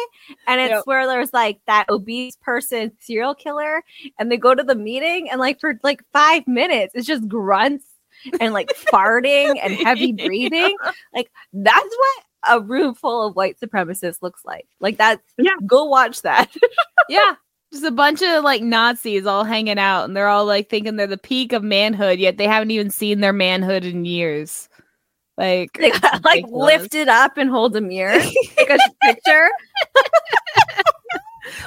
And 0.47 0.62
it's 0.62 0.69
Yep. 0.77 0.86
where 0.86 1.08
there's 1.08 1.34
like 1.34 1.60
that 1.67 1.86
obese 1.89 2.36
person 2.38 2.91
serial 2.99 3.36
killer 3.36 3.84
and 4.19 4.32
they 4.32 4.38
go 4.38 4.54
to 4.56 4.63
the 4.63 4.75
meeting 4.75 5.30
and 5.30 5.39
like 5.39 5.60
for 5.60 5.80
like 5.84 6.04
5 6.13 6.47
minutes 6.47 6.93
it's 6.95 7.08
just 7.08 7.27
grunts 7.27 7.86
and 8.40 8.54
like 8.54 8.70
farting 8.92 9.60
and 9.62 9.74
heavy 9.74 10.12
breathing. 10.26 10.76
Like 11.14 11.32
that's 11.54 11.84
what 11.98 12.24
a 12.50 12.60
room 12.62 12.96
full 12.96 13.28
of 13.28 13.36
white 13.36 13.60
supremacists 13.60 14.22
looks 14.22 14.44
like. 14.46 14.68
Like 14.80 14.98
that's 14.98 15.22
Yeah. 15.38 15.52
go 15.66 15.86
watch 15.86 16.22
that. 16.24 16.52
yeah, 17.10 17.36
just 17.72 17.86
a 17.86 17.92
bunch 17.92 18.22
of 18.22 18.44
like 18.44 18.62
Nazis 18.62 19.26
all 19.26 19.44
hanging 19.44 19.80
out, 19.80 20.06
and 20.06 20.16
they're 20.16 20.28
all 20.28 20.46
like 20.46 20.70
thinking 20.70 20.96
they're 20.96 21.08
the 21.08 21.18
peak 21.18 21.54
of 21.54 21.64
manhood, 21.64 22.20
yet 22.20 22.38
they 22.38 22.48
haven't 22.48 22.72
even 22.72 22.90
seen 22.90 23.20
their 23.20 23.34
manhood 23.34 23.86
in 23.86 24.06
years. 24.06 24.68
Like, 25.38 25.72
They 25.74 25.90
got, 25.92 26.24
like 26.24 26.46
lift 26.50 26.94
it 26.94 27.08
up 27.08 27.38
and 27.38 27.50
hold 27.50 27.76
a 27.76 27.82
mirror, 27.82 28.20
take 28.56 28.70
a 28.70 28.78
picture. 29.02 29.50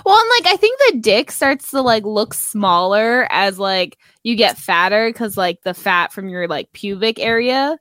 Well, 0.04 0.18
and 0.18 0.30
like 0.44 0.52
I 0.52 0.56
think 0.56 0.78
the 0.90 0.98
dick 0.98 1.30
starts 1.30 1.70
to 1.70 1.80
like 1.82 2.04
look 2.04 2.34
smaller 2.34 3.26
as 3.30 3.58
like 3.58 3.98
you 4.22 4.36
get 4.36 4.58
fatter 4.58 5.08
because 5.08 5.36
like 5.36 5.62
the 5.62 5.74
fat 5.74 6.12
from 6.12 6.28
your 6.28 6.48
like 6.48 6.72
pubic 6.72 7.18
area. 7.18 7.78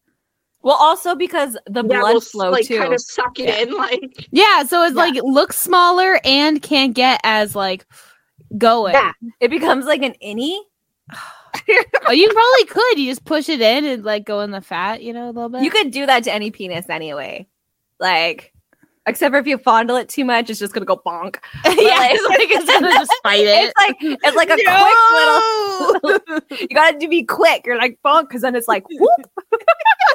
Well, 0.61 0.75
also 0.79 1.13
because 1.15 1.57
the 1.65 1.83
Yeah, 1.83 1.99
blood 1.99 2.13
we'll, 2.13 2.21
flow 2.21 2.49
like 2.51 2.65
too. 2.65 2.77
kind 2.77 2.93
of 2.93 3.01
suck 3.01 3.37
it 3.39 3.47
Yeah. 3.49 3.57
in, 3.63 3.73
like 3.75 4.27
Yeah, 4.31 4.63
so 4.63 4.83
it's 4.83 4.95
Yeah. 4.95 5.01
like 5.01 5.15
it 5.15 5.25
looks 5.25 5.57
smaller 5.59 6.19
and 6.23 6.61
can't 6.61 6.93
get 6.95 7.19
as 7.23 7.55
like 7.55 7.85
going. 8.57 8.93
Yeah. 8.93 9.11
It 9.41 9.49
becomes 9.49 9.85
like 9.85 10.01
an 10.03 10.15
innie. 10.23 10.57
Oh, 12.07 12.11
you 12.11 12.27
probably 12.33 12.65
could. 12.65 12.97
You 12.99 13.11
just 13.11 13.25
push 13.25 13.47
it 13.47 13.61
in 13.61 13.85
and 13.85 14.03
like 14.03 14.25
go 14.25 14.41
in 14.41 14.49
the 14.49 14.59
fat, 14.59 15.03
you 15.03 15.13
know, 15.13 15.25
a 15.25 15.31
little 15.31 15.49
bit. 15.49 15.61
You 15.61 15.69
could 15.69 15.91
do 15.91 16.05
that 16.07 16.23
to 16.23 16.33
any 16.33 16.49
penis 16.49 16.89
anyway. 16.89 17.47
Like, 17.99 18.52
except 19.05 19.33
for 19.33 19.37
if 19.39 19.47
you 19.47 19.57
fondle 19.57 19.95
it 19.97 20.09
too 20.09 20.25
much, 20.25 20.49
it's 20.49 20.59
just 20.59 20.73
gonna 20.73 20.85
go 20.85 20.97
bonk. 21.05 21.37
yeah, 21.65 22.09
it's 22.11 22.27
like 22.27 22.49
it's 22.49 22.65
gonna 22.71 22.89
just 22.91 23.13
fight 23.23 23.41
it. 23.41 23.73
It's 23.75 23.79
like 23.79 23.95
it's 24.01 24.35
like 24.35 24.49
a 24.49 24.55
quick 24.55 26.41
little. 26.49 26.59
You 26.61 26.67
gotta 26.75 26.97
do 26.97 27.07
be 27.07 27.23
quick. 27.23 27.65
You're 27.65 27.77
like 27.77 27.99
bonk, 28.05 28.23
because 28.29 28.41
then 28.41 28.55
it's 28.55 28.67
like 28.67 28.83
whoop, 28.89 29.29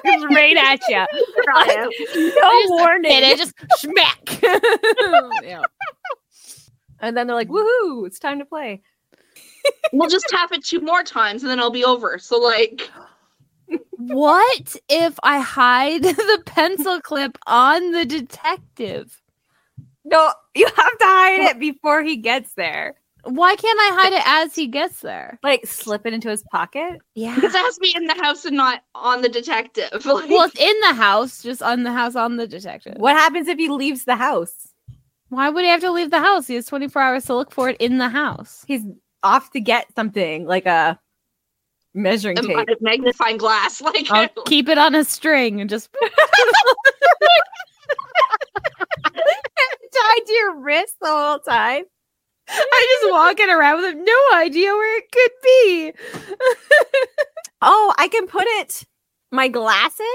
It's 0.05 0.35
right 0.35 0.57
at 0.57 0.81
you. 0.89 1.05
no 1.47 2.51
just 2.63 2.71
warning. 2.71 3.11
Hit 3.11 3.25
it, 3.25 3.39
just 3.39 3.55
smack. 3.79 4.41
yeah. 5.43 5.63
And 7.01 7.17
then 7.17 7.27
they're 7.29 7.37
like, 7.37 7.49
woohoo! 7.49 8.07
It's 8.07 8.19
time 8.19 8.39
to 8.41 8.45
play. 8.45 8.83
we'll 9.93 10.09
just 10.09 10.27
tap 10.29 10.51
it 10.53 10.65
two 10.65 10.81
more 10.81 11.03
times 11.05 11.43
and 11.43 11.51
then 11.51 11.59
it'll 11.59 11.71
be 11.71 11.85
over. 11.85 12.19
So 12.19 12.39
like 12.39 12.91
What 13.93 14.77
if 14.89 15.19
I 15.23 15.41
hide 15.41 16.03
the 16.05 16.43
pencil 16.47 17.01
clip 17.01 17.37
on 17.47 17.93
the 17.93 18.05
detective? 18.05 19.21
No, 20.05 20.33
you 20.55 20.67
have 20.67 20.99
to 20.99 21.05
hide 21.05 21.51
it 21.51 21.59
before 21.59 22.03
he 22.03 22.17
gets 22.17 22.55
there. 22.55 22.95
Why 23.25 23.57
can't 23.57 23.79
I 23.79 24.01
hide 24.01 24.13
it 24.15 24.23
as 24.25 24.55
he 24.55 24.69
gets 24.69 25.01
there? 25.01 25.39
Like 25.43 25.67
slip 25.67 26.07
it 26.07 26.15
into 26.15 26.31
his 26.31 26.43
pocket. 26.51 26.99
Yeah. 27.15 27.35
because 27.35 27.55
it 27.55 27.59
has 27.59 27.75
to 27.75 27.81
be 27.81 27.93
in 27.95 28.07
the 28.07 28.15
house 28.15 28.45
and 28.45 28.57
not 28.57 28.83
on 28.95 29.23
the 29.23 29.29
detective. 29.29 29.91
Like, 30.07 30.31
Well, 30.31 30.45
it's 30.45 30.59
in 30.59 30.81
the 30.81 30.95
house, 30.95 31.43
just 31.43 31.63
on 31.63 31.83
the 31.83 31.93
house 31.93 32.15
on 32.15 32.37
the 32.37 32.47
detective. 32.47 32.95
What 32.97 33.17
happens 33.17 33.49
if 33.49 33.59
he 33.59 33.69
leaves 33.69 34.05
the 34.05 34.17
house? 34.17 34.69
Why 35.29 35.51
would 35.51 35.65
he 35.65 35.71
have 35.71 35.81
to 35.83 35.91
leave 35.91 36.11
the 36.11 36.21
house? 36.21 36.47
He 36.47 36.55
has 36.55 36.67
24 36.67 37.03
hours 37.03 37.25
to 37.27 37.35
look 37.35 37.51
for 37.51 37.69
it 37.69 37.77
in 37.81 37.99
the 37.99 38.09
house. 38.09 38.65
He's 38.67 38.85
off 39.23 39.51
to 39.51 39.61
get 39.61 39.93
something 39.95 40.47
like 40.47 40.65
a 40.65 40.99
measuring 41.99 42.37
tape. 42.37 42.57
a 42.57 42.77
magnifying 42.81 43.37
glass. 43.37 43.83
Like 43.89 44.11
I'll 44.11 44.29
keep 44.47 44.69
it 44.69 44.79
on 44.79 44.95
a 44.95 45.05
string 45.05 45.61
and 45.61 45.69
just 45.71 45.91
tied 46.03 46.13
to 50.27 50.33
your 50.33 50.57
wrist 50.59 50.97
the 51.01 51.09
whole 51.09 51.39
time. 51.39 51.85
I 52.51 52.99
just 53.01 53.13
walking 53.13 53.51
around 53.51 53.83
with 53.83 53.97
no 53.97 54.37
idea 54.37 54.73
where 54.73 54.99
it 54.99 55.13
could 55.13 55.31
be. 55.43 55.93
Oh, 57.61 57.95
I 57.99 58.09
can 58.09 58.27
put 58.27 58.45
it 58.47 58.85
my 59.31 59.49
glasses, 59.49 60.07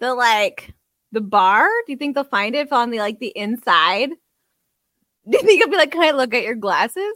the 0.00 0.14
like 0.14 0.74
the 1.12 1.20
bar. 1.20 1.68
Do 1.86 1.92
you 1.92 1.98
think 1.98 2.14
they'll 2.14 2.24
find 2.24 2.54
it 2.54 2.72
on 2.72 2.90
the 2.90 2.98
like 2.98 3.18
the 3.20 3.32
inside? 3.36 4.10
Do 5.28 5.38
you 5.38 5.42
think 5.42 5.60
it'll 5.60 5.70
be 5.70 5.76
like, 5.76 5.92
can 5.92 6.02
I 6.02 6.12
look 6.12 6.34
at 6.34 6.44
your 6.44 6.54
glasses? 6.54 7.12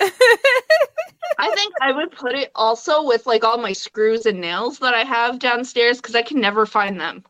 I 0.00 1.54
think 1.54 1.74
I 1.80 1.92
would 1.92 2.12
put 2.12 2.34
it 2.34 2.50
also 2.54 3.06
with 3.06 3.26
like 3.26 3.44
all 3.44 3.58
my 3.58 3.72
screws 3.72 4.26
and 4.26 4.40
nails 4.40 4.78
that 4.78 4.94
I 4.94 5.04
have 5.04 5.38
downstairs 5.38 5.98
because 5.98 6.14
I 6.14 6.22
can 6.22 6.40
never 6.40 6.66
find 6.66 7.00
them, 7.00 7.24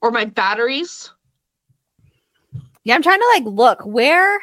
or 0.00 0.10
my 0.10 0.24
batteries. 0.24 1.10
Yeah, 2.84 2.94
I'm 2.94 3.02
trying 3.02 3.20
to 3.20 3.32
like 3.34 3.44
look 3.44 3.84
where. 3.84 4.40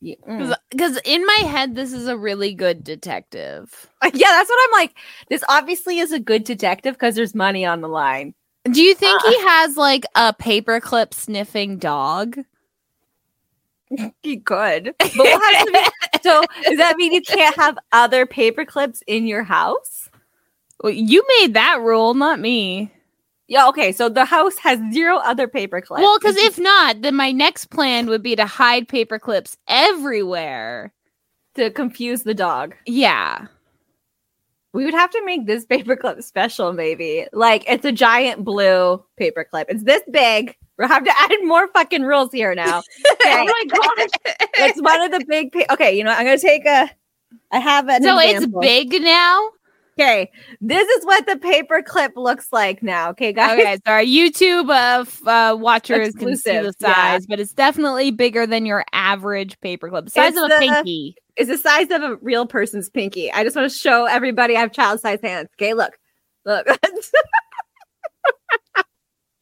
Yeah, 0.00 0.16
mm. 0.28 0.54
Because 0.70 1.00
in 1.04 1.24
my 1.24 1.46
head, 1.46 1.74
this 1.74 1.92
is 1.92 2.08
a 2.08 2.16
really 2.16 2.54
good 2.54 2.82
detective. 2.82 3.88
yeah, 4.02 4.10
that's 4.12 4.50
what 4.50 4.60
I'm 4.64 4.80
like. 4.80 4.96
This 5.28 5.44
obviously 5.48 5.98
is 6.00 6.12
a 6.12 6.18
good 6.18 6.44
detective 6.44 6.94
because 6.94 7.14
there's 7.14 7.34
money 7.34 7.64
on 7.64 7.80
the 7.80 7.88
line. 7.88 8.34
Do 8.64 8.82
you 8.82 8.94
think 8.94 9.22
he 9.22 9.40
has 9.40 9.76
like 9.76 10.04
a 10.14 10.32
paperclip 10.32 11.14
sniffing 11.14 11.78
dog? 11.78 12.38
He 14.22 14.38
could. 14.38 14.94
But 14.98 15.16
what 15.16 15.42
has 15.54 15.64
to 15.66 15.72
be- 15.72 16.18
so 16.22 16.42
does 16.64 16.78
that 16.78 16.96
mean 16.96 17.12
you 17.12 17.22
can't 17.22 17.56
have 17.56 17.76
other 17.92 18.26
paper 18.26 18.64
clips 18.64 19.02
in 19.06 19.26
your 19.26 19.42
house? 19.42 20.08
Well, 20.82 20.92
you 20.92 21.24
made 21.40 21.54
that 21.54 21.80
rule, 21.80 22.14
not 22.14 22.40
me. 22.40 22.90
Yeah, 23.48 23.68
okay. 23.68 23.92
So 23.92 24.08
the 24.08 24.24
house 24.24 24.56
has 24.58 24.78
zero 24.92 25.16
other 25.18 25.46
paper 25.48 25.80
clips. 25.80 26.00
Well, 26.02 26.18
because 26.18 26.36
if 26.36 26.58
not, 26.58 27.02
then 27.02 27.14
my 27.16 27.32
next 27.32 27.66
plan 27.66 28.06
would 28.06 28.22
be 28.22 28.34
to 28.36 28.46
hide 28.46 28.88
paper 28.88 29.18
clips 29.18 29.56
everywhere. 29.68 30.92
to 31.56 31.70
confuse 31.70 32.22
the 32.22 32.34
dog. 32.34 32.74
Yeah. 32.86 33.46
We 34.72 34.86
would 34.86 34.94
have 34.94 35.10
to 35.10 35.22
make 35.26 35.46
this 35.46 35.66
paperclip 35.66 36.22
special, 36.22 36.72
maybe. 36.72 37.26
Like 37.32 37.64
it's 37.68 37.84
a 37.84 37.92
giant 37.92 38.42
blue 38.44 39.04
paperclip. 39.20 39.66
It's 39.68 39.82
this 39.84 40.02
big. 40.10 40.56
We'll 40.82 40.88
have 40.88 41.04
to 41.04 41.12
add 41.16 41.30
more 41.44 41.68
fucking 41.68 42.02
rules 42.02 42.32
here 42.32 42.54
now. 42.54 42.82
Okay. 43.12 43.34
Oh 43.38 43.44
my 43.44 43.64
god! 43.68 44.08
it's 44.58 44.82
one 44.82 45.00
of 45.00 45.12
the 45.12 45.24
big. 45.28 45.52
Pa- 45.52 45.72
okay, 45.74 45.96
you 45.96 46.02
know, 46.02 46.10
I'm 46.10 46.24
gonna 46.26 46.38
take 46.38 46.66
a. 46.66 46.90
I 47.52 47.58
have 47.60 47.88
an 47.88 48.02
so 48.02 48.18
example. 48.18 48.60
it's 48.62 48.90
big 48.90 49.00
now. 49.02 49.50
Okay, 50.00 50.30
this 50.60 50.88
is 50.88 51.04
what 51.04 51.24
the 51.26 51.34
paperclip 51.36 52.10
looks 52.16 52.48
like 52.50 52.82
now. 52.82 53.10
Okay, 53.10 53.32
guys. 53.32 53.60
Okay, 53.60 53.76
so 53.86 53.92
our 53.92 54.02
YouTube 54.02 54.70
uh, 54.70 55.02
f- 55.02 55.26
uh, 55.26 55.56
watchers 55.56 56.14
can 56.14 56.36
see 56.36 56.50
the 56.50 56.68
Exclusive, 56.68 56.74
yeah. 56.80 56.94
size, 56.94 57.26
but 57.26 57.38
it's 57.38 57.52
definitely 57.52 58.10
bigger 58.10 58.44
than 58.46 58.66
your 58.66 58.84
average 58.92 59.60
paperclip. 59.60 60.10
Size 60.10 60.30
It's 60.30 60.38
of 60.38 60.44
a 60.46 60.48
the- 60.48 60.58
pinky. 60.58 61.14
It's 61.36 61.48
the 61.48 61.58
size 61.58 61.90
of 61.90 62.02
a 62.02 62.16
real 62.16 62.46
person's 62.46 62.90
pinky. 62.90 63.30
I 63.32 63.44
just 63.44 63.54
want 63.54 63.70
to 63.70 63.76
show 63.78 64.06
everybody 64.06 64.56
I 64.56 64.60
have 64.60 64.72
child 64.72 65.00
size 65.00 65.20
hands. 65.22 65.48
Okay, 65.60 65.74
look, 65.74 65.96
look. 66.44 66.66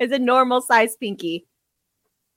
it's 0.00 0.12
a 0.12 0.18
normal 0.18 0.60
size 0.62 0.96
pinky. 0.96 1.46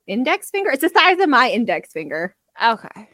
Index 0.05 0.49
finger. 0.51 0.69
It's 0.71 0.81
the 0.81 0.89
size 0.89 1.17
of 1.19 1.29
my 1.29 1.49
index 1.49 1.91
finger. 1.91 2.35
Okay. 2.63 3.09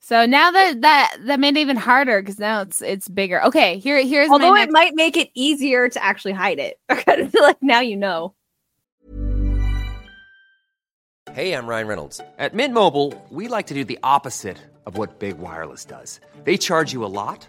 So 0.00 0.26
now 0.26 0.50
that 0.50 0.80
that 0.82 1.16
that 1.26 1.40
made 1.40 1.56
it 1.56 1.60
even 1.60 1.76
harder 1.76 2.20
because 2.22 2.38
now 2.38 2.60
it's 2.60 2.80
it's 2.82 3.08
bigger. 3.08 3.42
Okay, 3.44 3.78
here 3.78 4.00
here's 4.02 4.28
Although 4.30 4.50
my 4.52 4.58
it 4.62 4.66
next- 4.66 4.72
might 4.72 4.94
make 4.94 5.16
it 5.16 5.30
easier 5.34 5.88
to 5.88 6.04
actually 6.04 6.32
hide 6.32 6.58
it. 6.58 6.78
like 7.40 7.56
now 7.62 7.80
you 7.80 7.96
know. 7.96 8.34
Hey, 11.32 11.52
I'm 11.52 11.66
Ryan 11.66 11.86
Reynolds. 11.88 12.20
At 12.38 12.54
Mint 12.54 12.74
Mobile, 12.74 13.12
we 13.30 13.48
like 13.48 13.66
to 13.68 13.74
do 13.74 13.82
the 13.82 13.98
opposite 14.02 14.58
of 14.86 14.96
what 14.98 15.18
Big 15.18 15.38
Wireless 15.38 15.84
does. 15.84 16.20
They 16.44 16.56
charge 16.58 16.92
you 16.92 17.04
a 17.04 17.06
lot, 17.06 17.48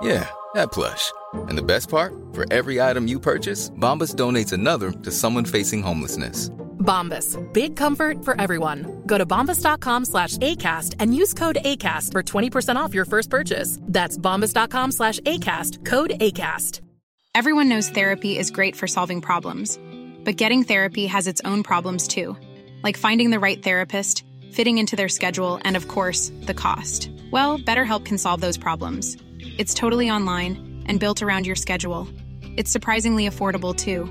Yeah, 0.00 0.28
that 0.54 0.72
plush. 0.72 1.12
And 1.34 1.58
the 1.58 1.62
best 1.62 1.88
part? 1.88 2.14
For 2.32 2.50
every 2.52 2.80
item 2.80 3.06
you 3.06 3.20
purchase, 3.20 3.70
Bombas 3.70 4.14
donates 4.14 4.52
another 4.52 4.90
to 4.90 5.10
someone 5.10 5.44
facing 5.44 5.82
homelessness. 5.82 6.50
Bombas. 6.78 7.36
Big 7.52 7.76
comfort 7.76 8.24
for 8.24 8.40
everyone. 8.40 9.02
Go 9.06 9.18
to 9.18 9.26
bombas.com 9.26 10.04
slash 10.06 10.38
ACAST 10.38 10.94
and 11.00 11.14
use 11.14 11.34
code 11.34 11.58
ACAST 11.64 12.12
for 12.12 12.22
20% 12.22 12.76
off 12.76 12.94
your 12.94 13.04
first 13.04 13.28
purchase. 13.28 13.78
That's 13.82 14.16
bombas.com 14.16 14.92
slash 14.92 15.20
ACAST. 15.20 15.84
Code 15.84 16.10
ACAST. 16.20 16.80
Everyone 17.34 17.68
knows 17.68 17.88
therapy 17.90 18.36
is 18.38 18.50
great 18.50 18.74
for 18.74 18.86
solving 18.86 19.20
problems, 19.20 19.78
but 20.24 20.36
getting 20.36 20.64
therapy 20.64 21.06
has 21.06 21.26
its 21.26 21.40
own 21.44 21.62
problems 21.62 22.08
too, 22.08 22.36
like 22.82 22.96
finding 22.96 23.30
the 23.30 23.38
right 23.38 23.62
therapist, 23.62 24.24
fitting 24.50 24.78
into 24.78 24.96
their 24.96 25.08
schedule, 25.08 25.60
and 25.62 25.76
of 25.76 25.86
course, 25.88 26.32
the 26.46 26.54
cost. 26.54 27.10
Well, 27.30 27.58
BetterHelp 27.58 28.04
can 28.06 28.18
solve 28.18 28.40
those 28.40 28.56
problems. 28.58 29.16
It's 29.58 29.74
totally 29.74 30.08
online 30.08 30.84
and 30.86 31.00
built 31.00 31.20
around 31.20 31.44
your 31.44 31.56
schedule. 31.56 32.06
It's 32.56 32.70
surprisingly 32.70 33.28
affordable 33.28 33.74
too. 33.74 34.04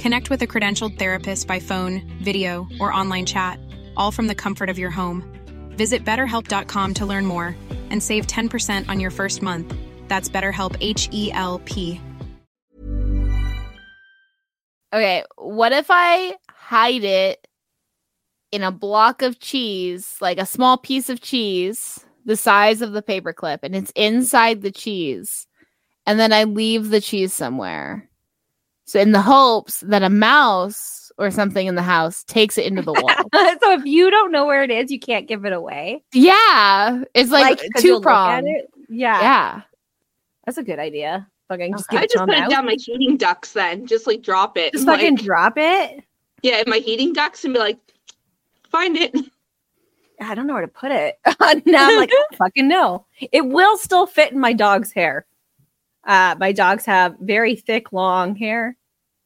Connect 0.00 0.30
with 0.30 0.42
a 0.42 0.46
credentialed 0.46 0.96
therapist 0.96 1.48
by 1.48 1.58
phone, 1.58 2.02
video, 2.22 2.68
or 2.78 2.92
online 2.92 3.26
chat, 3.26 3.58
all 3.96 4.12
from 4.12 4.28
the 4.28 4.34
comfort 4.34 4.70
of 4.70 4.78
your 4.78 4.90
home. 4.90 5.24
Visit 5.70 6.04
betterhelp.com 6.04 6.94
to 6.94 7.04
learn 7.04 7.26
more 7.26 7.56
and 7.90 8.00
save 8.00 8.28
10% 8.28 8.88
on 8.88 9.00
your 9.00 9.10
first 9.10 9.42
month. 9.42 9.74
That's 10.06 10.28
BetterHelp 10.28 10.76
H 10.80 11.08
E 11.10 11.32
L 11.32 11.60
P. 11.64 12.00
Okay, 14.94 15.24
what 15.36 15.72
if 15.72 15.86
I 15.90 16.36
hide 16.48 17.02
it 17.02 17.44
in 18.52 18.62
a 18.62 18.70
block 18.70 19.22
of 19.22 19.40
cheese, 19.40 20.16
like 20.20 20.38
a 20.38 20.46
small 20.46 20.78
piece 20.78 21.10
of 21.10 21.20
cheese, 21.20 22.05
the 22.26 22.36
size 22.36 22.82
of 22.82 22.92
the 22.92 23.02
paperclip, 23.02 23.60
and 23.62 23.74
it's 23.74 23.92
inside 23.96 24.60
the 24.60 24.70
cheese, 24.70 25.46
and 26.04 26.20
then 26.20 26.32
I 26.32 26.44
leave 26.44 26.90
the 26.90 27.00
cheese 27.00 27.32
somewhere? 27.32 28.08
So, 28.84 29.00
in 29.00 29.12
the 29.12 29.22
hopes 29.22 29.80
that 29.80 30.02
a 30.02 30.10
mouse 30.10 31.10
or 31.18 31.30
something 31.30 31.66
in 31.66 31.74
the 31.74 31.82
house 31.82 32.22
takes 32.24 32.58
it 32.58 32.66
into 32.66 32.82
the 32.82 32.92
wall. 32.92 33.08
so 33.62 33.72
if 33.72 33.84
you 33.86 34.10
don't 34.10 34.30
know 34.30 34.46
where 34.46 34.62
it 34.62 34.70
is, 34.70 34.90
you 34.90 35.00
can't 35.00 35.26
give 35.26 35.44
it 35.44 35.52
away. 35.52 36.04
yeah, 36.12 37.02
it's 37.14 37.30
like, 37.30 37.60
you'll 37.62 37.82
two 37.82 37.94
look 37.94 38.02
prong. 38.02 38.46
Yeah. 38.88 39.20
Yeah. 39.20 39.60
That's 40.44 40.58
a 40.58 40.62
good 40.62 40.78
idea. 40.78 41.26
Fucking 41.48 41.72
just 41.72 41.92
I 41.92 42.02
just 42.06 42.16
put 42.16 42.34
him 42.34 42.44
it 42.44 42.50
down 42.50 42.66
my 42.66 42.76
heating 42.78 43.16
ducts 43.16 43.52
then. 43.52 43.86
Just 43.86 44.06
like 44.06 44.22
drop 44.22 44.56
it. 44.56 44.72
Just 44.72 44.86
like, 44.86 45.00
fucking 45.00 45.16
drop 45.16 45.54
it. 45.56 46.04
yeah, 46.42 46.58
in 46.58 46.64
my 46.68 46.78
heating 46.78 47.12
ducts 47.12 47.44
and 47.44 47.54
be 47.54 47.60
like, 47.60 47.78
find 48.70 48.96
it. 48.96 49.14
I 50.20 50.34
don't 50.34 50.46
know 50.46 50.54
where 50.54 50.62
to 50.62 50.68
put 50.68 50.92
it. 50.92 51.18
now 51.66 51.88
I'm 51.88 51.96
like, 51.98 52.10
fucking 52.36 52.68
no. 52.68 53.06
It 53.32 53.46
will 53.46 53.76
still 53.76 54.06
fit 54.06 54.32
in 54.32 54.38
my 54.38 54.52
dog's 54.52 54.92
hair. 54.92 55.26
Uh, 56.04 56.36
my 56.38 56.52
dogs 56.52 56.86
have 56.86 57.16
very 57.20 57.56
thick, 57.56 57.92
long 57.92 58.36
hair. 58.36 58.76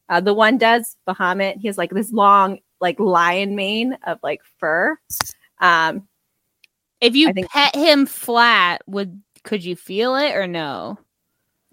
Uh, 0.09 0.19
the 0.19 0.33
one 0.33 0.57
does 0.57 0.97
Bahamut. 1.07 1.57
He 1.57 1.67
has 1.67 1.77
like 1.77 1.91
this 1.91 2.11
long, 2.11 2.59
like 2.79 2.99
lion 2.99 3.55
mane 3.55 3.97
of 4.05 4.19
like 4.23 4.41
fur. 4.59 4.97
Um, 5.59 6.07
If 6.99 7.15
you 7.15 7.31
think- 7.33 7.49
pet 7.49 7.75
him 7.75 8.05
flat, 8.05 8.81
would 8.87 9.21
could 9.43 9.63
you 9.63 9.75
feel 9.75 10.15
it 10.15 10.35
or 10.35 10.47
no? 10.47 10.97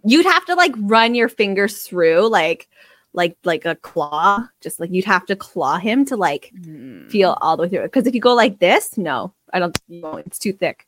you'd 0.05 0.27
have 0.27 0.45
to 0.47 0.55
like 0.55 0.73
run 0.79 1.15
your 1.17 1.29
fingers 1.29 1.83
through 1.83 2.29
like 2.29 2.69
like 3.19 3.37
like 3.45 3.65
a 3.67 3.75
claw 3.77 4.47
just 4.63 4.81
like 4.81 4.91
you'd 4.93 5.05
have 5.05 5.27
to 5.27 5.37
claw 5.37 5.77
him 5.79 6.05
to 6.07 6.17
like 6.17 6.51
Mm. 6.59 7.11
feel 7.11 7.37
all 7.43 7.57
the 7.57 7.65
way 7.65 7.69
through 7.69 7.83
because 7.83 8.07
if 8.07 8.15
you 8.15 8.21
go 8.21 8.35
like 8.35 8.59
this 8.61 8.97
no 8.97 9.33
i 9.53 9.59
don't 9.59 9.77
it's 10.27 10.39
too 10.39 10.53
thick 10.53 10.87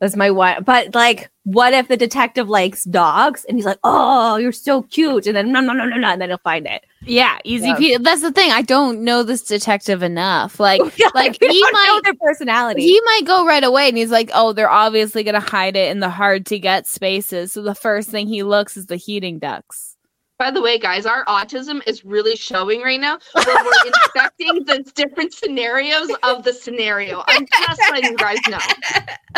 that's 0.00 0.16
my 0.16 0.30
one 0.30 0.62
but 0.64 0.94
like 0.94 1.30
what 1.44 1.72
if 1.72 1.88
the 1.88 1.96
detective 1.96 2.48
likes 2.48 2.84
dogs 2.84 3.44
and 3.48 3.56
he's 3.56 3.64
like 3.64 3.78
oh 3.84 4.36
you're 4.36 4.52
so 4.52 4.82
cute 4.82 5.26
and 5.26 5.36
then 5.36 5.52
no 5.52 5.60
no 5.60 5.72
no 5.72 5.84
no 5.86 5.96
no 5.96 6.08
and 6.08 6.20
then 6.20 6.28
he'll 6.30 6.38
find 6.38 6.66
it 6.66 6.84
Yeah, 7.06 7.38
easy. 7.44 7.68
Yeah. 7.68 7.76
pe- 7.76 7.96
That's 7.98 8.22
the 8.22 8.32
thing. 8.32 8.50
I 8.50 8.62
don't 8.62 9.04
know 9.04 9.22
this 9.22 9.42
detective 9.42 10.02
enough. 10.02 10.58
Like, 10.58 10.80
like 11.14 11.36
he 11.40 11.62
might 11.72 12.00
their 12.02 12.14
personality 12.14 12.82
he 12.82 12.98
might 13.04 13.26
go 13.26 13.46
right 13.46 13.62
away 13.62 13.88
and 13.88 13.96
he's 13.98 14.10
like, 14.10 14.30
oh, 14.34 14.52
they're 14.54 14.70
obviously 14.84 15.22
gonna 15.22 15.38
hide 15.56 15.76
it 15.76 15.90
in 15.92 16.00
the 16.00 16.08
hard 16.08 16.46
to 16.46 16.58
get 16.58 16.86
spaces. 16.86 17.52
So 17.52 17.60
the 17.62 17.74
first 17.74 18.08
thing 18.08 18.26
he 18.26 18.42
looks 18.42 18.76
is 18.78 18.86
the 18.86 18.96
heating 18.96 19.38
ducts. 19.38 19.93
By 20.38 20.50
the 20.50 20.60
way, 20.60 20.78
guys, 20.78 21.06
our 21.06 21.24
autism 21.26 21.80
is 21.86 22.04
really 22.04 22.34
showing 22.34 22.82
right 22.82 23.00
now. 23.00 23.18
Where 23.34 23.64
we're 23.64 23.86
inspecting 23.86 24.64
the 24.64 24.90
different 24.94 25.32
scenarios 25.32 26.10
of 26.24 26.42
the 26.42 26.52
scenario. 26.52 27.22
I'm 27.28 27.46
just 27.46 27.80
letting 27.92 28.10
you 28.12 28.16
guys 28.16 28.38
know. 28.48 28.58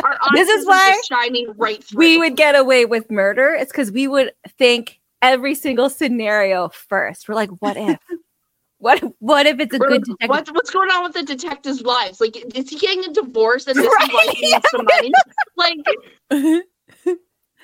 Our 0.03 0.19
autism 0.19 0.33
This 0.35 0.49
is 0.49 0.67
why 0.67 1.01
shining 1.09 1.53
right 1.59 1.85
through. 1.85 1.99
we 1.99 2.17
would 2.17 2.37
get 2.37 2.55
away 2.55 2.85
with 2.87 3.11
murder 3.11 3.55
it's 3.55 3.73
because 3.73 3.93
we 3.93 4.09
would 4.09 4.33
think 4.59 5.01
every 5.23 5.55
single 5.55 5.89
scenario 5.91 6.69
first 6.69 7.29
we're 7.29 7.35
like 7.35 7.51
what 7.61 7.77
if 7.77 7.99
what 8.79 9.03
if, 9.03 9.11
what 9.21 9.47
if 9.47 9.59
it's 9.61 9.75
a 9.75 9.79
good 9.79 10.03
detective 10.05 10.29
What, 10.29 10.49
what's 10.55 10.71
going 10.71 10.91
on 10.91 11.03
with 11.05 11.15
the 11.15 11.23
detectives' 11.23 11.81
lives? 11.83 12.21
Like, 12.21 12.37
is 12.55 12.69
he 12.69 12.79
getting 12.79 13.05
a 13.11 13.13
divorce 13.15 13.67
and 13.67 13.77
this 13.77 13.87
Right, 13.87 14.09
is 14.09 14.15
why 14.15 14.35
he 14.35 14.53
needs 14.53 14.67
some 14.71 14.85
money? 14.85 15.13
Like, 15.57 16.63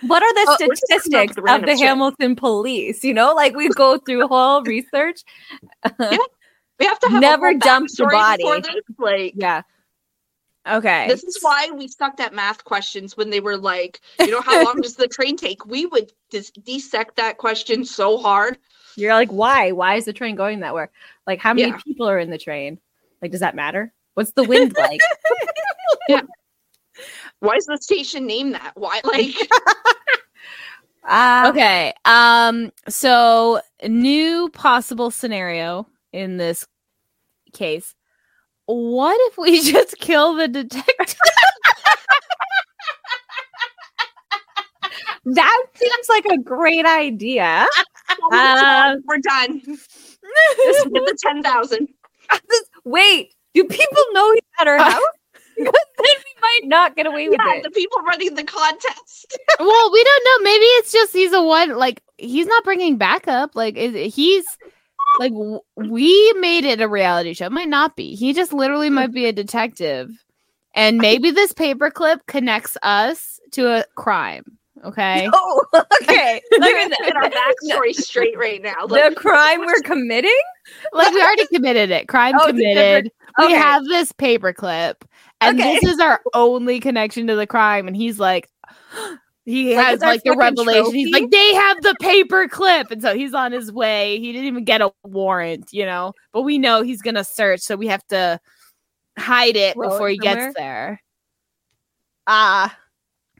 what 0.06 0.22
are 0.22 0.34
the 0.34 0.44
Oh, 0.48 0.56
we're 0.60 0.74
just 0.74 0.82
coming 0.88 1.28
up 1.28 1.30
statistics 1.30 1.36
of 1.38 1.60
the 1.62 1.76
shit. 1.76 1.80
Hamilton 1.86 2.36
police? 2.36 3.02
You 3.04 3.14
know, 3.14 3.32
like 3.34 3.54
we 3.56 3.68
go 3.70 3.98
through 3.98 4.26
whole 4.28 4.62
research. 4.64 5.22
we 5.98 6.86
have 6.86 6.98
to 7.00 7.08
have 7.10 7.20
Never 7.20 7.54
dumped 7.54 7.96
the 7.96 8.06
body. 8.06 8.44
this. 8.44 8.82
Like, 8.98 9.34
Yeah. 9.36 9.62
Okay. 10.68 11.08
This 11.08 11.24
is 11.24 11.38
why 11.42 11.70
we 11.74 11.88
sucked 11.88 12.20
at 12.20 12.32
math 12.34 12.62
questions 12.64 13.16
when 13.16 13.30
they 13.30 13.40
were 13.40 13.56
like, 13.56 14.00
you 14.20 14.30
know, 14.30 14.40
how 14.40 14.64
long 14.64 14.76
does 14.82 14.94
the 14.94 15.08
train 15.08 15.36
take? 15.36 15.66
We 15.66 15.86
would 15.86 16.12
dis- 16.30 16.52
dissect 16.52 17.16
that 17.16 17.38
question 17.38 17.84
so 17.84 18.16
hard. 18.16 18.58
You're 18.94 19.12
like, 19.14 19.30
why? 19.32 19.72
Why 19.72 19.96
is 19.96 20.04
the 20.04 20.12
train 20.12 20.36
going 20.36 20.60
that 20.60 20.72
way? 20.74 20.86
Like, 21.26 21.40
how 21.40 21.52
many 21.54 21.68
Yeah. 21.70 21.78
people 21.84 22.08
are 22.08 22.18
in 22.18 22.30
the 22.30 22.38
train? 22.38 22.78
Like, 23.20 23.32
does 23.32 23.40
that 23.40 23.56
matter? 23.56 23.92
What's 24.14 24.32
the 24.32 24.44
wind 24.44 24.74
like? 24.78 25.00
Why 27.42 27.56
is 27.56 27.66
the 27.66 27.76
station 27.80 28.24
named 28.26 28.54
that? 28.54 28.72
Why, 28.76 29.00
like, 29.04 29.34
Ah, 31.04 31.48
okay. 31.48 31.92
Um. 32.04 32.70
So 32.88 33.60
new 33.86 34.48
possible 34.50 35.10
scenario 35.10 35.88
in 36.12 36.36
this 36.36 36.66
case. 37.52 37.94
What 38.66 39.16
if 39.32 39.36
we 39.38 39.60
just 39.72 39.98
kill 39.98 40.34
the 40.34 40.46
detective? 40.46 41.18
that 45.24 45.64
seems 45.74 46.08
like 46.08 46.24
a 46.26 46.38
great 46.38 46.86
idea. 46.86 47.66
uh, 48.32 48.92
Um, 48.94 49.02
we're 49.06 49.18
done. 49.18 49.60
Just 49.66 50.84
get 50.84 50.92
the 51.04 51.18
10,000. 51.20 51.88
Wait, 52.84 53.34
do 53.54 53.64
people 53.64 54.04
know 54.12 54.32
he's 54.32 54.40
at 54.60 54.68
our 54.68 54.78
house? 54.78 55.00
Because 55.56 55.72
then 55.98 56.06
we 56.24 56.40
might 56.40 56.60
not 56.64 56.96
get 56.96 57.06
away 57.06 57.28
with 57.28 57.38
Yeah, 57.44 57.54
it. 57.56 57.62
the 57.62 57.70
people 57.70 57.98
running 58.02 58.34
the 58.34 58.44
contest. 58.44 59.38
well, 59.58 59.92
we 59.92 60.04
don't 60.04 60.24
know. 60.24 60.44
Maybe 60.44 60.64
it's 60.64 60.92
just 60.92 61.12
he's 61.12 61.32
a 61.32 61.42
one. 61.42 61.76
Like 61.76 62.02
he's 62.18 62.46
not 62.46 62.64
bringing 62.64 62.96
backup. 62.96 63.54
Like 63.54 63.76
is, 63.76 64.14
he's 64.14 64.44
like 65.18 65.32
w- 65.32 65.60
we 65.76 66.32
made 66.34 66.64
it 66.64 66.80
a 66.80 66.88
reality 66.88 67.34
show. 67.34 67.46
It 67.46 67.52
might 67.52 67.68
not 67.68 67.96
be. 67.96 68.14
He 68.14 68.32
just 68.32 68.52
literally 68.52 68.90
might 68.90 69.12
be 69.12 69.26
a 69.26 69.32
detective, 69.32 70.10
and 70.74 70.98
maybe 70.98 71.30
this 71.30 71.52
paperclip 71.52 72.20
connects 72.26 72.76
us 72.82 73.38
to 73.52 73.68
a 73.80 73.84
crime. 73.94 74.44
Okay. 74.84 75.28
Oh, 75.74 75.84
okay. 76.02 76.40
Look 76.52 76.62
at 76.74 76.90
Get 76.90 77.16
our 77.16 77.30
backstory 77.30 77.94
straight 77.94 78.36
right 78.36 78.60
now. 78.60 78.86
Like, 78.86 79.14
the 79.14 79.20
crime 79.20 79.60
we're 79.60 79.80
committing? 79.82 80.36
like 80.92 81.12
we 81.14 81.22
already 81.22 81.46
committed 81.46 81.90
it. 81.90 82.08
Crime 82.08 82.34
Oh, 82.38 82.48
it's 82.48 82.48
a 82.48 82.52
committed. 82.52 83.10
We 83.38 83.52
have 83.52 83.84
this 83.84 84.12
paperclip, 84.12 84.96
and 85.48 85.60
Okay. 85.60 85.78
this 85.80 85.94
is 85.94 86.00
our 86.00 86.20
only 86.34 86.80
connection 86.80 87.26
to 87.28 87.36
the 87.36 87.46
crime. 87.46 87.86
And 87.86 87.96
he's 87.96 88.18
like, 88.18 88.48
He 89.44 89.74
Like, 89.74 89.86
has 89.86 90.00
like 90.00 90.22
the 90.22 90.36
revelation. 90.36 90.94
He's 90.94 91.12
like, 91.12 91.28
they 91.30 91.54
have 91.54 91.82
the 91.82 91.96
paper 92.00 92.46
clip. 92.46 92.92
And 92.92 93.02
so 93.02 93.12
he's 93.12 93.34
on 93.34 93.50
his 93.50 93.72
way. 93.72 94.20
He 94.20 94.30
didn't 94.32 94.46
even 94.46 94.62
get 94.64 94.80
a 94.80 94.92
warrant, 95.02 95.72
you 95.72 95.84
know, 95.84 96.12
but 96.32 96.42
we 96.42 96.58
know 96.58 96.82
he's 96.82 97.02
going 97.02 97.16
to 97.16 97.24
search. 97.24 97.60
So 97.60 97.74
we 97.74 97.88
have 97.88 98.06
to 98.08 98.38
hide 99.18 99.56
it 99.56 99.76
it 99.76 99.76
before 99.76 100.08
he 100.08 100.16
gets 100.16 100.54
there. 100.54 101.02
Ah, 102.28 102.78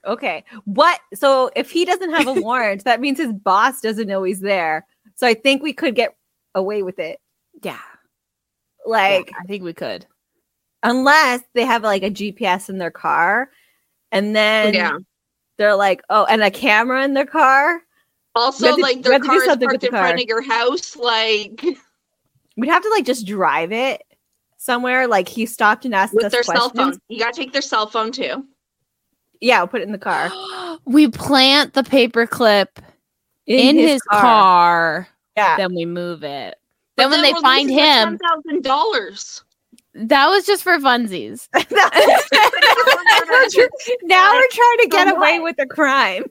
okay. 0.04 0.42
What? 0.64 0.98
So 1.14 1.52
if 1.54 1.70
he 1.70 1.84
doesn't 1.84 2.10
have 2.10 2.26
a 2.26 2.32
warrant, 2.40 2.82
that 2.82 3.00
means 3.00 3.18
his 3.18 3.32
boss 3.32 3.80
doesn't 3.80 4.08
know 4.08 4.24
he's 4.24 4.40
there. 4.40 4.84
So 5.14 5.24
I 5.28 5.34
think 5.34 5.62
we 5.62 5.72
could 5.72 5.94
get 5.94 6.16
away 6.56 6.82
with 6.82 6.98
it. 6.98 7.20
Yeah. 7.62 7.78
Like, 8.84 9.30
I 9.40 9.44
think 9.44 9.62
we 9.62 9.72
could. 9.72 10.04
Unless 10.82 11.40
they 11.54 11.64
have 11.64 11.82
like 11.82 12.02
a 12.02 12.10
GPS 12.10 12.68
in 12.68 12.78
their 12.78 12.90
car, 12.90 13.50
and 14.10 14.34
then 14.34 14.74
yeah. 14.74 14.98
they're 15.58 15.76
like, 15.76 16.02
oh, 16.10 16.24
and 16.24 16.42
a 16.42 16.50
camera 16.50 17.04
in 17.04 17.14
their 17.14 17.26
car. 17.26 17.82
Also, 18.34 18.76
to- 18.76 18.82
like 18.82 18.96
we 18.96 19.02
their 19.02 19.12
have 19.14 19.22
car 19.22 19.36
is 19.36 19.46
parked 19.46 19.80
the 19.80 19.86
in 19.86 19.92
front 19.92 20.20
of 20.20 20.26
your 20.26 20.42
house. 20.42 20.96
Like 20.96 21.64
We'd 22.56 22.68
have 22.68 22.82
to 22.82 22.90
like 22.90 23.04
just 23.04 23.26
drive 23.26 23.72
it 23.72 24.02
somewhere. 24.58 25.06
Like 25.06 25.28
he 25.28 25.46
stopped 25.46 25.84
and 25.84 25.94
asked 25.94 26.14
with 26.14 26.26
us 26.26 26.32
their 26.32 26.42
cell 26.42 26.70
questions. 26.70 26.96
phone. 26.96 27.00
You 27.08 27.18
gotta 27.18 27.32
take 27.32 27.52
their 27.52 27.62
cell 27.62 27.86
phone 27.86 28.12
too. 28.12 28.44
Yeah, 29.40 29.60
we'll 29.60 29.68
put 29.68 29.80
it 29.80 29.84
in 29.84 29.92
the 29.92 29.98
car. 29.98 30.30
we 30.84 31.08
plant 31.08 31.74
the 31.74 31.82
paper 31.82 32.26
clip 32.26 32.78
in, 33.46 33.76
his, 33.76 34.00
car. 34.02 35.08
Yeah. 35.36 35.56
Then 35.56 35.74
we 35.74 35.84
move 35.84 36.22
it. 36.22 36.56
But 36.96 37.08
Then 37.08 37.10
when 37.10 37.22
they 37.22 37.40
find 37.40 37.70
him, 37.70 37.78
ten 37.78 38.18
thousand 38.18 38.62
dollars. 38.62 39.42
That 39.94 40.28
was 40.28 40.46
just 40.46 40.62
for 40.62 40.78
funsies. 40.78 41.48
now 44.02 44.32
we're 44.32 44.48
trying 44.50 44.78
to 44.80 44.88
get 44.88 45.14
away 45.14 45.40
with 45.40 45.56
the 45.56 45.66
crime. 45.66 46.24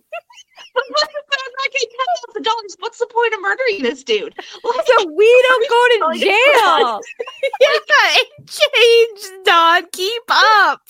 But 0.74 0.84
what 0.88 1.10
I'm 1.10 1.54
not 1.58 1.72
getting 1.74 1.90
ten 1.90 2.08
thousand 2.16 2.44
dollars? 2.44 2.76
What's 2.80 3.00
the 3.00 3.08
point 3.08 3.34
of 3.34 3.42
murdering 3.42 3.84
this 3.84 4.04
dude? 4.04 4.34
Like, 4.38 4.86
So 4.86 5.12
we 5.12 5.46
don't 5.48 5.70
go 5.70 5.82
to 5.90 6.20
jail. 6.20 7.02
yeah, 7.62 8.20
it 8.20 8.28
changed, 8.48 9.46
Dawn. 9.46 9.84
Keep 9.92 10.24
up. 10.30 10.82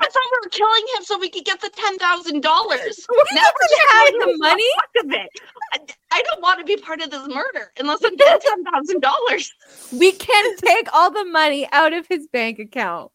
I 0.00 0.06
thought 0.06 0.22
we 0.32 0.38
were 0.44 0.50
killing 0.50 0.84
him 0.96 1.04
so 1.04 1.18
we 1.18 1.28
could 1.28 1.44
get 1.44 1.60
the 1.60 1.70
ten 1.70 1.98
thousand 1.98 2.42
dollars. 2.42 3.06
Now 3.32 3.42
have 3.42 4.12
we're 4.12 4.26
the 4.26 4.38
money? 4.38 4.64
Of 5.02 5.12
it. 5.12 5.30
I, 5.72 5.78
I 6.12 6.22
don't 6.22 6.42
want 6.42 6.60
to 6.60 6.64
be 6.64 6.76
part 6.76 7.00
of 7.00 7.10
this 7.10 7.26
murder 7.28 7.72
unless 7.78 8.02
I'm 8.04 8.16
getting 8.16 8.40
ten 8.40 8.64
thousand 8.64 9.00
dollars. 9.00 9.52
We 9.92 10.12
can 10.12 10.56
take 10.56 10.88
all 10.94 11.10
the 11.10 11.24
money 11.24 11.68
out 11.72 11.92
of 11.92 12.06
his 12.06 12.26
bank 12.28 12.58
account. 12.58 13.10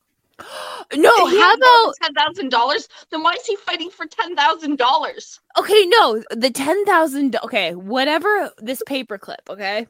No, 0.95 1.09
how 1.25 1.53
about 1.55 1.93
ten 2.01 2.13
thousand 2.13 2.49
dollars? 2.49 2.87
Then 3.09 3.23
why 3.23 3.33
is 3.33 3.45
he 3.45 3.55
fighting 3.55 3.89
for 3.89 4.05
ten 4.05 4.35
thousand 4.35 4.77
dollars? 4.77 5.39
okay? 5.57 5.85
No, 5.87 6.23
the 6.31 6.51
ten 6.51 6.85
thousand. 6.85 7.35
Okay, 7.43 7.73
whatever 7.73 8.51
this 8.59 8.83
paperclip. 8.87 9.49
Okay, 9.49 9.87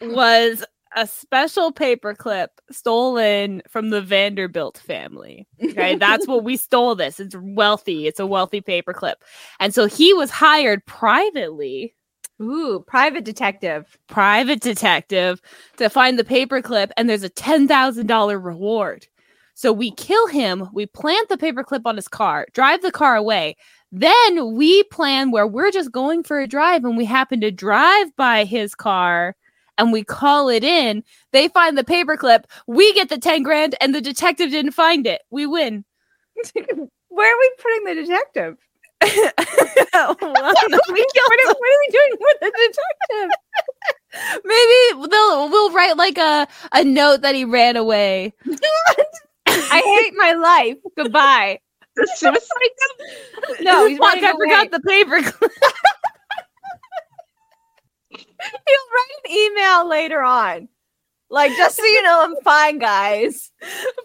mm. 0.00 0.14
was 0.14 0.64
a 0.96 1.06
special 1.06 1.72
paperclip 1.72 2.48
stolen 2.70 3.62
from 3.68 3.90
the 3.90 4.00
Vanderbilt 4.00 4.78
family. 4.78 5.46
Okay, 5.62 5.94
that's 6.00 6.26
what 6.26 6.44
we 6.44 6.56
stole. 6.56 6.94
This 6.94 7.20
it's 7.20 7.36
wealthy. 7.38 8.06
It's 8.06 8.20
a 8.20 8.26
wealthy 8.26 8.60
paperclip, 8.60 9.14
and 9.60 9.74
so 9.74 9.86
he 9.86 10.12
was 10.14 10.30
hired 10.30 10.84
privately 10.86 11.94
Ooh, 12.42 12.84
private 12.86 13.24
detective. 13.24 13.96
private 14.08 14.60
detective 14.60 15.40
to 15.76 15.88
find 15.88 16.18
the 16.18 16.24
paperclip, 16.24 16.90
and 16.96 17.08
there's 17.08 17.22
a 17.22 17.28
ten 17.28 17.68
thousand 17.68 18.06
dollar 18.06 18.38
reward. 18.38 19.06
So 19.54 19.72
we 19.72 19.92
kill 19.92 20.26
him, 20.26 20.68
we 20.72 20.86
plant 20.86 21.28
the 21.28 21.36
paperclip 21.36 21.82
on 21.84 21.96
his 21.96 22.08
car, 22.08 22.46
drive 22.52 22.82
the 22.82 22.90
car 22.90 23.16
away. 23.16 23.56
Then 23.92 24.54
we 24.54 24.82
plan 24.84 25.30
where 25.30 25.46
we're 25.46 25.70
just 25.70 25.92
going 25.92 26.24
for 26.24 26.40
a 26.40 26.48
drive, 26.48 26.84
and 26.84 26.96
we 26.96 27.04
happen 27.04 27.40
to 27.40 27.52
drive 27.52 28.14
by 28.16 28.44
his 28.44 28.74
car, 28.74 29.36
and 29.78 29.92
we 29.92 30.02
call 30.02 30.48
it 30.48 30.64
in. 30.64 31.04
They 31.30 31.46
find 31.48 31.78
the 31.78 31.84
paperclip, 31.84 32.44
we 32.66 32.92
get 32.94 33.08
the 33.08 33.18
ten 33.18 33.44
grand, 33.44 33.76
and 33.80 33.94
the 33.94 34.00
detective 34.00 34.50
didn't 34.50 34.72
find 34.72 35.06
it. 35.06 35.22
We 35.30 35.46
win. 35.46 35.84
Where 37.08 37.32
are 37.32 37.38
we 37.38 37.50
putting 37.62 37.84
the 37.84 38.02
detective? 38.02 38.56
Well, 39.04 39.12
what, 40.18 40.22
are, 40.22 40.68
what 40.70 40.88
are 40.88 40.94
we 40.94 41.06
doing 41.90 42.16
with 42.20 42.36
the 42.40 42.50
detective? 42.50 43.30
Maybe 44.44 45.08
they'll 45.08 45.48
we'll 45.48 45.72
write 45.72 45.96
like 45.96 46.18
a 46.18 46.48
a 46.72 46.84
note 46.84 47.20
that 47.22 47.34
he 47.34 47.44
ran 47.44 47.76
away. 47.76 48.32
I 49.70 49.80
hate 50.02 50.14
my 50.16 50.32
life. 50.32 50.76
Goodbye. 50.96 51.60
The 51.96 52.08
suicide? 52.16 53.60
No, 53.60 53.86
he's 53.86 53.98
Fuck, 53.98 54.14
running 54.14 54.24
I 54.24 54.30
away. 54.30 54.38
forgot 54.48 54.70
the 54.70 54.80
paperclip. 54.88 55.50
He'll 58.10 58.88
write 58.92 59.24
an 59.24 59.30
email 59.30 59.88
later 59.88 60.22
on. 60.22 60.68
Like, 61.30 61.52
just 61.56 61.76
so 61.76 61.84
you 61.84 62.02
know, 62.02 62.22
I'm 62.22 62.36
fine, 62.44 62.78
guys. 62.78 63.50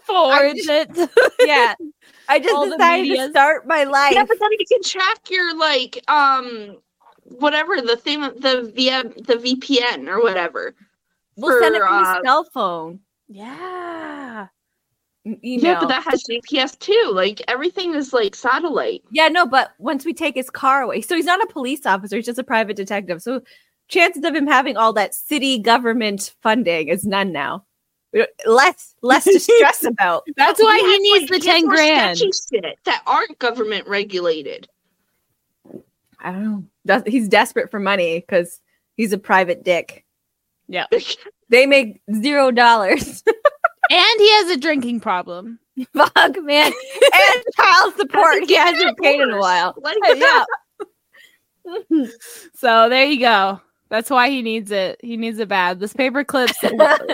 Forge 0.04 0.56
it. 0.56 0.90
Yeah. 1.40 1.74
I 2.28 2.38
just 2.38 2.54
All 2.54 2.68
decided 2.70 3.08
to 3.16 3.30
start 3.30 3.66
my 3.66 3.84
life. 3.84 4.12
Yeah, 4.14 4.24
but 4.24 4.38
then 4.38 4.50
you 4.52 4.64
can 4.70 4.82
track 4.82 5.30
your 5.30 5.56
like 5.58 6.02
um 6.08 6.76
whatever 7.24 7.80
the 7.80 7.96
thing 7.96 8.20
the 8.20 8.70
via 8.74 9.02
the 9.02 9.34
VPN 9.34 10.06
or 10.08 10.22
whatever. 10.22 10.74
we'll 11.36 11.60
send 11.60 11.74
it 11.74 11.80
for, 11.80 11.86
from 11.88 12.04
uh, 12.04 12.14
his 12.14 12.22
cell 12.24 12.44
phone. 12.44 13.00
yeah. 13.28 14.46
Email. 15.26 15.38
Yeah, 15.42 15.80
but 15.80 15.88
that 15.88 16.02
has 16.04 16.22
GPS 16.24 16.78
too. 16.78 17.10
Like 17.12 17.42
everything 17.46 17.94
is 17.94 18.12
like 18.12 18.34
satellite. 18.34 19.02
Yeah, 19.10 19.28
no, 19.28 19.46
but 19.46 19.72
once 19.78 20.04
we 20.04 20.14
take 20.14 20.34
his 20.34 20.48
car 20.48 20.80
away, 20.82 21.02
so 21.02 21.14
he's 21.14 21.26
not 21.26 21.42
a 21.42 21.52
police 21.52 21.84
officer, 21.84 22.16
he's 22.16 22.26
just 22.26 22.38
a 22.38 22.44
private 22.44 22.76
detective. 22.76 23.20
So 23.22 23.42
chances 23.88 24.24
of 24.24 24.34
him 24.34 24.46
having 24.46 24.76
all 24.78 24.92
that 24.94 25.14
city 25.14 25.58
government 25.58 26.34
funding 26.42 26.88
is 26.88 27.04
none 27.04 27.32
now. 27.32 27.64
Less, 28.46 28.94
less 29.02 29.24
to 29.24 29.38
stress 29.38 29.84
about. 29.84 30.24
That's 30.36 30.60
why 30.60 30.78
he 30.78 30.90
has, 30.90 31.00
needs 31.00 31.30
like, 31.30 31.40
the 31.42 31.46
he 31.46 31.60
10 31.60 31.66
grand. 31.68 32.16
sketchy 32.18 32.32
shit 32.54 32.78
that 32.84 33.02
aren't 33.06 33.38
government 33.38 33.86
regulated. 33.86 34.68
I 36.18 36.32
don't 36.32 36.44
know. 36.44 36.64
Does- 36.86 37.02
He's 37.06 37.28
desperate 37.28 37.70
for 37.70 37.78
money 37.78 38.20
because 38.20 38.60
he's 38.96 39.12
a 39.12 39.18
private 39.18 39.64
dick. 39.64 40.04
Yeah. 40.66 40.86
They 41.50 41.66
make 41.66 42.00
zero 42.22 42.52
dollars. 42.52 43.24
And 43.90 44.20
he 44.20 44.30
has 44.34 44.50
a 44.50 44.56
drinking 44.56 45.00
problem. 45.00 45.58
Fuck, 45.94 46.36
man. 46.42 46.72
And 46.72 47.44
child 47.56 47.94
support 47.96 48.44
he 48.44 48.54
hasn't 48.54 48.98
paid 48.98 49.20
in 49.20 49.30
a 49.30 49.38
while. 49.38 49.74
Yeah. 50.16 50.44
So 52.54 52.88
there 52.88 53.04
you 53.04 53.20
go. 53.20 53.60
That's 53.90 54.08
why 54.10 54.30
he 54.30 54.42
needs 54.42 54.70
it. 54.70 54.98
He 55.02 55.16
needs 55.16 55.38
it 55.38 55.48
bad. 55.48 55.78
This 55.80 55.92
paperclip 55.92 56.50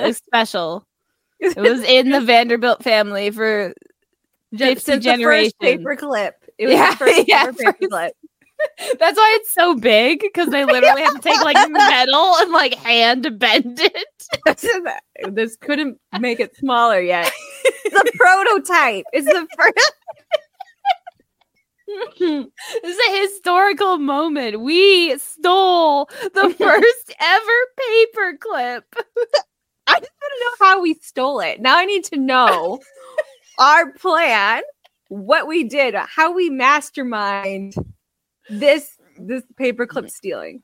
is 0.06 0.18
special. 0.18 0.86
It 1.40 1.56
was 1.56 1.82
in 1.82 2.10
the 2.10 2.20
Vanderbilt 2.20 2.82
family 2.82 3.30
for 3.30 3.74
Just 4.54 4.86
50 4.86 4.92
the 4.92 4.98
generations. 5.00 5.52
first 5.60 5.60
paper 5.60 5.96
clip. 5.96 6.34
It 6.58 6.66
was 6.66 6.74
Yeah, 6.74 6.90
the 6.92 6.96
first 6.96 7.28
yeah, 7.28 7.44
paper 7.46 7.62
first- 7.64 7.90
clip. 7.90 8.12
That's 8.98 9.16
why 9.16 9.38
it's 9.40 9.52
so 9.52 9.74
big 9.74 10.20
because 10.20 10.48
they 10.48 10.64
literally 10.64 11.02
have 11.02 11.14
to 11.14 11.20
take 11.20 11.42
like 11.42 11.56
metal 11.70 12.36
and 12.38 12.52
like 12.52 12.74
hand 12.74 13.38
bend 13.38 13.80
it. 13.80 14.94
this 15.34 15.56
couldn't 15.56 15.98
make 16.18 16.40
it 16.40 16.56
smaller 16.56 17.00
yet. 17.00 17.30
It's 17.64 17.96
a 18.14 18.16
prototype. 18.16 19.04
It's 19.12 19.26
the 19.26 19.46
first. 19.56 19.92
This 22.18 22.48
is 22.84 22.98
a 22.98 23.20
historical 23.22 23.98
moment. 23.98 24.60
We 24.60 25.16
stole 25.18 26.06
the 26.34 26.54
first 26.58 27.14
ever 27.20 27.58
paperclip. 27.80 28.82
I 29.86 30.00
just 30.00 30.12
want 30.20 30.32
to 30.32 30.40
know 30.40 30.66
how 30.66 30.80
we 30.82 30.94
stole 30.94 31.40
it. 31.40 31.60
Now 31.60 31.78
I 31.78 31.84
need 31.84 32.04
to 32.04 32.16
know 32.16 32.80
our 33.58 33.92
plan, 33.92 34.62
what 35.08 35.46
we 35.46 35.64
did, 35.64 35.94
how 35.94 36.32
we 36.34 36.50
mastermind 36.50 37.74
this 38.50 38.96
mm. 39.18 39.28
this 39.28 39.42
paperclip 39.60 40.10
stealing. 40.10 40.62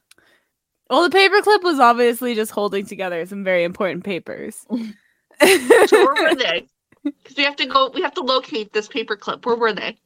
Well, 0.91 1.09
the 1.09 1.17
paperclip 1.17 1.63
was 1.63 1.81
obviously 1.81 2.35
just 2.35 2.51
holding 2.51 2.85
together 2.87 3.25
some 3.25 3.45
very 3.45 3.65
important 3.65 4.05
papers. 4.05 4.67
so 4.71 4.77
where 5.41 6.31
were 6.31 6.35
they? 6.35 6.67
Because 7.03 7.37
we 7.37 7.43
have 7.43 7.57
to 7.57 7.67
go. 7.67 7.91
We 7.93 8.01
have 8.03 8.15
to 8.15 8.21
locate 8.21 8.73
this 8.73 8.87
paperclip. 8.87 9.45
Where 9.45 9.57
were 9.57 9.73
they? 9.73 9.99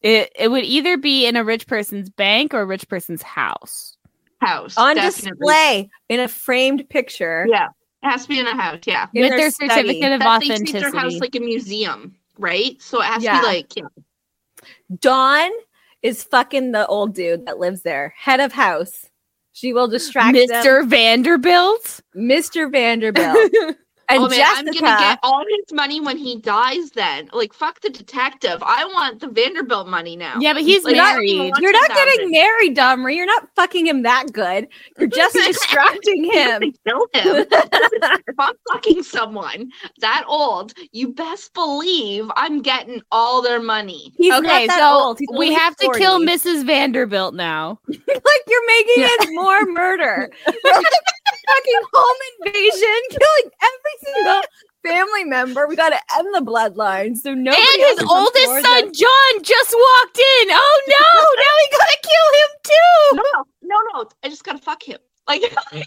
It 0.00 0.30
it 0.38 0.46
would 0.46 0.62
either 0.62 0.96
be 0.96 1.26
in 1.26 1.34
a 1.34 1.42
rich 1.42 1.66
person's 1.66 2.08
bank 2.08 2.54
or 2.54 2.60
a 2.60 2.66
rich 2.66 2.88
person's 2.88 3.20
house. 3.20 3.96
House 4.40 4.76
On 4.76 4.94
definitely. 4.94 5.30
display 5.30 5.90
in 6.08 6.20
a 6.20 6.28
framed 6.28 6.88
picture. 6.88 7.48
Yeah, 7.50 7.70
it 8.04 8.10
has 8.10 8.22
to 8.22 8.28
be 8.28 8.38
in 8.38 8.46
a 8.46 8.54
house. 8.54 8.78
Yeah, 8.86 9.08
in 9.12 9.22
With 9.22 9.32
their 9.32 9.50
study. 9.50 9.70
certificate 9.70 10.12
of 10.12 10.20
that 10.20 10.40
they 10.40 10.56
treat 10.58 10.72
their 10.72 10.92
house 10.92 11.18
like 11.18 11.34
a 11.34 11.40
museum, 11.40 12.14
right? 12.38 12.80
So 12.80 13.00
it 13.00 13.06
has 13.06 13.24
Yeah. 13.24 13.34
to 13.34 13.40
be 13.40 13.46
like 13.46 13.76
yeah. 13.76 13.82
Dawn 15.00 15.50
is 16.02 16.22
fucking 16.24 16.72
the 16.72 16.86
old 16.86 17.14
dude 17.14 17.46
that 17.46 17.58
lives 17.58 17.82
there, 17.82 18.14
head 18.16 18.40
of 18.40 18.52
house. 18.52 19.06
She 19.52 19.72
will 19.72 19.88
distract 19.88 20.36
them. 20.36 20.48
Mr. 20.48 20.86
Vanderbilt. 20.86 22.00
Mr. 22.16 22.70
Vanderbilt. 22.70 23.52
And 24.10 24.24
oh 24.24 24.28
man, 24.28 24.40
I'm 24.42 24.64
gonna 24.64 24.80
get 24.80 25.18
all 25.22 25.44
his 25.46 25.72
money 25.72 26.00
when 26.00 26.16
he 26.16 26.40
dies. 26.40 26.90
Then, 26.92 27.28
like, 27.32 27.52
fuck 27.52 27.80
the 27.82 27.90
detective. 27.90 28.62
I 28.62 28.86
want 28.86 29.20
the 29.20 29.28
Vanderbilt 29.28 29.86
money 29.86 30.16
now. 30.16 30.36
Yeah, 30.40 30.54
but 30.54 30.62
he's 30.62 30.82
Like, 30.82 30.96
I 30.96 31.14
don't 31.14 31.26
married. 31.26 31.52
you're 31.58 31.72
not 31.72 31.88
getting 31.90 32.30
married, 32.30 32.74
Dawn 32.74 33.00
Marie. 33.00 33.16
You're 33.16 33.26
not 33.26 33.48
fucking 33.54 33.86
him 33.86 34.02
that 34.04 34.32
good. 34.32 34.68
You're 34.98 35.08
just 35.08 35.34
distracting 35.46 36.24
him. 36.24 36.72
Kill 36.86 37.06
him. 37.12 37.46
if 37.52 38.34
I'm 38.38 38.54
fucking 38.72 39.02
someone 39.02 39.70
that 40.00 40.24
old, 40.26 40.72
you 40.92 41.12
best 41.12 41.52
believe 41.52 42.30
I'm 42.34 42.62
getting 42.62 43.02
all 43.12 43.42
their 43.42 43.60
money. 43.60 44.14
He's 44.16 44.32
okay, 44.32 44.46
not 44.46 44.66
that 44.68 44.78
so 44.78 45.04
old. 45.04 45.18
He's 45.18 45.28
we 45.30 45.48
only 45.48 45.52
have 45.52 45.76
to 45.76 45.92
kill 45.98 46.20
Mrs. 46.20 46.64
Vanderbilt 46.64 47.34
now. 47.34 47.78
like 47.88 48.42
you're 48.48 48.66
making 48.66 48.94
it 48.96 49.28
more 49.34 49.66
murder. 49.66 50.30
You're 51.48 51.56
like 51.56 51.64
fucking 51.64 51.84
home 51.92 52.20
invasion, 52.46 53.00
killing 53.10 53.50
every 53.62 53.96
single 54.04 54.42
family 54.84 55.24
member. 55.24 55.66
We 55.66 55.76
got 55.76 55.90
to 55.90 56.00
end 56.18 56.34
the 56.34 56.40
bloodline. 56.40 57.16
So 57.16 57.34
no. 57.34 57.52
and 57.52 57.82
his 57.88 58.02
oldest 58.08 58.66
son, 58.66 58.92
John, 58.92 59.42
just 59.42 59.72
walked 59.72 60.18
in. 60.18 60.48
Oh 60.50 60.82
no! 60.88 61.04
now 61.36 61.52
we 61.58 61.68
gotta 61.72 61.98
kill 62.02 62.28
him 62.40 62.50
too. 62.64 63.16
No, 63.16 63.22
no, 63.34 63.44
no, 63.62 63.76
no. 63.94 64.08
I 64.22 64.28
just 64.28 64.44
gotta 64.44 64.58
fuck 64.58 64.82
him. 64.82 64.98
Like, 65.26 65.42
to 65.42 65.48
Okay, 65.48 65.84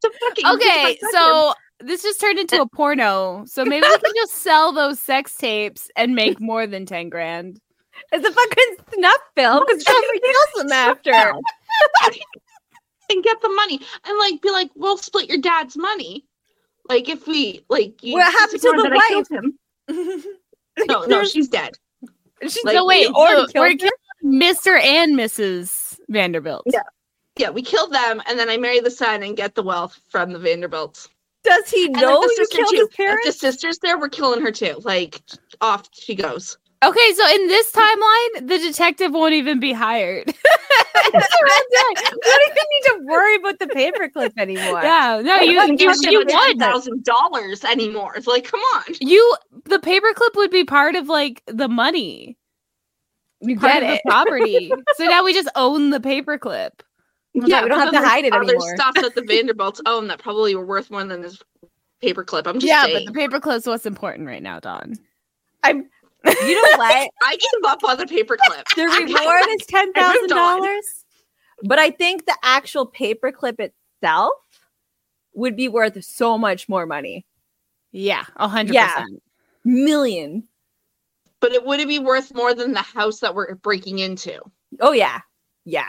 to 0.00 0.10
fuck 0.50 0.88
him. 0.90 0.96
so 1.12 1.54
this 1.80 2.02
just 2.02 2.20
turned 2.20 2.38
into 2.38 2.60
a 2.60 2.66
porno. 2.66 3.44
So 3.46 3.64
maybe 3.64 3.86
we 3.86 3.98
can 3.98 4.12
just 4.16 4.34
sell 4.34 4.72
those 4.72 4.98
sex 4.98 5.36
tapes 5.36 5.90
and 5.96 6.14
make 6.14 6.40
more 6.40 6.66
than 6.66 6.86
ten 6.86 7.08
grand. 7.08 7.60
It's 8.12 8.26
a 8.26 8.32
fucking 8.32 8.76
snuff 8.94 9.20
film 9.34 9.64
because 9.66 9.82
somebody 9.84 10.20
kills 10.20 10.64
him 10.64 10.72
after. 10.72 11.32
And 13.10 13.22
get 13.24 13.40
the 13.40 13.48
money 13.48 13.80
and 14.06 14.18
like 14.18 14.40
be 14.42 14.50
like, 14.50 14.70
we'll 14.74 14.96
split 14.98 15.28
your 15.28 15.38
dad's 15.38 15.76
money. 15.76 16.24
Like 16.88 17.08
if 17.08 17.26
we 17.26 17.64
like, 17.68 18.02
you 18.02 18.14
What 18.14 18.32
happened 18.32 18.60
to 18.62 18.68
the 18.70 19.00
I 19.00 19.08
killed 19.08 19.26
wife? 19.30 19.44
him. 19.44 20.24
No, 20.88 21.04
no, 21.06 21.24
she's 21.24 21.48
dead. 21.48 21.72
She's 22.42 22.62
Like, 22.62 22.76
so 22.76 22.84
wait, 22.86 23.06
or 23.14 23.28
so 23.28 23.46
we're 23.54 23.70
her? 23.70 23.76
killing 23.78 23.78
Mr. 24.22 24.78
and 24.78 25.16
Mrs. 25.16 25.98
Vanderbilt. 26.10 26.64
Yeah. 26.66 26.82
Yeah, 27.38 27.48
we 27.50 27.62
killed 27.62 27.92
them, 27.94 28.22
and 28.26 28.38
then 28.38 28.50
I 28.50 28.58
marry 28.58 28.80
the 28.80 28.90
son 28.90 29.22
and 29.22 29.36
get 29.36 29.54
the 29.54 29.62
wealth 29.62 29.98
from 30.10 30.32
the 30.32 30.38
Vanderbilts. 30.38 31.08
Does 31.44 31.70
he 31.70 31.88
know 31.88 32.22
you 32.22 32.46
killed 32.50 32.68
too. 32.70 32.76
his 32.76 32.88
If 32.88 32.96
parents? 32.96 33.26
the 33.26 33.32
sister's 33.32 33.78
there, 33.78 33.98
we're 33.98 34.08
killing 34.10 34.42
her 34.42 34.50
too. 34.52 34.80
Like 34.84 35.22
off 35.62 35.88
she 35.92 36.14
goes. 36.14 36.58
Okay, 36.86 37.14
so 37.14 37.34
in 37.34 37.48
this 37.48 37.72
timeline, 37.72 38.48
the 38.48 38.58
detective 38.58 39.12
won't 39.12 39.34
even 39.34 39.58
be 39.58 39.72
hired. 39.72 40.26
we 40.26 41.12
don't 41.12 41.22
even 42.48 42.64
need 42.70 42.84
to 42.84 43.00
worry 43.04 43.36
about 43.36 43.58
the 43.58 43.66
paperclip 43.66 44.32
anymore. 44.38 44.82
yeah, 44.82 45.20
no, 45.24 45.40
you 45.40 45.60
you, 45.78 45.92
you 46.02 46.24
won. 46.28 46.58
thousand 46.58 47.04
dollars 47.04 47.64
anymore. 47.64 48.14
It's 48.16 48.28
like, 48.28 48.44
come 48.44 48.60
on. 48.60 48.84
You 49.00 49.36
the 49.64 49.78
paperclip 49.78 50.36
would 50.36 50.50
be 50.50 50.64
part 50.64 50.94
of 50.94 51.08
like 51.08 51.42
the 51.46 51.68
money. 51.68 52.36
You 53.40 53.58
part 53.58 53.80
get 53.80 53.82
it. 53.82 54.00
the 54.04 54.10
property. 54.10 54.72
so 54.94 55.04
now 55.06 55.24
we 55.24 55.34
just 55.34 55.48
own 55.56 55.90
the 55.90 56.00
paperclip. 56.00 56.70
Yeah, 57.34 57.64
we 57.64 57.68
don't 57.68 57.80
have 57.80 57.92
to 57.92 57.98
hide 57.98 58.24
it 58.24 58.32
there's 58.32 58.44
other 58.44 58.54
anymore. 58.54 58.76
stuff 58.76 58.94
that 58.94 59.14
the 59.14 59.22
Vanderbilts 59.26 59.80
own 59.86 60.06
that 60.08 60.20
probably 60.20 60.54
were 60.54 60.64
worth 60.64 60.90
more 60.90 61.04
than 61.04 61.20
this 61.20 61.42
paperclip. 62.02 62.46
I'm 62.46 62.54
just 62.54 62.66
yeah, 62.66 62.84
saying. 62.84 63.06
but 63.06 63.12
the 63.12 63.20
paperclip's 63.20 63.66
what's 63.66 63.86
important 63.86 64.26
right 64.28 64.42
now, 64.42 64.60
Dawn. 64.60 64.94
I'm. 65.62 65.88
You 66.26 66.54
know 66.54 66.62
what? 66.78 67.10
I 67.22 67.36
gave 67.36 67.64
up 67.66 67.84
on 67.84 67.96
the 67.98 68.04
paperclip. 68.06 68.64
The 68.74 68.84
reward 68.84 69.44
is 69.60 69.66
ten 69.66 69.92
I 69.94 70.00
thousand 70.00 70.20
moved 70.22 70.32
on. 70.32 70.60
dollars, 70.60 71.04
but 71.64 71.78
I 71.78 71.90
think 71.90 72.26
the 72.26 72.36
actual 72.42 72.90
paperclip 72.90 73.60
itself 73.60 74.32
would 75.34 75.56
be 75.56 75.68
worth 75.68 76.02
so 76.04 76.38
much 76.38 76.68
more 76.68 76.86
money, 76.86 77.26
Yeah, 77.92 78.24
a 78.36 78.48
hundred 78.48 78.74
percent. 78.76 79.22
million. 79.64 80.48
But 81.40 81.52
it 81.52 81.64
would 81.64 81.80
it 81.80 81.88
be 81.88 81.98
worth 81.98 82.34
more 82.34 82.54
than 82.54 82.72
the 82.72 82.80
house 82.82 83.20
that 83.20 83.34
we're 83.34 83.54
breaking 83.56 83.98
into? 83.98 84.40
Oh 84.80 84.92
yeah, 84.92 85.20
yeah. 85.64 85.88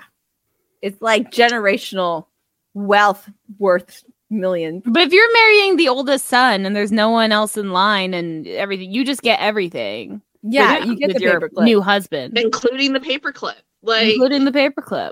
It's 0.82 1.02
like 1.02 1.32
generational 1.32 2.28
wealth 2.74 3.28
worth 3.58 4.04
millions. 4.30 4.84
But 4.86 5.02
if 5.04 5.14
you're 5.14 5.34
marrying 5.34 5.78
the 5.78 5.88
oldest 5.88 6.26
son 6.26 6.66
and 6.66 6.76
there's 6.76 6.92
no 6.92 7.10
one 7.10 7.32
else 7.32 7.56
in 7.58 7.72
line 7.72 8.14
and 8.14 8.46
everything, 8.48 8.92
you 8.92 9.04
just 9.06 9.22
get 9.22 9.40
everything. 9.40 10.22
Yeah, 10.44 10.80
with- 10.80 10.88
you 10.90 10.96
get 10.98 11.14
the 11.16 11.22
your 11.22 11.40
paperclip. 11.42 11.64
new 11.64 11.82
husband, 11.82 12.38
Including 12.38 12.94
the 12.94 13.00
paperclip. 13.00 13.56
Like 13.82 14.14
including 14.14 14.46
the 14.46 14.52
paperclip. 14.52 15.12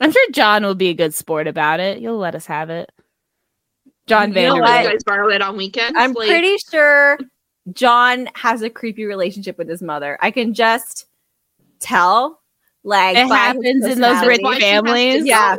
I'm 0.00 0.12
sure 0.12 0.30
John 0.32 0.62
will 0.62 0.74
be 0.74 0.88
a 0.88 0.94
good 0.94 1.14
sport 1.14 1.46
about 1.48 1.80
it. 1.80 2.00
You'll 2.00 2.18
let 2.18 2.34
us 2.34 2.46
have 2.46 2.68
it. 2.70 2.90
John 4.06 4.28
You 4.32 4.42
know 4.48 4.56
you 4.56 4.62
guys 4.62 5.02
borrow 5.04 5.28
it 5.30 5.40
on 5.42 5.56
weekends. 5.56 5.94
I'm 5.98 6.12
Like, 6.12 6.28
pretty 6.28 6.56
sure 6.70 7.18
John 7.72 8.28
has 8.34 8.62
a 8.62 8.70
creepy 8.70 9.04
relationship 9.06 9.58
with 9.58 9.68
his 9.68 9.82
mother. 9.82 10.16
I 10.20 10.30
can 10.30 10.54
just 10.54 11.06
tell. 11.80 12.40
Like 12.84 13.16
It 13.16 13.26
happens 13.26 13.84
in 13.84 14.00
those 14.00 14.24
rich 14.24 14.40
personality. 14.40 14.44
why 14.44 14.58
she 14.58 14.64
has 14.66 14.82
to 14.82 14.86
families. 14.86 15.26
Yeah. 15.26 15.56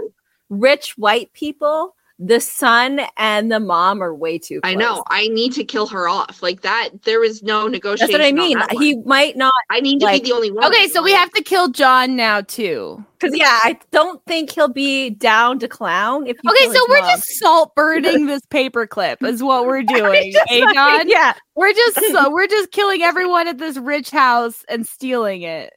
rich 0.49 0.97
white 0.97 1.33
people, 1.33 1.93
the 2.19 2.39
son 2.39 3.01
and 3.17 3.51
the 3.51 3.59
mom 3.59 4.01
are 4.01 4.13
way 4.15 4.39
too. 4.39 4.59
I 4.63 4.73
know. 4.73 5.03
I 5.07 5.27
need 5.27 5.53
to 5.53 5.63
kill 5.63 5.85
her 5.87 6.07
off. 6.09 6.41
Like 6.41 6.61
that. 6.61 6.89
There 7.03 7.23
is 7.23 7.43
no 7.43 7.67
negotiation. 7.67 8.11
That's 8.11 8.19
what 8.19 8.27
I 8.27 8.31
mean. 8.31 8.57
that. 8.57 8.71
He 8.71 8.95
might 9.05 9.37
not, 9.37 9.53
I 9.69 9.79
need 9.81 9.99
to 9.99 10.05
like- 10.05 10.23
be 10.23 10.29
the 10.29 10.35
only 10.35 10.49
one. 10.51 10.65
Okay, 10.65 10.87
so 10.87 11.03
we 11.03 11.11
have 11.11 11.31
to 11.33 11.43
kill 11.43 11.69
John 11.69 12.15
now 12.15 12.41
too. 12.41 13.03
because 13.19 13.37
yeah, 13.37 13.59
I 13.63 13.77
don't 13.91 14.19
think 14.25 14.49
he'll 14.51 14.67
be 14.67 15.11
down 15.11 15.59
to 15.59 15.67
clown. 15.67 16.25
If 16.25 16.37
you 16.43 16.49
Okay, 16.49 16.73
so 16.73 16.79
we're 16.89 17.01
mom. 17.01 17.09
just 17.11 17.27
salt 17.37 17.75
burning 17.75 18.25
this 18.25 18.41
paperclip 18.47 19.21
is 19.23 19.43
what 19.43 19.67
we're 19.67 19.83
doing. 19.83 20.31
Just 20.31 20.51
eh, 20.51 20.65
like- 20.65 21.07
yeah, 21.07 21.33
We're 21.55 21.73
just 21.73 21.99
so 22.11 22.31
we're 22.31 22.47
just 22.47 22.71
killing 22.71 23.03
everyone 23.03 23.47
at 23.47 23.59
this 23.59 23.77
rich 23.77 24.09
house 24.09 24.65
and 24.69 24.87
stealing 24.87 25.43
it. 25.43 25.71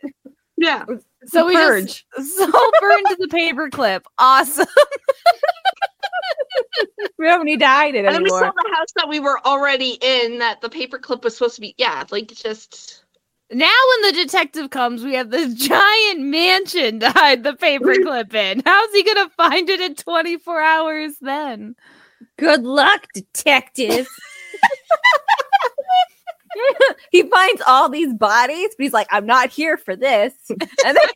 Yeah. 0.57 0.85
So 1.27 1.47
we 1.47 1.55
purge. 1.55 2.07
just 2.17 2.37
salt 2.37 2.75
burned 2.81 3.07
the 3.19 3.29
paperclip. 3.31 4.03
Awesome. 4.19 4.67
We 7.19 7.27
don't 7.27 7.45
need 7.45 7.61
to 7.61 7.67
hide 7.67 7.95
it 7.95 8.05
And 8.05 8.15
then 8.15 8.23
we 8.23 8.31
anymore. 8.31 8.41
saw 8.41 8.53
the 8.53 8.75
house 8.77 8.93
that 8.97 9.09
we 9.09 9.21
were 9.21 9.45
already 9.47 9.99
in 10.01 10.39
that 10.39 10.61
the 10.61 10.69
paperclip 10.69 11.25
was 11.25 11.35
supposed 11.37 11.55
to 11.57 11.61
be. 11.61 11.75
Yeah, 11.79 12.05
like 12.11 12.29
just. 12.29 13.05
Now 13.53 13.67
when 13.89 14.15
the 14.15 14.23
detective 14.23 14.71
comes, 14.71 15.03
we 15.03 15.15
have 15.15 15.31
this 15.31 15.55
giant 15.69 16.21
mansion 16.21 17.01
to 17.01 17.11
hide 17.11 17.43
the 17.43 17.55
paperclip 17.55 18.33
in. 18.57 18.63
How's 18.65 18.93
he 18.93 19.03
gonna 19.03 19.29
find 19.31 19.69
it 19.69 19.81
in 19.81 19.95
24 19.97 20.63
hours 20.63 21.15
then? 21.21 21.75
Good 22.39 22.63
luck, 22.65 23.07
detective. 23.15 24.07
he 27.11 27.23
finds 27.23 27.63
all 27.67 27.89
these 27.89 28.13
bodies, 28.15 28.69
but 28.77 28.85
he's 28.85 28.93
like, 28.93 29.07
"I'm 29.11 29.27
not 29.27 29.51
here 29.51 29.77
for 29.77 29.97
this." 29.97 30.33
And 30.51 30.97
then 30.97 31.09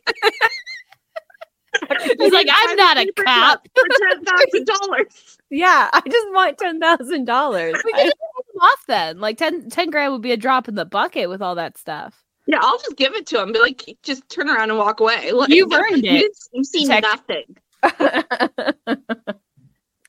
He's 2.19 2.31
like, 2.33 2.47
I'm 2.51 2.75
not 2.75 2.97
a 2.97 3.11
cop. 3.13 3.67
For 3.75 3.83
ten 4.09 4.23
thousand 4.23 4.65
dollars. 4.81 5.37
yeah, 5.49 5.89
I 5.93 6.01
just 6.09 6.27
want 6.31 6.57
ten 6.57 6.79
thousand 6.79 7.25
dollars. 7.25 7.75
We 7.85 7.91
can 7.93 8.05
just 8.05 8.15
him 8.53 8.61
off 8.61 8.83
then. 8.87 9.19
Like 9.19 9.37
10, 9.37 9.69
10 9.69 9.89
grand 9.89 10.13
would 10.13 10.21
be 10.21 10.31
a 10.31 10.37
drop 10.37 10.67
in 10.67 10.75
the 10.75 10.85
bucket 10.85 11.29
with 11.29 11.41
all 11.41 11.55
that 11.55 11.77
stuff. 11.77 12.23
Yeah, 12.47 12.59
I'll 12.61 12.77
just 12.77 12.95
give 12.95 13.13
it 13.15 13.25
to 13.27 13.41
him. 13.41 13.51
Be 13.53 13.59
like, 13.59 13.83
just 14.03 14.27
turn 14.29 14.49
around 14.49 14.69
and 14.69 14.77
walk 14.79 14.99
away. 14.99 15.31
Like, 15.33 15.49
You've 15.49 15.73
earned 15.73 16.03
You, 16.05 16.11
it. 16.11 16.19
didn't- 16.19 16.37
you 16.53 16.63
see 16.63 16.85
Detective. 16.85 17.45
nothing. 17.83 18.75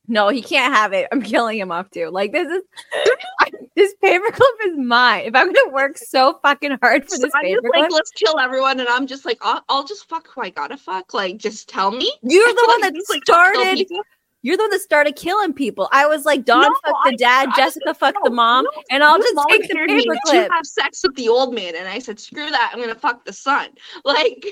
no, 0.09 0.29
he 0.29 0.43
can't 0.43 0.73
have 0.75 0.93
it. 0.93 1.09
I'm 1.13 1.23
killing 1.23 1.59
him 1.59 1.73
off 1.73 1.91
too. 1.91 2.09
Like 2.11 2.33
this 2.33 2.49
is 2.49 2.63
I, 3.41 3.51
this 3.77 3.95
paperclip 4.03 4.67
is 4.67 4.79
mine. 4.79 5.25
If 5.27 5.35
I'm 5.35 5.53
gonna 5.53 5.73
work 5.73 5.99
so 5.99 6.39
fucking 6.43 6.79
hard 6.83 7.05
for 7.05 7.17
So 7.17 7.23
this 7.23 7.33
I'm 7.35 7.45
just 7.45 7.65
like, 7.65 7.85
paperclip, 7.85 7.91
let's 7.93 8.11
kill 8.13 8.39
everyone, 8.39 8.81
and 8.81 8.89
I'm 8.89 9.07
just 9.07 9.25
like, 9.25 9.39
I'll, 9.43 9.63
I'll 9.69 9.85
just 9.85 10.09
fuck 10.09 10.29
who 10.29 10.43
I 10.43 10.51
gotta 10.51 10.77
fuck. 10.77 11.13
Like, 11.15 11.39
just 11.39 11.69
tell 11.69 11.91
me. 11.91 12.11
you're 12.23 12.47
the 12.53 12.65
one 12.69 12.81
Like, 12.81 12.95
that 12.95 13.05
like, 13.09 13.25
started. 13.25 13.87
You're 14.43 14.57
the 14.57 14.63
one 14.63 14.71
that 14.71 14.81
started 14.81 15.17
killing 15.17 15.53
people. 15.53 15.89
I 15.91 16.07
was 16.07 16.25
like, 16.25 16.45
Dawn 16.45 16.63
No, 16.63 16.69
fuck 16.85 16.95
I- 17.05 17.11
the 17.11 17.17
dad, 17.17 17.49
I 17.53 17.57
Jessica 17.57 17.89
said, 17.89 17.97
fuck 17.97 18.15
the 18.23 18.31
mom, 18.31 18.65
no, 18.65 18.83
and 18.91 19.03
I'll 19.03 19.19
just 19.19 19.35
take 19.49 19.67
the 19.67 19.75
paperclip. 19.75 20.49
have 20.53 20.65
sex 20.67 21.03
with 21.03 21.17
the 21.17 21.29
old 21.29 21.53
man, 21.53 21.75
and 21.75 21.89
I 21.89 21.99
said, 21.99 22.21
screw 22.21 22.49
that. 22.49 22.71
I'm 22.73 22.81
gonna 22.81 22.95
fuck 22.95 23.25
the 23.25 23.33
son. 23.33 23.71
Like, 24.05 24.47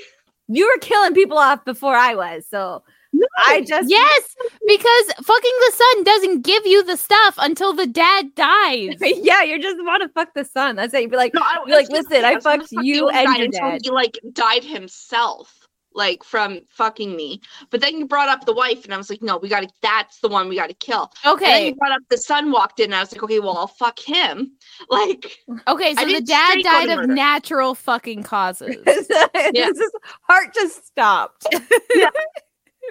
You 0.49 0.67
were 0.67 0.79
killing 0.81 1.13
people 1.13 1.37
off 1.37 1.63
before 1.63 1.95
I 1.95 2.13
was, 2.15 2.45
so 2.49 2.83
no. 3.19 3.27
I 3.45 3.61
just 3.61 3.89
Yes, 3.89 4.35
because 4.67 5.25
fucking 5.25 5.51
the 5.67 5.71
son 5.73 6.03
doesn't 6.03 6.41
give 6.41 6.65
you 6.65 6.83
the 6.83 6.97
stuff 6.97 7.35
until 7.37 7.73
the 7.73 7.87
dad 7.87 8.33
dies. 8.35 8.95
yeah, 9.01 9.43
you 9.43 9.61
just 9.61 9.77
want 9.83 10.03
to 10.03 10.09
fuck 10.09 10.33
the 10.33 10.45
son. 10.45 10.75
That's 10.75 10.93
it. 10.93 11.01
You'd 11.01 11.11
be 11.11 11.17
like, 11.17 11.33
No, 11.33 11.41
I, 11.41 11.63
You're 11.65 11.77
like, 11.77 11.89
listen, 11.89 12.11
say, 12.11 12.23
I 12.23 12.39
fucked 12.39 12.69
fuck 12.69 12.83
you 12.83 13.09
and 13.09 13.27
guy 13.27 13.35
your 13.37 13.45
until 13.45 13.71
dad. 13.71 13.81
He 13.83 13.91
like 13.91 14.19
died 14.33 14.63
himself, 14.63 15.67
like 15.93 16.23
from 16.23 16.61
fucking 16.69 17.15
me. 17.15 17.41
But 17.69 17.81
then 17.81 17.97
you 17.97 18.05
brought 18.05 18.29
up 18.29 18.45
the 18.45 18.53
wife, 18.53 18.83
and 18.85 18.93
I 18.93 18.97
was 18.97 19.09
like, 19.09 19.21
no, 19.21 19.37
we 19.37 19.49
gotta. 19.49 19.69
That's 19.81 20.19
the 20.19 20.27
one 20.27 20.49
we 20.49 20.55
gotta 20.55 20.73
kill. 20.73 21.11
And 21.23 21.39
then 21.39 21.49
Okay, 21.49 21.67
you 21.67 21.75
brought 21.75 21.91
up 21.91 22.01
the 22.09 22.17
son 22.17 22.51
walked 22.51 22.79
in, 22.79 22.85
and 22.85 22.95
I 22.95 22.99
was 23.01 23.11
like, 23.11 23.23
okay, 23.23 23.39
well, 23.39 23.57
I'll 23.57 23.67
fuck 23.67 23.99
him. 23.99 24.51
Like, 24.89 25.39
okay, 25.67 25.95
so 25.95 26.05
the 26.05 26.21
dad 26.21 26.57
died 26.61 26.89
of 26.89 26.97
murder. 26.97 27.13
natural 27.13 27.45
natural 27.65 27.75
fucking 27.75 28.23
causes. 28.23 28.77
Yeah. 29.53 29.67
His 29.67 29.91
heart 30.27 30.53
just 30.53 30.85
stopped. 30.87 31.45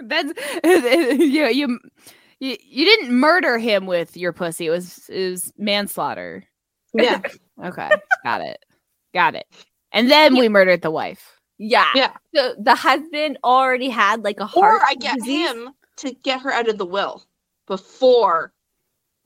That's 0.02 0.32
you 0.64 1.46
you 1.46 1.78
You, 2.40 2.56
you 2.60 2.84
didn't 2.84 3.14
murder 3.18 3.58
him 3.58 3.86
with 3.86 4.16
your 4.16 4.32
pussy. 4.32 4.66
It 4.66 4.70
was 4.70 5.08
it 5.08 5.30
was 5.30 5.52
manslaughter. 5.58 6.44
Yeah. 6.92 7.20
Okay, 7.64 7.88
got 8.24 8.40
it, 8.40 8.58
got 9.14 9.36
it. 9.36 9.46
And 9.92 10.10
then 10.10 10.36
we 10.36 10.48
murdered 10.48 10.82
the 10.82 10.90
wife. 10.90 11.38
Yeah. 11.56 11.86
Yeah. 11.94 12.10
So 12.34 12.52
the 12.58 12.74
husband 12.74 13.38
already 13.44 13.88
had 13.88 14.24
like 14.24 14.40
a 14.40 14.44
heart 14.46 14.82
Or 14.82 14.84
I 14.84 14.94
get 14.96 15.18
disease. 15.18 15.48
him 15.52 15.68
to 15.98 16.12
get 16.24 16.40
her 16.40 16.50
out 16.50 16.68
of 16.68 16.78
the 16.78 16.84
will 16.84 17.22
before 17.68 18.52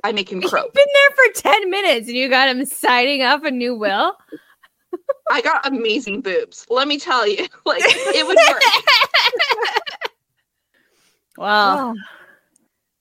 I 0.04 0.12
make 0.12 0.30
him 0.30 0.40
You've 0.42 0.50
croak. 0.50 0.74
been 0.74 0.86
there 0.92 1.16
for 1.32 1.40
10 1.40 1.70
minutes 1.70 2.06
and 2.08 2.16
you 2.18 2.28
got 2.28 2.50
him 2.54 2.66
signing 2.66 3.22
up 3.22 3.44
a 3.44 3.50
new 3.50 3.74
will. 3.74 4.14
I 5.30 5.40
got 5.40 5.66
amazing 5.66 6.20
boobs. 6.20 6.66
Let 6.68 6.86
me 6.86 6.98
tell 6.98 7.26
you. 7.26 7.46
Like 7.64 7.80
it 7.86 8.26
would 8.26 8.36
work. 8.36 8.62
Well, 11.38 11.94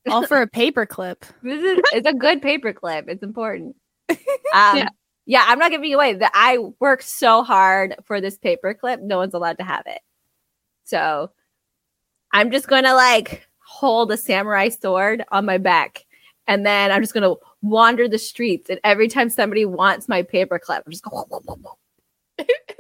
Oh, 0.08 0.12
all 0.14 0.24
for 0.28 0.42
a 0.42 0.50
paperclip. 0.50 1.22
this 1.44 1.62
is 1.62 1.80
it's 1.94 2.08
a 2.08 2.14
good 2.14 2.42
paperclip. 2.42 3.06
It's 3.10 3.24
important. 3.24 3.76
Um, 4.54 4.78
Yeah. 4.78 4.88
yeah. 5.26 5.44
I'm 5.48 5.60
not 5.60 5.72
giving 5.72 5.94
away 5.94 6.14
that 6.14 6.32
I 6.34 6.58
worked 6.80 7.04
so 7.04 7.44
hard 7.44 7.96
for 8.06 8.22
this 8.22 8.38
paperclip. 8.38 9.02
No 9.02 9.18
one's 9.18 9.34
allowed 9.34 9.58
to 9.58 9.64
have 9.66 9.84
it. 9.88 10.00
So 10.86 11.32
I'm 12.32 12.50
just 12.52 12.68
gonna 12.68 12.94
like 12.94 13.46
hold 13.60 14.10
a 14.12 14.18
samurai 14.18 14.70
sword 14.70 15.24
on 15.32 15.46
my 15.46 15.58
back, 15.58 16.06
and 16.48 16.66
then 16.66 16.92
I'm 16.92 17.02
just 17.02 17.14
gonna 17.14 17.34
wander 17.62 18.08
the 18.08 18.18
streets. 18.18 18.70
And 18.70 18.80
every 18.86 19.10
time 19.10 19.30
somebody 19.30 19.66
wants 19.66 20.08
my 20.08 20.24
paperclip, 20.24 20.84
I'm 20.86 20.92
just 20.92 21.04
going. 21.04 21.26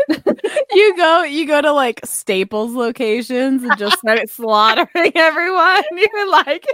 you 0.72 0.96
go 0.98 1.24
you 1.24 1.46
go 1.46 1.62
to 1.62 1.72
like 1.72 2.00
Staples 2.06 2.74
locations 2.74 3.64
and 3.64 3.78
just 3.78 4.00
start 4.00 4.30
slaughtering 4.30 5.12
everyone. 5.16 5.84
You're 5.92 6.30
like 6.32 6.66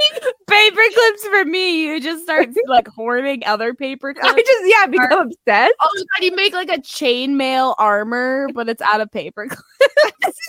paper 0.47 0.81
clips 0.93 1.27
for 1.27 1.45
me. 1.45 1.83
You 1.87 1.99
just 1.99 2.23
start 2.23 2.49
like 2.67 2.87
hoarding 2.87 3.43
other 3.45 3.73
paper 3.73 4.13
clips. 4.13 4.33
I 4.33 4.41
just 4.41 4.63
yeah 4.65 4.85
become 4.87 5.27
obsessed. 5.27 5.73
Oh 5.81 5.89
my 5.95 6.01
god, 6.01 6.25
you 6.25 6.35
make 6.35 6.53
like 6.53 6.69
a 6.69 6.81
chainmail 6.81 7.75
armor, 7.77 8.47
but 8.53 8.69
it's 8.69 8.81
out 8.81 9.01
of 9.01 9.11
paper 9.11 9.47
clips. 9.47 10.39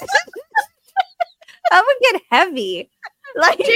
That 1.70 1.82
would 1.86 2.12
get 2.12 2.22
heavy. 2.30 2.90
Like 3.36 3.58
chainmail 3.58 3.66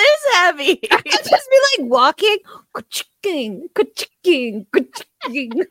is 0.00 0.34
heavy. 0.34 0.80
I'd 0.90 1.04
just 1.04 1.30
be 1.50 1.82
like 1.82 1.90
walking, 1.90 2.38
ka-chicking, 2.74 3.68
ka-chicking, 3.74 4.66
ka-chicking. 4.72 5.62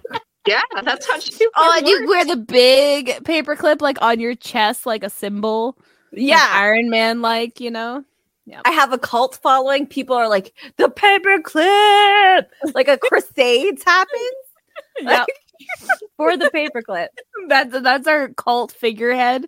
Yeah, 0.47 0.61
that's 0.83 1.07
how 1.07 1.19
she 1.19 1.47
Oh, 1.55 1.73
and 1.77 1.87
you 1.87 2.07
wear 2.07 2.25
the 2.25 2.35
big 2.37 3.07
paperclip 3.23 3.81
like 3.81 4.01
on 4.01 4.19
your 4.19 4.35
chest, 4.35 4.85
like 4.85 5.03
a 5.03 5.09
symbol. 5.09 5.77
yeah. 6.11 6.49
Iron 6.53 6.89
Man, 6.89 7.21
like 7.21 7.59
you 7.59 7.71
know. 7.71 8.03
Yeah, 8.47 8.61
I 8.63 8.71
have 8.71 8.93
a 8.93 8.99
cult 8.99 9.35
following. 9.41 9.87
People 9.87 10.15
are 10.15 10.29
like, 10.29 10.53
the 10.77 10.87
paperclip, 10.87 12.45
like 12.75 12.87
a 12.87 12.97
crusades 12.97 13.83
happens 13.83 14.21
Yep. 15.01 15.27
for 16.17 16.37
the 16.37 16.51
paperclip. 16.53 17.07
That's 17.47 17.81
that's 17.81 18.07
our 18.07 18.29
cult 18.29 18.71
figurehead. 18.71 19.47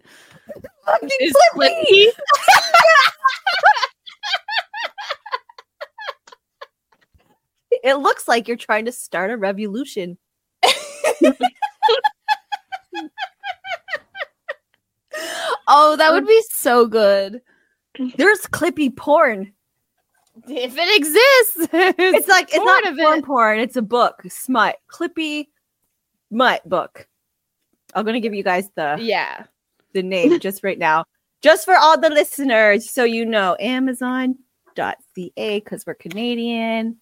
Fucking 0.85 1.09
Is 1.19 1.35
Clippy. 1.53 2.07
it 7.83 7.95
looks 7.95 8.27
like 8.27 8.47
you're 8.47 8.57
trying 8.57 8.85
to 8.85 8.91
start 8.91 9.31
a 9.31 9.37
revolution. 9.37 10.17
Oh, 15.67 15.95
that 15.97 16.13
would 16.13 16.27
be 16.27 16.41
so 16.51 16.85
good 16.87 17.41
There's 18.15 18.39
Clippy 18.41 18.95
porn. 18.95 19.51
if 20.47 20.75
it 20.77 20.97
exists. 20.97 21.69
It's 21.73 22.27
like 22.27 22.49
it's 22.53 22.63
not 22.63 22.83
porn 22.97 23.19
it. 23.19 23.25
porn. 23.25 23.59
It's 23.59 23.75
a 23.75 23.81
book, 23.81 24.21
smut, 24.29 24.77
Clippy, 24.87 25.47
mutt 26.31 26.67
book. 26.69 27.07
I'm 27.95 28.05
gonna 28.05 28.19
give 28.19 28.33
you 28.35 28.43
guys 28.43 28.69
the 28.75 28.97
Yeah. 28.99 29.45
the 29.93 30.03
name 30.03 30.39
just 30.47 30.63
right 30.63 30.77
now, 30.77 31.05
just 31.41 31.65
for 31.65 31.75
all 31.75 31.99
the 31.99 32.09
listeners, 32.09 32.89
so 32.89 33.03
you 33.03 33.25
know. 33.25 33.57
Amazon.ca 33.59 34.35
because 35.35 35.85
we're 35.87 35.95
Canadian. 35.95 36.97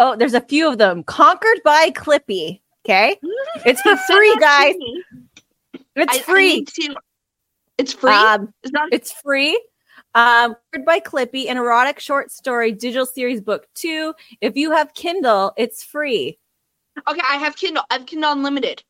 Oh, 0.00 0.16
there's 0.16 0.34
a 0.34 0.40
few 0.40 0.66
of 0.66 0.78
them. 0.78 1.02
Conquered 1.04 1.60
by 1.64 1.90
Clippy. 1.90 2.60
Okay, 2.86 3.16
it's 3.66 3.80
for 3.82 3.96
free, 3.96 4.34
guys. 4.40 4.74
It's 5.94 6.16
I- 6.16 6.18
I 6.18 6.22
free. 6.22 6.54
need 6.56 6.68
to- 6.68 6.96
It's 7.78 7.92
free. 7.92 8.10
Um, 8.10 8.52
it's 8.62 8.72
not. 8.72 8.88
it's 8.92 9.12
free. 9.12 9.54
Um, 10.14 10.56
Conquered 10.72 10.86
by 10.86 11.00
Clippy, 11.00 11.48
an 11.50 11.58
erotic 11.58 12.00
short 12.00 12.30
story 12.32 12.72
digital 12.72 13.04
series 13.06 13.40
book 13.42 13.68
two. 13.74 14.14
If 14.40 14.56
you 14.56 14.70
have 14.72 14.94
Kindle, 14.94 15.52
it's 15.58 15.84
free. 15.84 16.38
okay, 17.06 17.20
I 17.28 17.36
have 17.36 17.54
Kindle. 17.56 17.84
I 17.90 17.94
have 17.98 18.06
Kindle 18.06 18.32
Unlimited. 18.32 18.82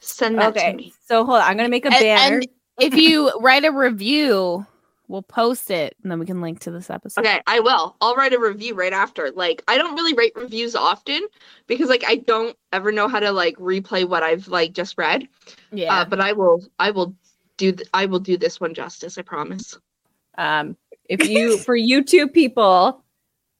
Send 0.00 0.38
that 0.38 0.54
to 0.56 0.72
me. 0.72 0.92
so 1.06 1.24
hold 1.24 1.38
on. 1.42 1.44
I'm 1.48 1.56
gonna 1.58 1.68
make 1.68 1.84
a 1.84 1.88
And- 1.92 1.98
banner. 2.00 2.36
and 2.38 2.48
if 2.80 2.94
you 2.94 3.30
write 3.40 3.64
a 3.66 3.70
review, 3.70 4.66
we'll 5.12 5.22
post 5.22 5.70
it 5.70 5.94
and 6.02 6.10
then 6.10 6.18
we 6.18 6.24
can 6.24 6.40
link 6.40 6.58
to 6.60 6.70
this 6.70 6.88
episode. 6.88 7.20
Okay, 7.20 7.38
I 7.46 7.60
will. 7.60 7.94
I'll 8.00 8.16
write 8.16 8.32
a 8.32 8.38
review 8.38 8.74
right 8.74 8.94
after. 8.94 9.30
Like, 9.30 9.62
I 9.68 9.76
don't 9.76 9.94
really 9.94 10.14
write 10.14 10.32
reviews 10.34 10.74
often 10.74 11.20
because, 11.66 11.90
like, 11.90 12.02
I 12.06 12.16
don't 12.16 12.56
ever 12.72 12.90
know 12.90 13.08
how 13.08 13.20
to 13.20 13.30
like 13.30 13.54
replay 13.56 14.08
what 14.08 14.22
I've 14.22 14.48
like 14.48 14.72
just 14.72 14.96
read. 14.96 15.28
Yeah. 15.70 15.94
Uh, 15.94 16.04
but 16.06 16.20
I 16.20 16.32
will. 16.32 16.64
I 16.78 16.90
will 16.90 17.14
do. 17.58 17.72
Th- 17.72 17.88
I 17.92 18.06
will 18.06 18.20
do 18.20 18.38
this 18.38 18.58
one 18.58 18.72
justice. 18.72 19.18
I 19.18 19.22
promise. 19.22 19.78
Um, 20.38 20.78
if 21.04 21.28
you 21.28 21.58
for 21.66 21.76
YouTube 21.76 22.32
people, 22.32 23.04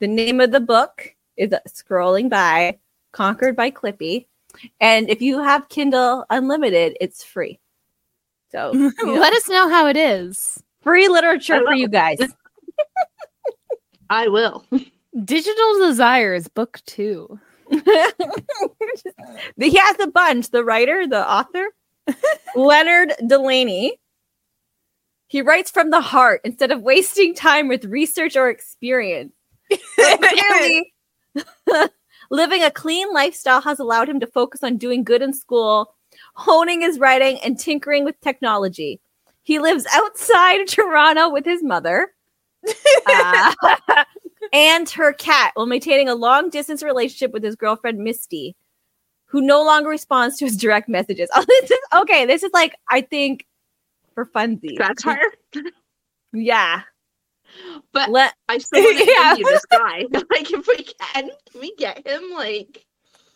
the 0.01 0.09
name 0.09 0.41
of 0.41 0.53
the 0.53 0.61
book 0.61 1.15
is 1.37 1.51
Scrolling 1.69 2.31
By, 2.31 2.79
Conquered 3.13 3.57
by 3.57 3.71
Clippy. 3.71 4.27
And 4.81 5.11
if 5.11 5.21
you 5.21 5.43
have 5.43 5.69
Kindle 5.69 6.25
Unlimited, 6.31 6.97
it's 6.99 7.23
free. 7.23 7.61
So 8.51 8.73
you 8.75 8.93
know, 9.03 9.15
Let 9.15 9.35
us 9.35 9.49
know 9.49 9.69
how 9.69 9.87
it 9.87 9.99
is. 9.99 10.63
Free 10.83 11.09
literature 11.09 11.63
for 11.65 11.75
you 11.75 11.89
guys. 11.89 12.19
I 14.11 14.29
will. 14.29 14.65
Digital 15.25 15.79
Desires, 15.79 16.49
book 16.49 16.81
two. 16.87 17.39
he 17.71 17.81
has 19.77 20.01
a 20.01 20.11
bunch. 20.13 20.51
The 20.51 20.65
writer, 20.65 21.07
the 21.07 21.29
author, 21.29 21.67
Leonard 22.57 23.15
Delaney. 23.27 23.99
He 25.29 25.41
writes 25.41 25.71
from 25.71 25.91
the 25.91 26.03
heart 26.03 26.43
instead 26.45 26.71
of 26.71 26.83
wasting 26.83 27.35
time 27.35 27.69
with 27.69 27.87
research 27.87 28.37
or 28.37 28.51
experience. 28.51 29.33
But 29.97 30.21
clearly, 30.21 30.93
living 32.31 32.63
a 32.63 32.71
clean 32.71 33.11
lifestyle 33.15 33.63
has 33.63 33.79
allowed 33.79 34.11
him 34.11 34.21
to 34.21 34.27
focus 34.27 34.63
on 34.63 34.77
doing 34.77 35.05
good 35.05 35.23
in 35.23 35.33
school, 35.33 35.95
honing 36.35 36.83
his 36.83 36.99
writing, 36.99 37.39
and 37.43 37.59
tinkering 37.59 38.05
with 38.05 38.21
technology. 38.21 39.01
He 39.43 39.59
lives 39.59 39.87
outside 39.93 40.67
Toronto 40.69 41.29
with 41.31 41.45
his 41.45 41.63
mother 41.63 42.13
uh, 43.07 43.55
and 44.53 44.89
her 44.91 45.13
cat 45.13 45.51
while 45.55 45.67
maintaining 45.67 46.09
a 46.09 46.15
long 46.15 46.49
distance 46.51 46.83
relationship 46.83 47.33
with 47.33 47.43
his 47.43 47.57
girlfriend, 47.57 47.99
Misty, 47.99 48.55
who 49.27 49.41
no 49.41 49.63
longer 49.65 49.89
responds 49.89 50.37
to 50.39 50.45
his 50.45 50.57
direct 50.57 50.89
messages. 50.89 51.29
Oh, 51.35 51.45
this 51.61 51.71
is 51.71 51.79
okay. 51.95 52.25
This 52.27 52.43
is 52.43 52.51
like, 52.53 52.77
I 52.91 53.01
think, 53.01 53.47
for 54.15 54.27
funsies. 54.27 54.77
Satire. 54.79 55.33
Yeah. 56.33 56.83
But 57.93 58.11
Let 58.11 58.35
I 58.49 58.59
still 58.59 58.83
want 58.83 58.99
to 58.99 59.05
Yeah. 59.11 59.31
interview 59.33 59.45
this 59.47 59.65
guy. 59.67 60.05
like, 60.31 60.51
if 60.53 60.67
we 60.67 60.77
can, 60.85 61.31
can 61.51 61.61
we 61.61 61.75
get 61.77 62.07
him? 62.07 62.23
Like, 62.35 62.87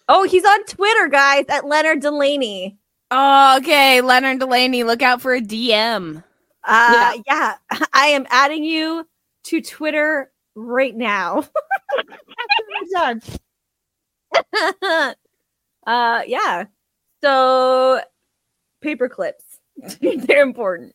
Oh, 0.08 0.22
he's 0.22 0.44
on 0.44 0.64
Twitter, 0.66 1.08
guys, 1.08 1.46
at 1.48 1.66
Leonard 1.66 2.00
Delaney. 2.00 2.78
Oh, 3.10 3.58
okay. 3.58 4.00
Leonard 4.00 4.40
Delaney, 4.40 4.84
look 4.84 5.02
out 5.02 5.20
for 5.20 5.34
a 5.34 5.40
DM. 5.40 6.22
Uh, 6.64 7.18
yeah. 7.26 7.56
I 7.92 8.08
am 8.08 8.26
adding 8.30 8.64
you 8.64 9.06
to 9.44 9.60
Twitter 9.60 10.32
right 10.54 10.94
now. 10.94 11.44
Done. 12.92 13.20
uh, 15.86 16.22
yeah. 16.26 16.64
So, 17.22 18.00
paper 18.82 19.08
clips. 19.08 19.44
They're 20.00 20.42
important. 20.42 20.94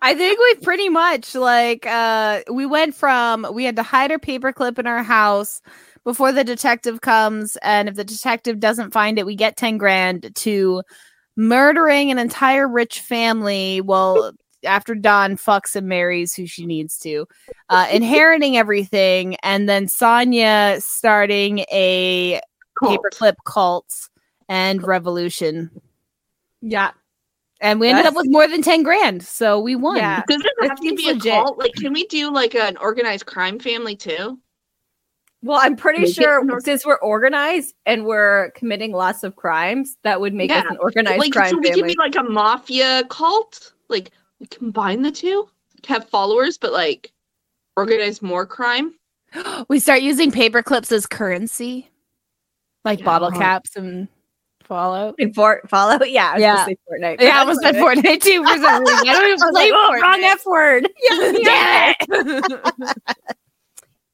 I 0.00 0.14
think 0.14 0.38
we've 0.40 0.62
pretty 0.62 0.88
much 0.88 1.34
like 1.34 1.86
uh 1.86 2.40
we 2.50 2.66
went 2.66 2.94
from 2.94 3.46
we 3.52 3.64
had 3.64 3.76
to 3.76 3.82
hide 3.82 4.10
our 4.10 4.18
paperclip 4.18 4.78
in 4.78 4.86
our 4.86 5.02
house 5.02 5.60
before 6.04 6.32
the 6.32 6.44
detective 6.44 7.00
comes 7.00 7.56
and 7.62 7.88
if 7.88 7.94
the 7.94 8.04
detective 8.04 8.58
doesn't 8.60 8.92
find 8.92 9.18
it 9.18 9.26
we 9.26 9.36
get 9.36 9.56
10 9.56 9.78
grand 9.78 10.30
to 10.34 10.82
murdering 11.36 12.10
an 12.10 12.18
entire 12.18 12.68
rich 12.68 13.00
family 13.00 13.80
well 13.80 14.32
after 14.64 14.94
Dawn 14.94 15.36
fucks 15.36 15.74
and 15.74 15.88
marries 15.88 16.34
who 16.34 16.46
she 16.46 16.66
needs 16.66 16.98
to 17.00 17.26
uh 17.68 17.86
inheriting 17.92 18.56
everything 18.56 19.36
and 19.42 19.68
then 19.68 19.88
Sonya 19.88 20.76
starting 20.80 21.60
a 21.72 22.40
cult. 22.78 23.00
paperclip 23.00 23.34
cult 23.44 24.08
and 24.48 24.82
revolution 24.86 25.70
Yeah. 26.60 26.90
and 27.60 27.80
we 27.80 27.88
ended 27.88 28.06
up 28.06 28.14
with 28.14 28.26
more 28.28 28.46
than 28.48 28.60
10 28.60 28.82
grand. 28.82 29.22
So 29.24 29.58
we 29.60 29.76
won. 29.76 29.96
Yeah. 29.96 30.22
Does 30.28 30.40
it 30.44 30.52
It 30.60 30.68
have 30.68 30.76
to 30.78 30.82
seems 30.82 31.00
be 31.02 31.08
a 31.10 31.18
cult? 31.18 31.58
Like, 31.58 31.74
can 31.74 31.92
we 31.92 32.06
do 32.08 32.30
like 32.32 32.54
an 32.54 32.76
organized 32.76 33.24
crime 33.26 33.58
family 33.58 33.96
too? 33.96 34.38
Well, 35.44 35.58
I'm 35.60 35.74
pretty 35.76 36.02
Make 36.02 36.14
sure 36.14 36.40
an 36.40 36.60
since 36.60 36.86
we're 36.86 36.98
organized 37.00 37.74
and 37.84 38.04
we're 38.04 38.50
committing 38.52 38.92
lots 38.92 39.24
of 39.24 39.34
crimes, 39.34 39.96
that 40.04 40.20
would 40.20 40.34
make 40.34 40.50
us 40.52 40.64
an 40.70 40.76
organized 40.78 41.18
Like, 41.18 41.32
crime 41.32 41.50
so 41.50 41.58
we 41.58 41.64
family. 41.68 41.82
could 41.82 41.88
be 41.88 41.96
like 41.98 42.14
a 42.16 42.22
mafia 42.22 43.02
cult. 43.10 43.72
Like, 43.88 44.12
we 44.38 44.46
combine 44.46 45.02
the 45.02 45.10
two, 45.10 45.48
have 45.86 46.08
followers, 46.08 46.58
but 46.58 46.72
like 46.72 47.12
organize 47.76 48.22
more 48.22 48.46
crime. 48.46 48.94
We 49.68 49.78
start 49.80 50.02
using 50.02 50.30
paper 50.30 50.62
clips 50.62 50.92
as 50.92 51.06
currency, 51.06 51.90
like 52.84 53.02
bottle 53.02 53.30
caps 53.32 53.74
and 53.76 54.06
Fallout. 54.62 55.14
In 55.18 55.32
Fort 55.34 55.68
Fallout, 55.68 56.08
yeah, 56.10 56.30
I 56.30 56.34
was 56.34 56.40
Yeah. 56.42 56.54
gonna 56.56 56.66
say 56.66 56.76
Fortnite. 56.88 57.20
Yeah, 57.20 57.36
I 57.36 57.40
almost 57.40 57.62
said 57.62 57.74
Fortnite 57.76 58.20
too 58.22 58.44
for 58.46 58.56
some 58.62 58.80
reason. 58.80 59.08
I 59.08 59.12
don't 59.12 59.26
even 59.26 59.38
I 59.42 59.46
was 59.46 59.52
play 59.52 59.70
like, 59.70 59.72
oh, 59.74 59.90
Fortnite. 59.90 60.02
wrong 60.02 60.22
F 60.22 60.46
word. 60.46 60.88
Damn 61.44 61.94
it. 62.00 62.62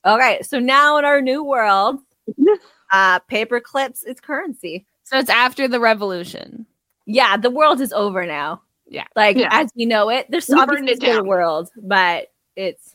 Okay, 0.08 0.40
so 0.42 0.58
now 0.58 0.96
in 0.98 1.04
our 1.04 1.20
new 1.20 1.44
world, 1.44 2.00
uh, 2.92 3.18
paper 3.20 3.60
clips 3.60 4.02
is 4.02 4.20
currency. 4.20 4.86
so 5.04 5.18
it's 5.18 5.30
after 5.30 5.68
the 5.68 5.80
revolution. 5.80 6.66
Yeah, 7.06 7.36
the 7.36 7.50
world 7.50 7.80
is 7.80 7.92
over 7.92 8.26
now. 8.26 8.62
Yeah. 8.86 9.04
like 9.16 9.36
Yeah. 9.36 9.48
as 9.50 9.70
we 9.76 9.84
know 9.86 10.08
it. 10.08 10.26
There's 10.30 10.48
We 10.48 10.54
burned 10.54 10.70
obviously 10.70 10.92
it 10.92 10.96
still 10.96 11.18
a 11.20 11.24
world, 11.24 11.70
but 11.76 12.28
it's 12.56 12.94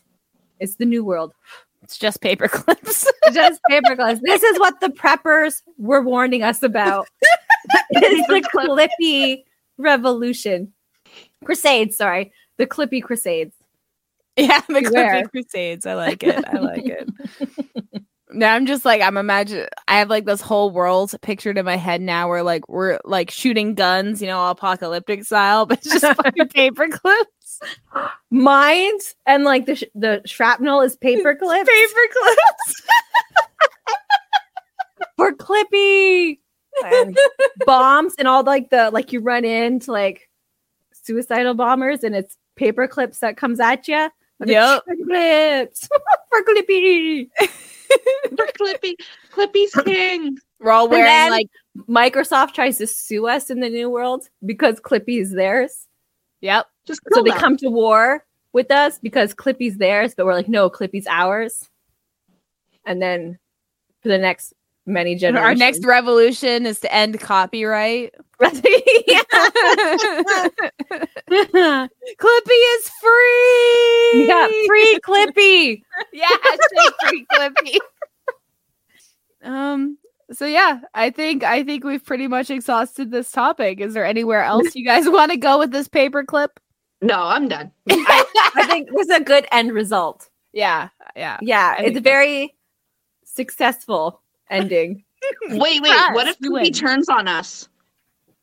it's 0.60 0.76
the 0.76 0.84
new 0.84 1.04
world. 1.04 1.32
It's 1.82 1.98
just 1.98 2.20
paper 2.20 2.48
clips. 2.48 3.06
Just 3.32 3.60
paper 3.68 3.94
clips. 3.94 4.20
This 4.24 4.42
is 4.42 4.58
what 4.58 4.80
the 4.80 4.88
preppers 4.88 5.60
were 5.76 6.00
warning 6.00 6.42
us 6.42 6.62
about. 6.62 7.06
it's 7.90 8.26
the 8.28 8.40
Clippy 8.54 9.44
revolution. 9.76 10.72
Crusades, 11.44 11.96
sorry. 11.96 12.32
The 12.56 12.66
Clippy 12.66 13.02
Crusades. 13.02 13.54
yeah, 14.36 14.60
the 14.68 14.82
Beware. 14.82 15.28
Crusades. 15.28 15.86
I 15.86 15.94
like 15.94 16.22
it. 16.22 16.44
I 16.46 16.58
like 16.58 16.86
it. 16.86 17.08
now 18.32 18.54
I'm 18.54 18.66
just 18.66 18.84
like 18.84 19.00
I'm 19.00 19.16
imagine 19.16 19.68
I 19.86 19.98
have 19.98 20.10
like 20.10 20.24
this 20.24 20.40
whole 20.40 20.70
world 20.70 21.14
pictured 21.22 21.56
in 21.56 21.64
my 21.64 21.76
head 21.76 22.00
now, 22.00 22.28
where 22.28 22.42
like 22.42 22.68
we're 22.68 22.98
like 23.04 23.30
shooting 23.30 23.74
guns, 23.74 24.20
you 24.20 24.26
know, 24.26 24.50
apocalyptic 24.50 25.24
style, 25.24 25.66
but 25.66 25.78
it's 25.78 26.00
just 26.00 26.16
fucking 26.16 26.48
paper 26.54 26.88
clips. 26.88 27.60
Mines 28.30 29.14
and 29.26 29.44
like 29.44 29.66
the 29.66 29.76
sh- 29.76 29.84
the 29.94 30.20
shrapnel 30.26 30.80
is 30.80 30.96
paper 30.96 31.34
clips 31.36 31.70
Paper 31.70 32.00
clips. 32.12 32.82
for 35.16 35.32
Clippy. 35.32 36.38
And 36.84 37.16
bombs 37.66 38.14
and 38.18 38.26
all 38.26 38.42
like 38.42 38.70
the 38.70 38.90
like 38.90 39.12
you 39.12 39.20
run 39.20 39.44
into 39.44 39.92
like 39.92 40.28
suicidal 40.92 41.54
bombers 41.54 42.02
and 42.02 42.16
it's 42.16 42.36
paper 42.56 42.88
clips 42.88 43.20
that 43.20 43.36
comes 43.36 43.60
at 43.60 43.86
you. 43.86 44.10
Yep. 44.44 44.82
clips 45.04 45.88
for 46.30 46.42
Clippy. 46.42 47.28
For 48.36 48.46
Clippy, 48.58 48.94
Clippy's 49.32 49.72
king. 49.84 50.36
We're 50.58 50.72
all 50.72 50.88
wearing 50.88 51.04
then- 51.04 51.30
like 51.30 51.46
Microsoft 51.88 52.52
tries 52.54 52.78
to 52.78 52.86
sue 52.88 53.28
us 53.28 53.50
in 53.50 53.60
the 53.60 53.68
new 53.68 53.88
world 53.88 54.28
because 54.44 54.80
Clippy 54.80 55.20
is 55.20 55.30
theirs. 55.32 55.86
yep. 56.40 56.66
Just 56.86 57.00
So 57.12 57.22
they 57.22 57.30
them. 57.30 57.38
come 57.38 57.56
to 57.58 57.68
war 57.68 58.24
with 58.52 58.70
us 58.72 58.98
because 58.98 59.32
Clippy's 59.34 59.76
theirs, 59.76 60.14
but 60.16 60.26
we're 60.26 60.34
like, 60.34 60.48
no, 60.48 60.68
Clippy's 60.68 61.06
ours. 61.06 61.68
And 62.84 63.00
then 63.00 63.38
for 64.02 64.08
the 64.08 64.18
next 64.18 64.52
many 64.86 65.14
generations, 65.14 65.46
Our 65.46 65.54
next 65.54 65.84
revolution 65.84 66.66
is 66.66 66.80
to 66.80 66.92
end 66.94 67.20
copyright. 67.20 68.14
yeah. 68.40 69.22
Clippy 72.18 72.60
is 72.76 72.90
free. 73.00 74.26
yeah, 74.26 74.48
free 74.66 74.98
Clippy. 75.02 75.82
yeah, 76.12 76.28
free 77.08 77.26
Clippy. 77.32 77.78
um. 79.42 79.98
So 80.32 80.46
yeah, 80.46 80.80
I 80.94 81.10
think 81.10 81.44
I 81.44 81.62
think 81.62 81.84
we've 81.84 82.04
pretty 82.04 82.26
much 82.28 82.50
exhausted 82.50 83.10
this 83.10 83.30
topic. 83.30 83.80
Is 83.80 83.94
there 83.94 84.06
anywhere 84.06 84.42
else 84.42 84.74
you 84.74 84.84
guys 84.84 85.08
want 85.08 85.30
to 85.32 85.36
go 85.36 85.58
with 85.58 85.70
this 85.70 85.86
paper 85.86 86.24
clip? 86.24 86.58
No, 87.02 87.22
I'm 87.22 87.48
done. 87.48 87.70
I 87.90 88.66
think 88.66 88.88
this 88.90 89.08
is 89.08 89.16
a 89.16 89.22
good 89.22 89.46
end 89.52 89.72
result. 89.72 90.28
Yeah, 90.54 90.88
yeah. 91.14 91.38
Yeah, 91.42 91.74
I 91.76 91.82
it's 91.82 91.86
think 91.88 91.98
a 91.98 92.00
very 92.00 92.54
successful 93.24 94.22
ending. 94.50 95.04
Wait, 95.48 95.80
wait. 95.82 95.90
us, 95.90 96.14
What 96.14 96.28
if 96.28 96.36
he 96.42 96.48
win. 96.50 96.72
turns 96.72 97.08
on 97.08 97.26
us? 97.28 97.68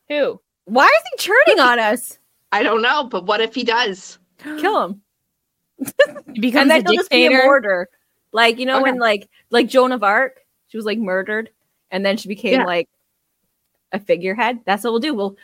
Who? 0.10 0.41
Why 0.66 0.86
is 0.88 1.04
he 1.12 1.18
turning 1.30 1.60
on 1.60 1.78
us? 1.80 2.18
I 2.52 2.64
don't 2.64 2.82
know, 2.82 3.04
but 3.04 3.26
what 3.28 3.39
if 3.39 3.54
he 3.54 3.64
does? 3.64 4.18
Kill 4.39 4.84
him. 4.86 5.02
He 6.34 6.39
becomes 6.41 6.64
and 6.64 6.72
then 6.72 6.82
a 6.86 6.89
he'll 6.89 6.97
just 6.99 7.10
be 7.12 7.26
a 7.26 7.30
dictator. 7.30 7.43
mortar. 7.45 7.89
Like 8.32 8.58
you 8.60 8.66
know 8.66 8.78
Okay. 8.82 8.91
when 8.91 8.99
like 8.99 9.30
like 9.52 9.68
Joan 9.68 9.91
of 9.91 10.04
Arc, 10.04 10.39
she 10.70 10.78
was 10.78 10.86
like 10.86 10.97
murdered, 10.97 11.49
and 11.91 12.06
then 12.06 12.18
she 12.18 12.28
became 12.28 12.60
Yeah. 12.62 12.66
like 12.66 12.89
a 13.91 13.99
figurehead. 13.99 14.60
That's 14.66 14.84
what 14.84 14.91
we'll 14.91 14.99
do. 15.02 15.14
We'll 15.14 15.38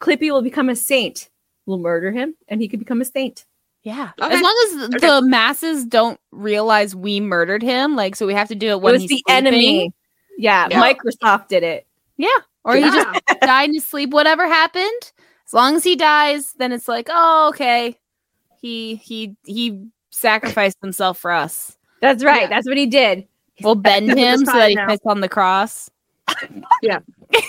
Clippy 0.00 0.30
will 0.30 0.42
become 0.42 0.68
a 0.68 0.76
saint. 0.76 1.30
We'll 1.66 1.78
murder 1.78 2.12
him, 2.12 2.34
and 2.48 2.60
he 2.60 2.68
could 2.68 2.78
become 2.78 3.00
a 3.00 3.04
saint. 3.04 3.44
Yeah. 3.82 4.10
Okay. 4.20 4.34
As 4.34 4.40
long 4.42 4.56
as 4.66 4.94
Okay. 4.96 5.06
the 5.06 5.22
masses 5.22 5.84
don't 5.84 6.20
realize 6.32 6.94
we 6.94 7.20
murdered 7.20 7.62
him, 7.62 7.96
like 7.96 8.14
so 8.16 8.26
we 8.26 8.34
have 8.34 8.48
to 8.48 8.54
do 8.54 8.68
it 8.70 8.80
when 8.80 8.94
it 8.94 8.96
was 8.96 9.02
he's 9.02 9.10
the 9.10 9.22
sleeping. 9.26 9.46
enemy. 9.46 9.92
Yeah, 10.36 10.68
Yeah. 10.70 10.82
Microsoft 10.82 11.48
did 11.48 11.62
it. 11.62 11.86
Yeah. 12.16 12.28
Or 12.64 12.74
he 12.76 12.82
just 12.82 13.22
died 13.40 13.68
in 13.68 13.74
his 13.74 13.86
sleep. 13.86 14.10
Whatever 14.10 14.46
happened, 14.46 15.12
as 15.46 15.52
long 15.54 15.76
as 15.76 15.84
he 15.84 15.94
dies, 15.96 16.52
then 16.58 16.72
it's 16.72 16.88
like, 16.88 17.08
oh, 17.10 17.48
okay. 17.50 17.96
He 18.60 18.96
he 18.96 19.36
he 19.44 19.86
sacrificed 20.10 20.78
himself 20.82 21.18
for 21.18 21.30
us. 21.30 21.76
That's 22.00 22.24
right. 22.24 22.42
Yeah. 22.42 22.48
That's 22.48 22.66
what 22.66 22.76
he 22.76 22.86
did. 22.86 23.26
We'll 23.62 23.74
bend 23.76 24.10
him 24.18 24.44
so 24.44 24.52
that 24.52 24.70
he 24.70 24.74
now. 24.74 24.88
fits 24.88 25.04
on 25.06 25.20
the 25.20 25.28
cross. 25.28 25.90
Yeah. 26.82 26.98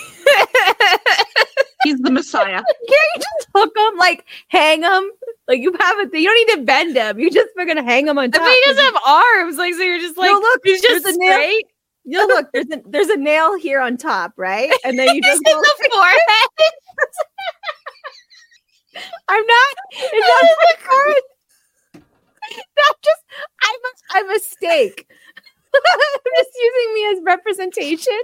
He's 1.84 1.98
the 1.98 2.10
Messiah. 2.10 2.62
Can't 2.88 3.08
you 3.14 3.16
just 3.16 3.48
hook 3.54 3.72
him, 3.76 3.98
like 3.98 4.24
hang 4.48 4.82
him? 4.82 5.10
Like 5.46 5.60
you 5.60 5.72
have 5.78 5.98
a 5.98 6.08
thing. 6.08 6.22
You 6.22 6.28
don't 6.28 6.48
need 6.48 6.60
to 6.60 6.64
bend 6.64 6.96
him. 6.96 7.18
You 7.18 7.30
just 7.30 7.54
going 7.56 7.76
to 7.76 7.82
hang 7.82 8.06
him 8.08 8.18
on 8.18 8.30
top. 8.30 8.42
But 8.42 8.50
he 8.50 8.62
doesn't 8.66 8.84
have 8.84 9.02
arms, 9.06 9.56
like 9.58 9.74
so. 9.74 9.82
You're 9.82 9.98
just 10.00 10.16
like, 10.16 10.30
No, 10.30 10.38
look, 10.38 10.60
he's 10.64 10.80
just 10.82 11.04
there's 11.04 11.16
a 11.16 11.18
nail. 11.18 11.60
You 12.10 12.26
look, 12.26 12.46
there's 12.54 12.70
a 12.72 12.80
there's 12.86 13.08
a 13.10 13.18
nail 13.18 13.58
here 13.58 13.80
on 13.80 13.98
top, 13.98 14.32
right? 14.38 14.72
And 14.82 14.98
then 14.98 15.14
you 15.14 15.20
just 15.24 15.44
go, 15.44 15.60
the 15.60 15.90
forehead. 15.92 16.18
I'm 19.28 19.44
not. 19.46 19.76
It's 19.92 20.28
not 20.28 20.56
the 20.62 20.76
card. 20.88 21.22
That's 22.76 23.00
just 23.04 23.22
I'm 23.62 23.76
a, 23.84 24.30
I'm 24.30 24.36
a 24.36 24.40
stake. 24.40 25.06
Just 26.36 26.50
using 26.60 26.94
me 26.94 27.06
as 27.12 27.18
representation. 27.24 28.20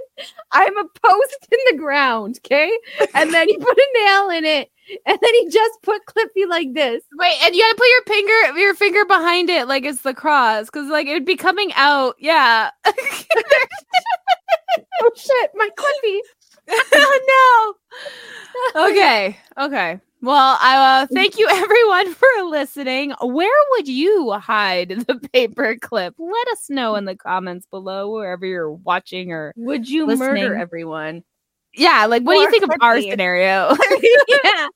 I'm 0.51 0.77
a 0.77 0.83
post 0.83 1.47
in 1.51 1.59
the 1.71 1.77
ground, 1.77 2.39
okay? 2.45 2.71
And 3.13 3.33
then 3.33 3.47
he 3.49 3.57
put 3.57 3.77
a 3.77 3.87
nail 4.03 4.29
in 4.29 4.45
it, 4.45 4.69
and 5.05 5.17
then 5.21 5.33
he 5.33 5.49
just 5.49 5.81
put 5.81 6.05
Clippy 6.05 6.47
like 6.47 6.73
this. 6.73 7.03
Wait, 7.17 7.37
and 7.43 7.55
you 7.55 7.61
gotta 7.61 7.75
put 7.77 7.87
your 7.89 8.03
finger 8.15 8.59
your 8.59 8.75
finger 8.75 9.05
behind 9.05 9.49
it 9.49 9.67
like 9.67 9.83
it's 9.85 10.01
the 10.01 10.13
cross, 10.13 10.65
because 10.67 10.89
like 10.89 11.07
it'd 11.07 11.25
be 11.25 11.35
coming 11.35 11.71
out. 11.75 12.15
Yeah. 12.19 12.71
Oh 15.01 15.11
shit, 15.15 15.51
my 15.55 15.69
Clippy. 15.77 16.19
oh 16.93 17.75
no. 18.75 18.89
Okay. 18.89 19.37
Okay. 19.57 19.99
Well, 20.25 20.57
I 20.59 21.03
uh, 21.03 21.07
thank 21.13 21.37
you 21.37 21.47
everyone 21.47 22.11
for 22.15 22.27
listening. 22.49 23.13
Where 23.21 23.65
would 23.71 23.87
you 23.87 24.31
hide 24.31 24.89
the 25.07 25.19
paper 25.33 25.75
clip? 25.79 26.15
Let 26.17 26.47
us 26.49 26.67
know 26.67 26.95
in 26.95 27.05
the 27.05 27.15
comments 27.15 27.67
below, 27.69 28.11
wherever 28.11 28.43
you're 28.43 28.71
watching 28.71 29.31
or 29.31 29.53
Would 29.55 29.87
you 29.87 30.07
Listening. 30.07 30.43
murder 30.43 30.55
everyone? 30.55 31.23
yeah. 31.75 32.05
Like, 32.07 32.23
what 32.23 32.33
do 32.33 32.39
you 32.39 32.47
Or 32.47 32.51
think 32.51 32.63
of 32.63 32.71
our 32.81 32.99
scenario? 33.01 33.75
yeah. 34.27 34.67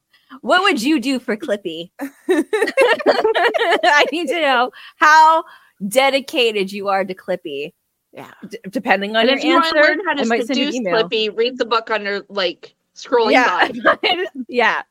What 0.42 0.62
would 0.62 0.84
you 0.84 1.00
do 1.00 1.18
for 1.18 1.36
Clippy? 1.36 1.90
I 2.30 4.06
need 4.12 4.28
to 4.28 4.40
know 4.42 4.72
how 4.98 5.44
dedicated 5.88 6.72
you 6.72 6.90
are 6.90 7.04
to 7.04 7.16
Clippy. 7.16 7.74
Yeah. 8.14 8.30
D- 8.48 8.60
depending 8.70 9.16
on 9.16 9.22
And 9.28 9.30
your 9.30 9.38
if 9.40 9.44
you 9.44 9.54
want 9.56 9.66
answer, 9.66 9.82
to 9.82 9.88
learn 9.88 10.06
how 10.06 10.14
to 10.14 10.22
I 10.22 10.26
might 10.26 10.46
send 10.46 10.60
you 10.60 10.68
an 10.68 10.74
seduce. 10.74 10.94
Clippy, 10.94 11.36
read 11.36 11.58
the 11.58 11.66
book 11.66 11.90
under 11.90 12.24
like 12.30 12.76
scrolling 12.96 13.32
Yeah. 13.32 13.68
yeah. 14.48 14.82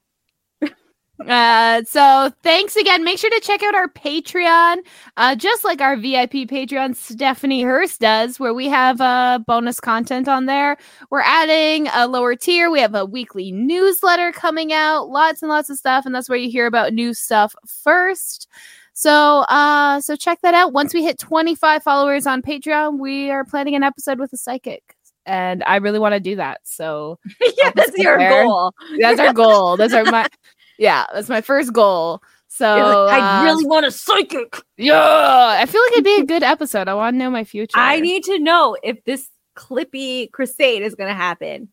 Uh, 1.27 1.83
so 1.85 2.31
thanks 2.43 2.77
again. 2.77 3.05
Make 3.05 3.19
sure 3.19 3.31
to 3.31 3.41
check 3.41 3.63
out 3.63 3.75
our 3.75 3.89
Patreon, 3.89 4.77
uh, 5.17 5.35
just 5.35 5.65
like 5.65 5.81
our 5.81 5.97
VIP 5.97 6.33
Patreon, 6.49 6.95
Stephanie 6.95 7.63
Hurst 7.63 8.01
does, 8.01 8.39
where 8.39 8.55
we 8.55 8.67
have 8.69 9.01
uh, 9.01 9.41
bonus 9.47 9.81
content 9.81 10.29
on 10.29 10.47
there. 10.47 10.77
We're 11.11 11.21
adding 11.23 11.89
a 11.89 12.07
lower 12.07 12.37
tier. 12.37 12.71
We 12.71 12.81
have 12.81 12.95
a 12.95 13.05
weekly 13.05 13.51
newsletter 13.51 14.33
coming 14.33 14.73
out, 14.73 15.09
lots 15.09 15.43
and 15.43 15.49
lots 15.49 15.71
of 15.71 15.77
stuff, 15.79 16.07
and 16.07 16.15
that's 16.15 16.29
where 16.29 16.39
you 16.39 16.51
hear 16.51 16.67
about 16.67 16.93
new 16.93 17.13
stuff 17.15 17.55
first. 17.67 18.49
So, 18.93 19.41
uh, 19.49 20.01
so 20.01 20.17
check 20.17 20.41
that 20.43 20.55
out. 20.55 20.73
Once 20.73 20.93
we 20.93 21.05
hit 21.05 21.19
25 21.19 21.83
followers 21.83 22.27
on 22.27 22.43
Patreon, 22.43 22.99
we 22.99 23.31
are 23.31 23.45
planning 23.45 23.75
an 23.77 23.83
episode 23.85 24.19
with 24.19 24.33
a 24.33 24.37
psychic, 24.37 24.97
and 25.27 25.63
I 25.65 25.77
really 25.77 25.99
want 26.01 26.15
to 26.15 26.21
do 26.21 26.37
that. 26.37 26.61
So, 26.65 27.19
I'll 27.65 27.73
that's 27.75 27.97
your 27.97 28.19
there. 28.19 28.45
goal. 28.45 28.73
that's 29.01 29.21
our 29.21 29.33
goal. 29.33 29.77
That's 29.77 29.95
our 29.95 30.05
my 30.05 30.27
Yeah, 30.79 31.07
that's 31.13 31.29
my 31.29 31.41
first 31.41 31.73
goal. 31.73 32.23
So 32.49 32.77
You're 32.77 33.05
like, 33.05 33.23
I 33.23 33.41
uh, 33.41 33.45
really 33.45 33.67
want 33.67 33.85
a 33.85 33.91
psychic. 33.91 34.57
yeah. 34.77 35.57
I 35.61 35.67
feel 35.67 35.83
like 35.83 35.93
it'd 35.93 36.05
be 36.05 36.21
a 36.23 36.25
good 36.25 36.43
episode. 36.43 36.89
I 36.89 36.95
want 36.95 37.15
to 37.15 37.19
know 37.19 37.31
my 37.31 37.45
future. 37.45 37.77
I 37.77 38.01
need 38.01 38.25
to 38.25 38.39
know 38.39 38.77
if 38.83 39.05
this 39.05 39.29
clippy 39.55 40.31
crusade 40.31 40.83
is 40.83 40.95
gonna 40.95 41.15
happen. 41.15 41.69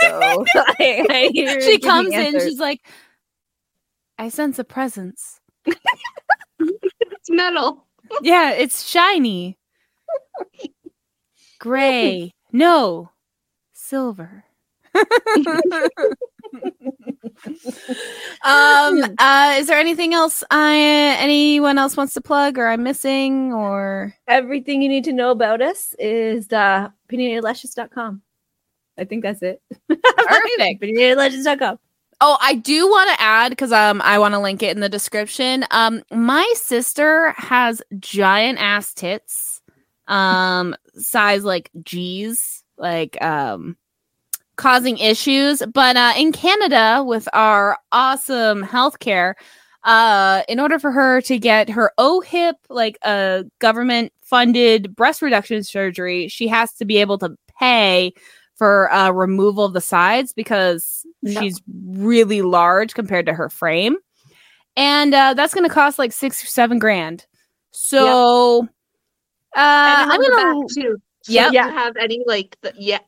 I, 0.54 1.06
I 1.08 1.28
need 1.32 1.48
her 1.48 1.54
to 1.56 1.60
she 1.62 1.78
comes 1.78 2.12
in. 2.12 2.20
answers. 2.20 2.44
She's 2.44 2.60
like, 2.60 2.86
I 4.18 4.28
sense 4.28 4.58
a 4.58 4.64
presence. 4.64 5.40
It's 5.64 7.30
metal. 7.30 7.86
Yeah, 8.22 8.52
it's 8.52 8.86
shiny. 8.86 9.58
Gray. 11.58 12.32
No. 12.52 13.10
Silver. 13.72 14.44
um 18.44 19.02
uh 19.18 19.54
is 19.58 19.66
there 19.66 19.78
anything 19.78 20.12
else 20.14 20.44
I 20.50 20.76
anyone 21.18 21.78
else 21.78 21.96
wants 21.96 22.14
to 22.14 22.20
plug 22.20 22.58
or 22.58 22.68
I'm 22.68 22.82
missing 22.82 23.52
or 23.52 24.14
everything 24.28 24.82
you 24.82 24.88
need 24.88 25.04
to 25.04 25.12
know 25.12 25.30
about 25.30 25.62
us 25.62 25.94
is 25.98 26.52
uh 26.52 26.88
opinionatedlushes.com. 27.10 28.22
I 28.98 29.04
think 29.04 29.22
that's 29.22 29.42
it. 29.42 29.62
Perfect. 29.88 30.04
Oh, 32.20 32.36
I 32.40 32.54
do 32.54 32.86
want 32.86 33.10
to 33.10 33.22
add 33.22 33.48
because 33.50 33.72
um 33.72 34.02
I 34.02 34.18
want 34.18 34.34
to 34.34 34.38
link 34.40 34.62
it 34.62 34.74
in 34.76 34.80
the 34.80 34.88
description. 34.88 35.64
Um, 35.70 36.02
my 36.10 36.50
sister 36.54 37.32
has 37.36 37.82
giant 37.98 38.58
ass 38.60 38.92
tits, 38.92 39.62
um, 40.06 40.76
size 40.94 41.44
like 41.44 41.70
G's, 41.82 42.62
like 42.76 43.20
um, 43.22 43.76
causing 44.60 44.98
issues. 44.98 45.62
But 45.72 45.96
uh, 45.96 46.12
in 46.16 46.32
Canada, 46.32 47.02
with 47.04 47.28
our 47.32 47.78
awesome 47.92 48.62
healthcare, 48.62 49.34
uh, 49.84 50.42
in 50.48 50.60
order 50.60 50.78
for 50.78 50.92
her 50.92 51.22
to 51.22 51.38
get 51.38 51.70
her 51.70 51.92
OHIP, 51.98 52.54
like 52.68 52.98
a 53.02 53.44
government 53.58 54.12
funded 54.22 54.94
breast 54.94 55.22
reduction 55.22 55.64
surgery, 55.64 56.28
she 56.28 56.46
has 56.48 56.74
to 56.74 56.84
be 56.84 56.98
able 56.98 57.18
to 57.18 57.34
pay 57.58 58.12
for 58.54 58.92
uh, 58.92 59.10
removal 59.10 59.64
of 59.64 59.72
the 59.72 59.80
sides 59.80 60.34
because 60.34 61.06
No. 61.22 61.40
she's 61.40 61.62
really 61.86 62.42
large 62.42 62.92
compared 62.94 63.24
to 63.26 63.32
her 63.32 63.48
frame. 63.48 63.96
And 64.76 65.14
uh, 65.14 65.34
that's 65.34 65.54
going 65.54 65.66
to 65.66 65.74
cost 65.74 65.98
like 65.98 66.12
six 66.12 66.42
or 66.44 66.46
seven 66.46 66.78
grand. 66.78 67.26
So 67.70 68.68
uh, 69.56 70.04
I'm 70.10 70.20
going 70.20 70.68
to. 70.74 70.96
So 71.22 71.32
Yep. 71.32 71.48
if 71.48 71.52
have 71.70 71.96
any 71.96 72.22
like 72.26 72.56
the, 72.62 72.72
yeah 72.78 72.98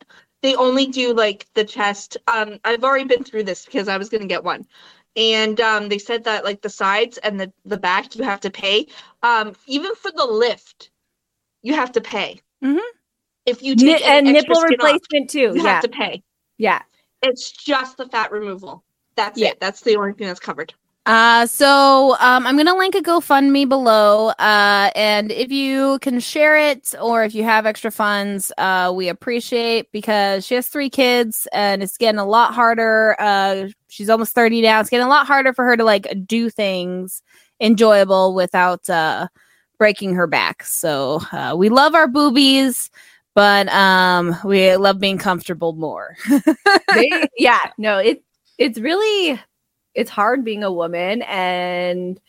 they 0.43 0.55
only 0.57 0.87
do 0.87 1.15
like 1.15 1.47
the 1.55 1.65
chest 1.65 2.17
um 2.29 2.59
i've 2.65 2.85
already 2.85 3.05
been 3.05 3.25
through 3.25 3.45
this 3.45 3.65
because 3.65 3.89
i 3.89 3.97
was 3.97 4.09
going 4.09 4.23
to 4.23 4.27
get 4.29 4.45
one 4.45 4.67
and 5.17 5.61
um 5.61 5.89
they 5.89 5.99
said 5.99 6.25
that 6.25 6.45
like 6.45 6.63
the 6.63 6.71
sides 6.71 7.19
and 7.19 7.41
the 7.41 7.53
the 7.65 7.79
back 7.79 8.15
you 8.17 8.25
have 8.25 8.41
to 8.41 8.51
pay 8.51 8.87
um 9.23 9.55
even 9.67 9.95
for 9.95 10.11
the 10.13 10.27
lift 10.27 10.91
you 11.63 11.75
have 11.75 11.93
to 11.93 12.01
pay 12.01 12.41
Mhm. 12.65 12.81
if 13.47 13.63
you 13.63 13.77
take 13.77 14.01
any 14.03 14.21
and 14.21 14.33
nipple 14.33 14.57
skin 14.57 14.81
off, 14.81 15.01
replacement 15.01 15.31
too. 15.31 15.53
you 15.55 15.63
Yeah. 15.63 15.63
have 15.63 15.81
to 15.83 15.89
pay 15.89 16.23
yeah. 16.59 16.83
it's 17.23 17.53
just 17.53 17.97
the 17.97 18.07
fat 18.09 18.33
removal 18.33 18.85
that's 19.17 19.41
Yeah. 19.41 19.51
it 19.51 19.61
that's 19.61 19.83
the 19.83 19.97
only 19.97 20.13
thing 20.15 20.27
that's 20.29 20.41
covered 20.41 20.75
Uh, 21.05 21.47
so 21.47 22.17
um, 22.21 22.47
I'm 22.47 22.57
gonna 22.57 22.77
link 22.77 22.95
a 22.95 23.01
GoFundMe 23.03 23.69
below. 23.69 24.29
Uh, 24.39 24.91
and 24.95 25.33
if 25.33 25.51
you 25.51 25.99
can 26.01 26.21
share 26.21 26.57
it 26.57 26.95
or 27.01 27.25
if 27.25 27.35
you 27.35 27.43
have 27.43 27.67
extra 27.67 27.91
funds, 27.91 28.53
uh, 28.57 28.93
we 28.95 29.09
appreciate 29.09 29.91
because 29.91 30.47
she 30.47 30.55
has 30.55 30.69
three 30.69 30.89
kids 30.89 31.49
and 31.53 31.83
it's 31.83 31.97
getting 31.97 32.21
a 32.21 32.25
lot 32.25 32.55
harder. 32.55 33.17
Uh, 33.19 33.69
she's 33.89 34.09
almost 34.09 34.33
30 34.33 34.63
now. 34.63 34.79
It's 34.81 34.91
getting 34.91 35.07
a 35.07 35.11
lot 35.11 35.27
harder 35.27 35.53
for 35.53 35.65
her 35.65 35.77
to 35.77 35.83
like 35.85 36.07
do 36.25 36.49
things 36.49 37.21
enjoyable 37.61 38.35
without 38.35 38.89
uh 38.89 39.27
breaking 39.79 40.15
her 40.15 40.29
back. 40.29 40.63
So 40.63 41.21
uh, 41.33 41.55
we 41.57 41.69
love 41.69 41.97
our 41.97 42.07
boobies, 42.07 42.91
but 43.35 43.69
um, 43.73 44.37
we 44.45 44.77
love 44.77 45.01
being 45.01 45.19
comfortable 45.19 45.73
more. 45.73 46.17
They- 46.95 47.29
yeah. 47.37 47.59
No, 47.79 47.99
it 47.99 48.23
it's 48.59 48.79
really 48.79 49.41
it's 49.95 50.11
hard 50.11 50.45
being 50.45 50.65
a 50.65 50.73
woman 50.73 51.23
and 51.23 52.21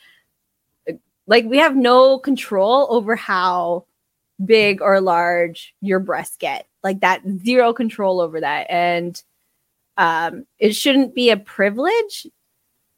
like 1.27 1.45
we 1.45 1.57
have 1.57 1.75
no 1.75 2.19
control 2.19 2.87
over 2.89 3.15
how 3.15 3.85
big 4.43 4.81
or 4.81 4.99
large 4.99 5.73
your 5.81 5.99
breasts 5.99 6.37
get. 6.37 6.67
Like 6.83 6.99
that 6.99 7.21
zero 7.45 7.73
control 7.73 8.19
over 8.19 8.41
that. 8.41 8.67
And 8.69 9.21
um 9.97 10.45
it 10.59 10.73
shouldn't 10.73 11.15
be 11.15 11.29
a 11.29 11.37
privilege 11.37 12.27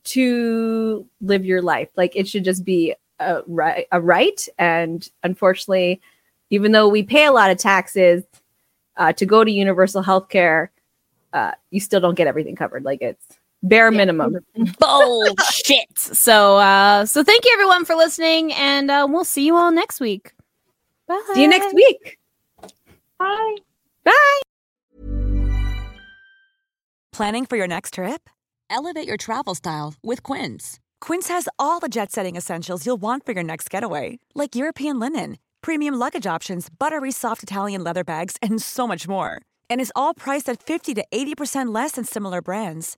to 0.06 1.08
live 1.22 1.46
your 1.46 1.62
life. 1.62 1.90
Like 1.96 2.16
it 2.16 2.28
should 2.28 2.44
just 2.44 2.64
be 2.64 2.96
a 3.20 3.42
right 3.48 3.88
a 3.92 4.02
right. 4.02 4.48
And 4.58 5.08
unfortunately, 5.24 6.02
even 6.50 6.72
though 6.72 6.88
we 6.88 7.04
pay 7.04 7.26
a 7.26 7.32
lot 7.32 7.52
of 7.52 7.58
taxes 7.58 8.24
uh, 8.98 9.14
to 9.14 9.26
go 9.26 9.44
to 9.44 9.52
universal 9.52 10.02
health 10.02 10.30
care, 10.30 10.72
uh, 11.34 11.52
you 11.70 11.80
still 11.80 12.00
don't 12.00 12.16
get 12.16 12.28
everything 12.28 12.56
covered. 12.56 12.84
Like 12.86 13.02
it's 13.02 13.26
bare 13.68 13.92
minimum. 13.92 14.38
bullshit. 14.80 15.98
So 15.98 16.58
uh 16.58 17.06
so 17.06 17.24
thank 17.24 17.46
you 17.46 17.52
everyone 17.54 17.86
for 17.86 17.96
listening 17.96 18.54
and 18.54 18.90
uh 18.90 19.08
we'll 19.10 19.26
see 19.26 19.46
you 19.46 19.56
all 19.56 19.72
next 19.72 20.00
week. 20.00 20.34
Bye. 21.08 21.22
See 21.34 21.42
you 21.42 21.48
next 21.48 21.74
week. 21.74 22.18
bye 23.20 23.56
Bye. 24.04 24.42
Planning 27.12 27.46
for 27.46 27.56
your 27.58 27.68
next 27.68 27.94
trip? 27.94 28.30
Elevate 28.70 29.08
your 29.08 29.18
travel 29.18 29.56
style 29.56 29.94
with 30.04 30.22
Quince. 30.22 30.80
Quince 31.00 31.28
has 31.30 31.48
all 31.58 31.80
the 31.80 31.88
jet 31.88 32.12
setting 32.12 32.36
essentials 32.36 32.86
you'll 32.86 33.02
want 33.02 33.26
for 33.26 33.32
your 33.32 33.44
next 33.44 33.70
getaway, 33.70 34.20
like 34.34 34.56
European 34.56 35.00
linen, 35.00 35.38
premium 35.62 35.96
luggage 35.96 36.28
options, 36.28 36.68
buttery 36.70 37.12
soft 37.12 37.44
Italian 37.44 37.84
leather 37.84 38.04
bags, 38.04 38.36
and 38.42 38.62
so 38.62 38.88
much 38.88 39.08
more. 39.08 39.42
And 39.70 39.80
is 39.80 39.94
all 39.96 40.14
priced 40.14 40.50
at 40.50 40.62
50 40.62 40.94
to 40.96 41.06
80% 41.12 41.74
less 41.74 41.92
than 41.94 42.04
similar 42.06 42.42
brands. 42.42 42.98